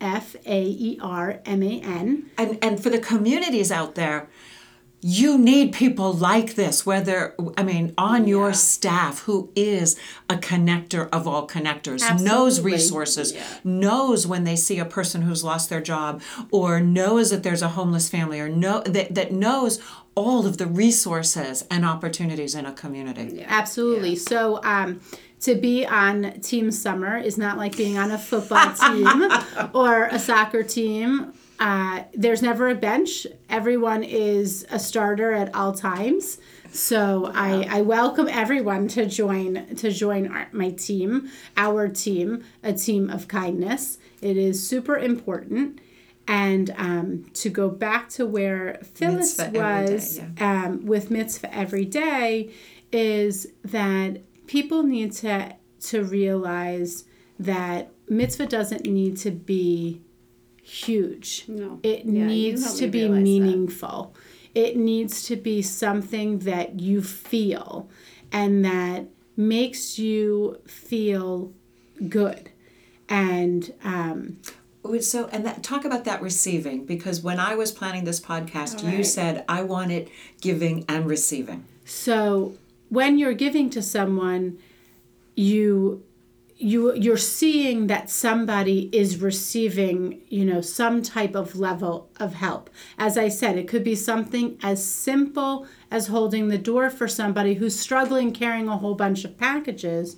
F 0.00 0.36
A 0.46 0.62
E 0.62 0.98
R 1.02 1.40
M 1.44 1.62
A 1.62 1.80
N. 1.80 2.30
and 2.38 2.58
and 2.62 2.82
for 2.82 2.90
the 2.90 2.98
communities 2.98 3.72
out 3.72 3.94
there 3.96 4.28
you 5.08 5.38
need 5.38 5.72
people 5.72 6.12
like 6.12 6.56
this 6.56 6.84
whether 6.84 7.32
i 7.56 7.62
mean 7.62 7.94
on 7.96 8.26
your 8.26 8.52
staff 8.52 9.20
who 9.20 9.48
is 9.54 9.96
a 10.28 10.34
connector 10.34 11.08
of 11.10 11.28
all 11.28 11.46
connectors 11.46 12.00
knows 12.20 12.58
Absolutely. 12.58 12.72
resources 12.72 13.34
knows 13.62 14.26
when 14.26 14.42
they 14.42 14.56
see 14.56 14.80
a 14.80 14.84
person 14.84 15.22
who's 15.22 15.44
lost 15.44 15.70
their 15.70 15.80
job 15.80 16.20
or 16.50 16.80
knows 16.80 17.30
that 17.30 17.44
there's 17.44 17.62
a 17.62 17.68
homeless 17.68 18.08
family 18.08 18.40
or 18.40 18.48
know 18.48 18.82
that, 18.82 19.14
that 19.14 19.30
knows 19.30 19.80
all 20.16 20.44
of 20.44 20.56
the 20.56 20.66
resources 20.66 21.64
and 21.70 21.84
opportunities 21.84 22.54
in 22.54 22.64
a 22.64 22.72
community. 22.72 23.44
Absolutely. 23.46 24.16
So, 24.16 24.62
um, 24.64 25.00
to 25.40 25.54
be 25.54 25.84
on 25.84 26.40
Team 26.40 26.70
Summer 26.70 27.18
is 27.18 27.36
not 27.36 27.58
like 27.58 27.76
being 27.76 27.98
on 27.98 28.10
a 28.10 28.16
football 28.18 28.72
team 28.80 29.06
or 29.74 30.06
a 30.06 30.18
soccer 30.18 30.62
team 30.62 31.34
uh, 31.58 32.04
there's 32.14 32.42
never 32.42 32.68
a 32.68 32.74
bench. 32.74 33.26
Everyone 33.48 34.02
is 34.02 34.66
a 34.70 34.78
starter 34.78 35.32
at 35.32 35.54
all 35.54 35.72
times. 35.72 36.38
So 36.70 37.30
I, 37.34 37.66
I 37.70 37.80
welcome 37.80 38.28
everyone 38.28 38.88
to 38.88 39.06
join 39.06 39.74
to 39.76 39.90
join 39.90 40.30
our, 40.30 40.48
my 40.52 40.70
team, 40.70 41.30
our 41.56 41.88
team, 41.88 42.44
a 42.62 42.72
team 42.72 43.08
of 43.08 43.28
kindness. 43.28 43.98
It 44.20 44.36
is 44.36 44.66
super 44.66 44.98
important. 44.98 45.80
And 46.28 46.74
um, 46.76 47.26
to 47.34 47.48
go 47.48 47.68
back 47.68 48.08
to 48.10 48.26
where 48.26 48.80
Phyllis 48.82 49.38
Mitzvah 49.38 49.44
every 49.44 49.86
day, 49.86 49.94
was 49.94 50.20
um, 50.40 50.84
with 50.84 51.10
mitzvah 51.10 51.54
every 51.54 51.84
day, 51.84 52.52
is 52.92 53.46
that 53.64 54.22
people 54.46 54.82
need 54.82 55.12
to 55.12 55.54
to 55.78 56.02
realize 56.02 57.04
that 57.38 57.92
mitzvah 58.08 58.46
doesn't 58.46 58.86
need 58.86 59.16
to 59.18 59.30
be 59.30 60.02
huge. 60.66 61.44
No. 61.48 61.78
It 61.82 62.04
Yeah, 62.04 62.12
you 62.22 62.26
needs 62.26 62.74
to 62.78 62.88
be 62.88 63.02
realize 63.02 63.16
that. 63.18 63.22
meaningful. 63.22 64.14
It 64.54 64.76
needs 64.76 65.24
to 65.26 65.36
be 65.36 65.62
something 65.62 66.40
that 66.40 66.80
you 66.80 67.02
feel 67.02 67.88
and 68.32 68.64
that 68.64 69.06
makes 69.36 69.98
you 69.98 70.58
feel 70.66 71.52
good. 72.08 72.50
And 73.08 73.72
um, 73.84 74.38
So, 75.00 75.28
and 75.28 75.44
that, 75.46 75.62
talk 75.62 75.84
about 75.84 76.04
that 76.04 76.20
receiving 76.22 76.84
because 76.86 77.20
when 77.20 77.38
I 77.38 77.54
was 77.54 77.70
planning 77.70 78.04
this 78.04 78.18
podcast, 78.20 78.82
you 78.90 79.04
said 79.04 79.44
I 79.48 79.62
want 79.62 79.92
it 79.92 80.08
giving 80.40 80.84
and 80.88 81.06
receiving. 81.06 81.64
so 81.84 82.54
when 82.88 83.18
you're 83.18 83.34
giving 83.34 83.68
to 83.70 83.82
someone, 83.82 84.58
you 85.34 86.02
you 86.58 86.94
you're 86.94 87.16
seeing 87.16 87.86
that 87.86 88.08
somebody 88.08 88.88
is 88.92 89.20
receiving 89.20 90.22
you 90.28 90.44
know 90.44 90.60
some 90.60 91.02
type 91.02 91.34
of 91.34 91.56
level 91.56 92.10
of 92.18 92.34
help. 92.34 92.70
As 92.98 93.18
i 93.18 93.28
said 93.28 93.58
it 93.58 93.68
could 93.68 93.84
be 93.84 93.94
something 93.94 94.58
as 94.62 94.84
simple 94.84 95.66
as 95.90 96.06
holding 96.06 96.48
the 96.48 96.58
door 96.58 96.88
for 96.90 97.08
somebody 97.08 97.54
who's 97.54 97.78
struggling 97.78 98.32
carrying 98.32 98.68
a 98.68 98.78
whole 98.78 98.94
bunch 98.94 99.24
of 99.24 99.36
packages 99.36 100.16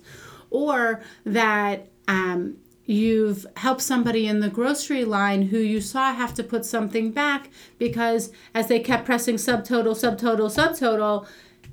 or 0.49 1.01
that 1.25 1.87
um, 2.07 2.57
you've 2.85 3.45
helped 3.57 3.81
somebody 3.81 4.25
in 4.25 4.39
the 4.39 4.49
grocery 4.49 5.05
line 5.05 5.43
who 5.43 5.59
you 5.59 5.79
saw 5.79 6.11
have 6.13 6.33
to 6.33 6.43
put 6.43 6.65
something 6.65 7.11
back 7.11 7.49
because 7.77 8.31
as 8.55 8.67
they 8.67 8.79
kept 8.79 9.05
pressing 9.05 9.35
subtotal 9.35 9.93
subtotal 9.93 10.49
subtotal 10.49 11.27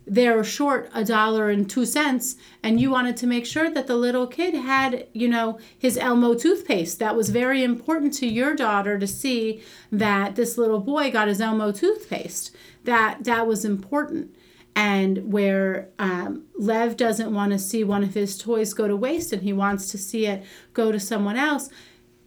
they're 0.07 0.45
short 0.45 0.89
a 0.95 1.05
dollar 1.05 1.51
and 1.51 1.69
two 1.69 1.85
cents 1.85 2.37
and 2.63 2.81
you 2.81 2.91
wanted 2.91 3.17
to 3.17 3.27
make 3.27 3.45
sure 3.45 3.69
that 3.71 3.89
the 3.89 3.97
little 3.97 4.27
kid 4.27 4.55
had 4.55 5.07
you 5.13 5.29
know 5.29 5.59
his 5.77 5.99
elmo 5.99 6.35
toothpaste. 6.35 6.99
That 6.99 7.17
was 7.17 7.31
very 7.31 7.65
important 7.65 8.13
to 8.15 8.27
your 8.27 8.55
daughter 8.55 8.99
to 8.99 9.07
see 9.07 9.63
that 9.91 10.37
this 10.37 10.57
little 10.57 10.81
boy 10.81 11.11
got 11.11 11.29
his 11.29 11.41
elmo 11.41 11.73
toothpaste. 11.73 12.55
That 12.85 13.25
that 13.25 13.47
was 13.47 13.65
important. 13.65 14.35
And 14.77 15.33
where 15.33 15.89
um, 15.99 16.45
lev 16.55 16.99
doesn't 16.99 17.33
want 17.33 17.53
to 17.53 17.59
see 17.59 17.83
one 17.83 18.03
of 18.03 18.13
his 18.13 18.37
toys 18.37 18.75
go 18.75 18.87
to 18.87 18.95
waste 18.95 19.33
and 19.33 19.43
he 19.43 19.53
wants 19.53 19.91
to 19.91 19.99
see 19.99 20.27
it 20.27 20.45
go 20.75 20.93
to 20.93 21.01
someone 21.01 21.37
else 21.37 21.71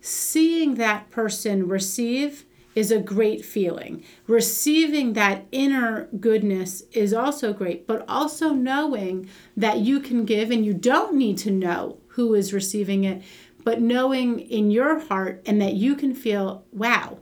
seeing 0.01 0.75
that 0.75 1.09
person 1.11 1.67
receive 1.67 2.45
is 2.79 2.91
a 2.91 2.99
great 2.99 3.43
feeling. 3.43 4.01
Receiving 4.25 5.11
that 5.13 5.45
inner 5.51 6.07
goodness 6.19 6.83
is 6.93 7.13
also 7.13 7.51
great, 7.51 7.85
but 7.85 8.05
also 8.07 8.53
knowing 8.53 9.29
that 9.57 9.79
you 9.79 9.99
can 9.99 10.23
give 10.23 10.49
and 10.49 10.65
you 10.65 10.73
don't 10.73 11.13
need 11.13 11.37
to 11.39 11.51
know 11.51 11.99
who 12.07 12.33
is 12.33 12.53
receiving 12.53 13.03
it, 13.03 13.21
but 13.65 13.81
knowing 13.81 14.39
in 14.39 14.71
your 14.71 14.99
heart 14.99 15.43
and 15.45 15.61
that 15.61 15.73
you 15.73 15.93
can 15.93 16.15
feel, 16.15 16.63
wow, 16.71 17.19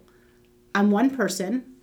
I'm 0.76 0.92
one 0.92 1.10
person. 1.10 1.74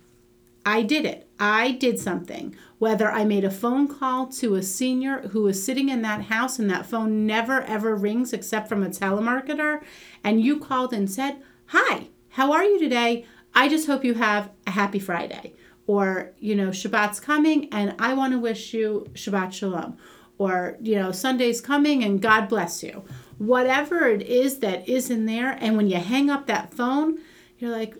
I 0.65 0.81
did 0.81 1.05
it. 1.05 1.29
I 1.37 1.73
did 1.73 1.99
something. 1.99 2.55
Whether 2.79 3.11
I 3.11 3.25
made 3.25 3.43
a 3.43 3.51
phone 3.51 3.89
call 3.89 4.27
to 4.27 4.55
a 4.55 4.63
senior 4.63 5.27
who 5.27 5.43
was 5.43 5.63
sitting 5.63 5.89
in 5.89 6.01
that 6.03 6.23
house 6.23 6.57
and 6.59 6.69
that 6.69 6.85
phone 6.85 7.27
never 7.27 7.61
ever 7.63 7.93
rings 7.93 8.31
except 8.31 8.69
from 8.69 8.83
a 8.83 8.89
telemarketer, 8.89 9.83
and 10.23 10.41
you 10.41 10.59
called 10.59 10.93
and 10.93 11.11
said, 11.11 11.41
Hi, 11.67 12.07
how 12.29 12.51
are 12.51 12.63
you 12.63 12.79
today? 12.79 13.25
I 13.55 13.69
just 13.69 13.87
hope 13.87 14.03
you 14.03 14.15
have 14.15 14.51
a 14.67 14.71
happy 14.71 14.99
Friday. 14.99 15.53
Or, 15.87 16.33
you 16.39 16.55
know, 16.55 16.69
Shabbat's 16.69 17.19
coming 17.19 17.69
and 17.71 17.95
I 17.99 18.13
want 18.13 18.33
to 18.33 18.39
wish 18.39 18.73
you 18.73 19.07
Shabbat 19.13 19.53
Shalom. 19.53 19.97
Or, 20.37 20.77
you 20.81 20.95
know, 20.95 21.11
Sunday's 21.11 21.61
coming 21.61 22.03
and 22.03 22.21
God 22.21 22.49
bless 22.49 22.83
you. 22.83 23.05
Whatever 23.37 24.07
it 24.07 24.23
is 24.23 24.59
that 24.59 24.87
is 24.89 25.09
in 25.09 25.25
there. 25.25 25.51
And 25.61 25.77
when 25.77 25.87
you 25.87 25.97
hang 25.97 26.29
up 26.29 26.47
that 26.47 26.73
phone, 26.73 27.19
you're 27.57 27.71
like, 27.71 27.95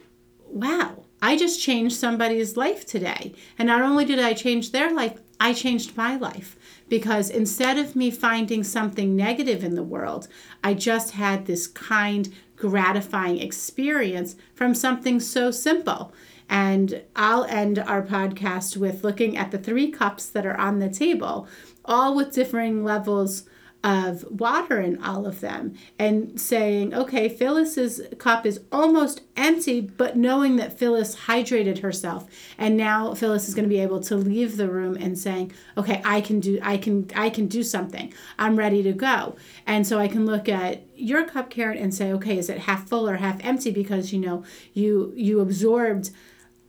wow, 0.47 1.05
I 1.21 1.37
just 1.37 1.61
changed 1.61 1.95
somebody's 1.95 2.57
life 2.57 2.85
today. 2.85 3.33
And 3.57 3.67
not 3.67 3.81
only 3.81 4.03
did 4.03 4.19
I 4.19 4.33
change 4.33 4.71
their 4.71 4.93
life, 4.93 5.19
I 5.39 5.53
changed 5.53 5.95
my 5.95 6.15
life. 6.17 6.57
Because 6.87 7.29
instead 7.29 7.77
of 7.77 7.95
me 7.95 8.11
finding 8.11 8.63
something 8.63 9.15
negative 9.15 9.63
in 9.63 9.75
the 9.75 9.83
world, 9.83 10.27
I 10.63 10.73
just 10.73 11.11
had 11.11 11.45
this 11.45 11.67
kind, 11.67 12.33
gratifying 12.70 13.39
experience 13.39 14.36
from 14.55 14.74
something 14.74 15.20
so 15.20 15.51
simple. 15.51 16.11
And 16.49 17.03
I'll 17.16 17.45
end 17.45 17.78
our 17.78 18.01
podcast 18.01 18.76
with 18.76 19.03
looking 19.03 19.38
at 19.38 19.51
the 19.51 19.57
three 19.57 19.91
cups 19.91 20.28
that 20.28 20.45
are 20.45 20.59
on 20.59 20.80
the 20.80 20.89
table, 20.89 21.47
all 21.84 22.16
with 22.16 22.34
differing 22.34 22.84
levels 22.84 23.43
of 23.86 24.25
water 24.31 24.81
in 24.81 25.01
all 25.03 25.27
of 25.27 25.41
them 25.41 25.75
and 25.99 26.41
saying, 26.41 26.91
okay, 26.91 27.29
Phyllis's 27.29 28.01
cup 28.17 28.43
is 28.43 28.61
almost 28.71 29.21
empty, 29.38 29.79
but 29.79 30.17
knowing 30.17 30.55
that 30.55 30.77
Phyllis 30.77 31.15
hydrated 31.15 31.79
herself. 31.79 32.27
And 32.57 32.75
now 32.75 33.13
Phyllis 33.13 33.47
is 33.47 33.53
going 33.53 33.69
to 33.69 33.69
be 33.69 33.79
able 33.79 33.99
to 33.99 34.15
leave 34.15 34.57
the 34.57 34.71
room 34.71 34.97
and 34.99 35.19
saying, 35.19 35.51
okay, 35.77 36.01
I 36.03 36.19
can 36.19 36.39
do, 36.39 36.57
I 36.63 36.77
can, 36.77 37.11
I 37.15 37.29
can 37.29 37.45
do 37.45 37.61
something. 37.61 38.11
I'm 38.39 38.55
ready 38.55 38.81
to 38.81 38.91
go. 38.91 39.36
And 39.67 39.86
so 39.86 39.99
I 39.99 40.07
can 40.07 40.25
look 40.25 40.49
at 40.49 40.81
your 40.95 41.23
cup, 41.23 41.51
Karen, 41.51 41.77
and 41.77 41.93
say, 41.93 42.11
okay, 42.13 42.39
is 42.39 42.49
it 42.49 42.61
half 42.61 42.89
full 42.89 43.07
or 43.07 43.17
half 43.17 43.38
empty? 43.45 43.69
Because, 43.69 44.11
you 44.11 44.19
know, 44.19 44.43
you, 44.73 45.13
you 45.15 45.41
absorbed 45.41 46.09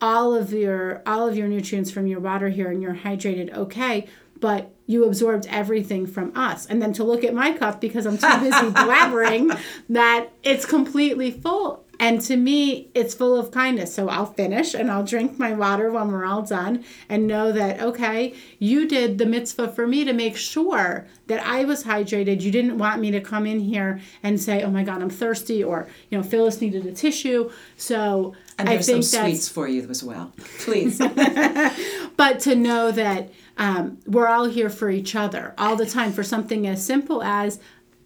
all 0.02 0.34
of 0.34 0.52
your 0.52 1.02
all 1.06 1.26
of 1.26 1.38
your 1.38 1.48
nutrients 1.48 1.90
from 1.90 2.06
your 2.06 2.20
water 2.20 2.50
here 2.50 2.70
and 2.70 2.82
you're 2.82 2.96
hydrated 2.96 3.50
okay 3.56 4.06
but 4.40 4.72
you 4.86 5.04
absorbed 5.04 5.46
everything 5.48 6.06
from 6.06 6.32
us. 6.36 6.66
And 6.66 6.80
then 6.80 6.92
to 6.94 7.04
look 7.04 7.24
at 7.24 7.34
my 7.34 7.52
cup 7.52 7.80
because 7.80 8.06
i'm 8.06 8.18
too 8.18 8.38
busy 8.38 8.70
blabbering 8.70 9.58
that 9.88 10.30
it's 10.42 10.64
completely 10.66 11.30
full. 11.30 11.82
And 11.98 12.20
to 12.22 12.36
me 12.36 12.90
it's 12.94 13.14
full 13.14 13.36
of 13.36 13.50
kindness. 13.50 13.92
So 13.94 14.08
i'll 14.08 14.26
finish 14.26 14.74
and 14.74 14.90
i'll 14.90 15.02
drink 15.04 15.38
my 15.38 15.52
water 15.52 15.90
when 15.90 16.12
we're 16.12 16.24
all 16.24 16.42
done 16.42 16.84
and 17.08 17.26
know 17.26 17.50
that 17.52 17.80
okay 17.80 18.34
you 18.58 18.86
did 18.86 19.18
the 19.18 19.26
mitzvah 19.26 19.68
for 19.68 19.86
me 19.86 20.04
to 20.04 20.12
make 20.12 20.36
sure 20.36 21.06
that 21.26 21.44
i 21.44 21.64
was 21.64 21.82
hydrated. 21.84 22.40
You 22.42 22.52
didn't 22.52 22.78
want 22.78 23.00
me 23.00 23.10
to 23.10 23.20
come 23.20 23.46
in 23.46 23.58
here 23.58 24.00
and 24.22 24.38
say 24.40 24.62
oh 24.62 24.70
my 24.70 24.84
god 24.84 25.02
i'm 25.02 25.10
thirsty 25.10 25.64
or 25.64 25.88
you 26.10 26.18
know 26.18 26.22
phyllis 26.22 26.60
needed 26.60 26.86
a 26.86 26.92
tissue. 26.92 27.50
So 27.76 28.34
And 28.58 28.68
I 28.68 28.74
there's 28.74 28.86
some 28.86 29.02
think 29.02 29.10
that's 29.10 29.24
sweets 29.24 29.48
for 29.48 29.66
you 29.66 29.88
as 29.90 30.04
well. 30.04 30.32
Please. 30.60 30.98
but 32.16 32.40
to 32.40 32.54
know 32.54 32.90
that 32.92 33.30
um, 33.58 33.98
we're 34.06 34.28
all 34.28 34.44
here 34.46 34.68
for 34.70 34.90
each 34.90 35.14
other 35.16 35.54
all 35.58 35.76
the 35.76 35.86
time 35.86 36.12
for 36.12 36.22
something 36.22 36.66
as 36.66 36.84
simple 36.84 37.22
as 37.22 37.58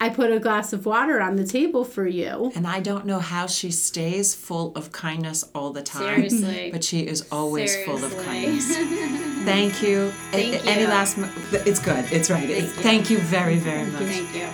I 0.02 0.08
put 0.08 0.32
a 0.32 0.38
glass 0.40 0.72
of 0.72 0.86
water 0.86 1.20
on 1.20 1.36
the 1.36 1.44
table 1.46 1.84
for 1.84 2.06
you. 2.06 2.52
and 2.54 2.66
I 2.66 2.80
don't 2.80 3.04
know 3.04 3.18
how 3.18 3.46
she 3.46 3.70
stays 3.70 4.34
full 4.34 4.72
of 4.74 4.92
kindness 4.92 5.44
all 5.54 5.72
the 5.72 5.82
time. 5.82 6.28
Seriously. 6.28 6.70
But 6.72 6.82
she 6.84 7.00
is 7.00 7.26
always 7.30 7.76
full 7.84 8.02
of 8.02 8.16
kindness. 8.24 8.74
Thank 9.44 9.82
you. 9.82 10.06
A- 10.32 10.52
Thank 10.52 10.66
Any 10.66 10.86
last? 10.86 11.18
mo- 11.18 11.28
It's 11.52 11.80
good. 11.80 12.04
It's 12.10 12.30
right. 12.30 12.48
It- 12.48 12.70
Thank 12.70 13.10
you 13.10 13.18
very, 13.18 13.56
very 13.56 13.84
much. 13.90 14.02
Thank 14.04 14.34
you. 14.34 14.48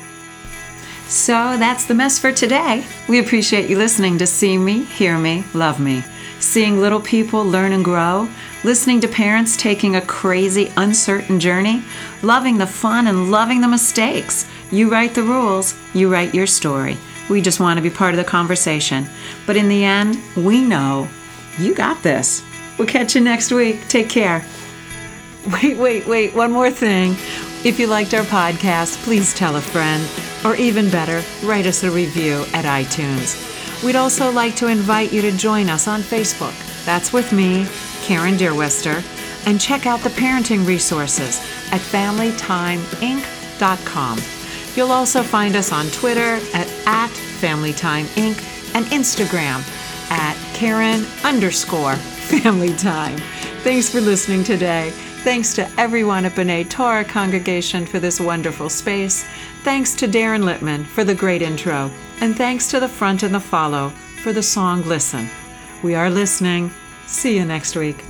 So 1.08 1.56
that's 1.58 1.84
the 1.86 1.94
mess 1.94 2.18
for 2.18 2.32
today. 2.32 2.84
We 3.08 3.20
appreciate 3.20 3.70
you 3.70 3.78
listening 3.78 4.18
to 4.18 4.26
See 4.26 4.58
Me, 4.58 4.82
Hear 4.84 5.16
Me, 5.18 5.44
Love 5.54 5.78
Me. 5.78 6.02
Seeing 6.40 6.80
little 6.80 7.00
people 7.00 7.44
learn 7.44 7.72
and 7.72 7.84
grow, 7.84 8.28
listening 8.66 9.00
to 9.00 9.06
parents 9.06 9.56
taking 9.56 9.94
a 9.94 10.00
crazy, 10.00 10.72
uncertain 10.76 11.38
journey, 11.38 11.84
loving 12.22 12.58
the 12.58 12.66
fun 12.66 13.06
and 13.06 13.30
loving 13.30 13.60
the 13.60 13.68
mistakes. 13.68 14.44
You 14.72 14.90
write 14.90 15.14
the 15.14 15.22
rules, 15.22 15.76
you 15.94 16.12
write 16.12 16.34
your 16.34 16.48
story. 16.48 16.96
We 17.30 17.40
just 17.40 17.60
want 17.60 17.78
to 17.78 17.82
be 17.82 17.90
part 17.90 18.12
of 18.12 18.18
the 18.18 18.24
conversation. 18.24 19.06
But 19.46 19.56
in 19.56 19.68
the 19.68 19.84
end, 19.84 20.18
we 20.36 20.62
know 20.62 21.08
you 21.60 21.76
got 21.76 22.02
this. 22.02 22.42
We'll 22.76 22.88
catch 22.88 23.14
you 23.14 23.20
next 23.20 23.52
week. 23.52 23.86
Take 23.86 24.10
care. 24.10 24.44
Wait, 25.62 25.76
wait, 25.76 26.04
wait, 26.08 26.34
one 26.34 26.50
more 26.50 26.72
thing. 26.72 27.12
If 27.64 27.78
you 27.78 27.86
liked 27.86 28.14
our 28.14 28.24
podcast, 28.24 29.00
please 29.04 29.32
tell 29.32 29.54
a 29.54 29.60
friend, 29.60 30.04
or 30.44 30.56
even 30.56 30.90
better, 30.90 31.22
write 31.46 31.66
us 31.66 31.84
a 31.84 31.90
review 31.92 32.44
at 32.52 32.64
iTunes. 32.64 33.84
We'd 33.84 33.94
also 33.94 34.32
like 34.32 34.56
to 34.56 34.66
invite 34.66 35.12
you 35.12 35.22
to 35.22 35.30
join 35.30 35.68
us 35.68 35.86
on 35.86 36.00
Facebook. 36.00 36.65
That's 36.86 37.12
with 37.12 37.32
me, 37.32 37.66
Karen 38.02 38.36
Deerwester, 38.36 39.02
and 39.46 39.60
check 39.60 39.86
out 39.86 40.00
the 40.00 40.10
parenting 40.10 40.66
resources 40.66 41.40
at 41.72 41.80
FamilyTimeInc.com. 41.80 44.18
You'll 44.76 44.92
also 44.92 45.22
find 45.22 45.56
us 45.56 45.72
on 45.72 45.86
Twitter 45.88 46.38
at, 46.54 46.68
at 46.86 47.10
FamilyTimeInc 47.10 48.74
and 48.74 48.86
Instagram 48.86 49.62
at 50.10 50.36
Karen 50.54 51.04
underscore. 51.24 51.96
Thanks 53.64 53.88
for 53.88 54.00
listening 54.00 54.44
today. 54.44 54.90
Thanks 55.24 55.54
to 55.54 55.68
everyone 55.76 56.24
at 56.24 56.32
B'nai 56.32 56.70
Torah 56.70 57.04
Congregation 57.04 57.84
for 57.84 57.98
this 57.98 58.20
wonderful 58.20 58.68
space. 58.68 59.24
Thanks 59.64 59.96
to 59.96 60.06
Darren 60.06 60.44
Littman 60.44 60.86
for 60.86 61.02
the 61.02 61.16
great 61.16 61.42
intro. 61.42 61.90
And 62.20 62.36
thanks 62.36 62.70
to 62.70 62.78
the 62.78 62.88
front 62.88 63.24
and 63.24 63.34
the 63.34 63.40
follow 63.40 63.88
for 64.22 64.32
the 64.32 64.42
song 64.42 64.82
Listen. 64.82 65.28
We 65.82 65.94
are 65.94 66.10
listening. 66.10 66.70
See 67.06 67.36
you 67.36 67.44
next 67.44 67.76
week. 67.76 68.04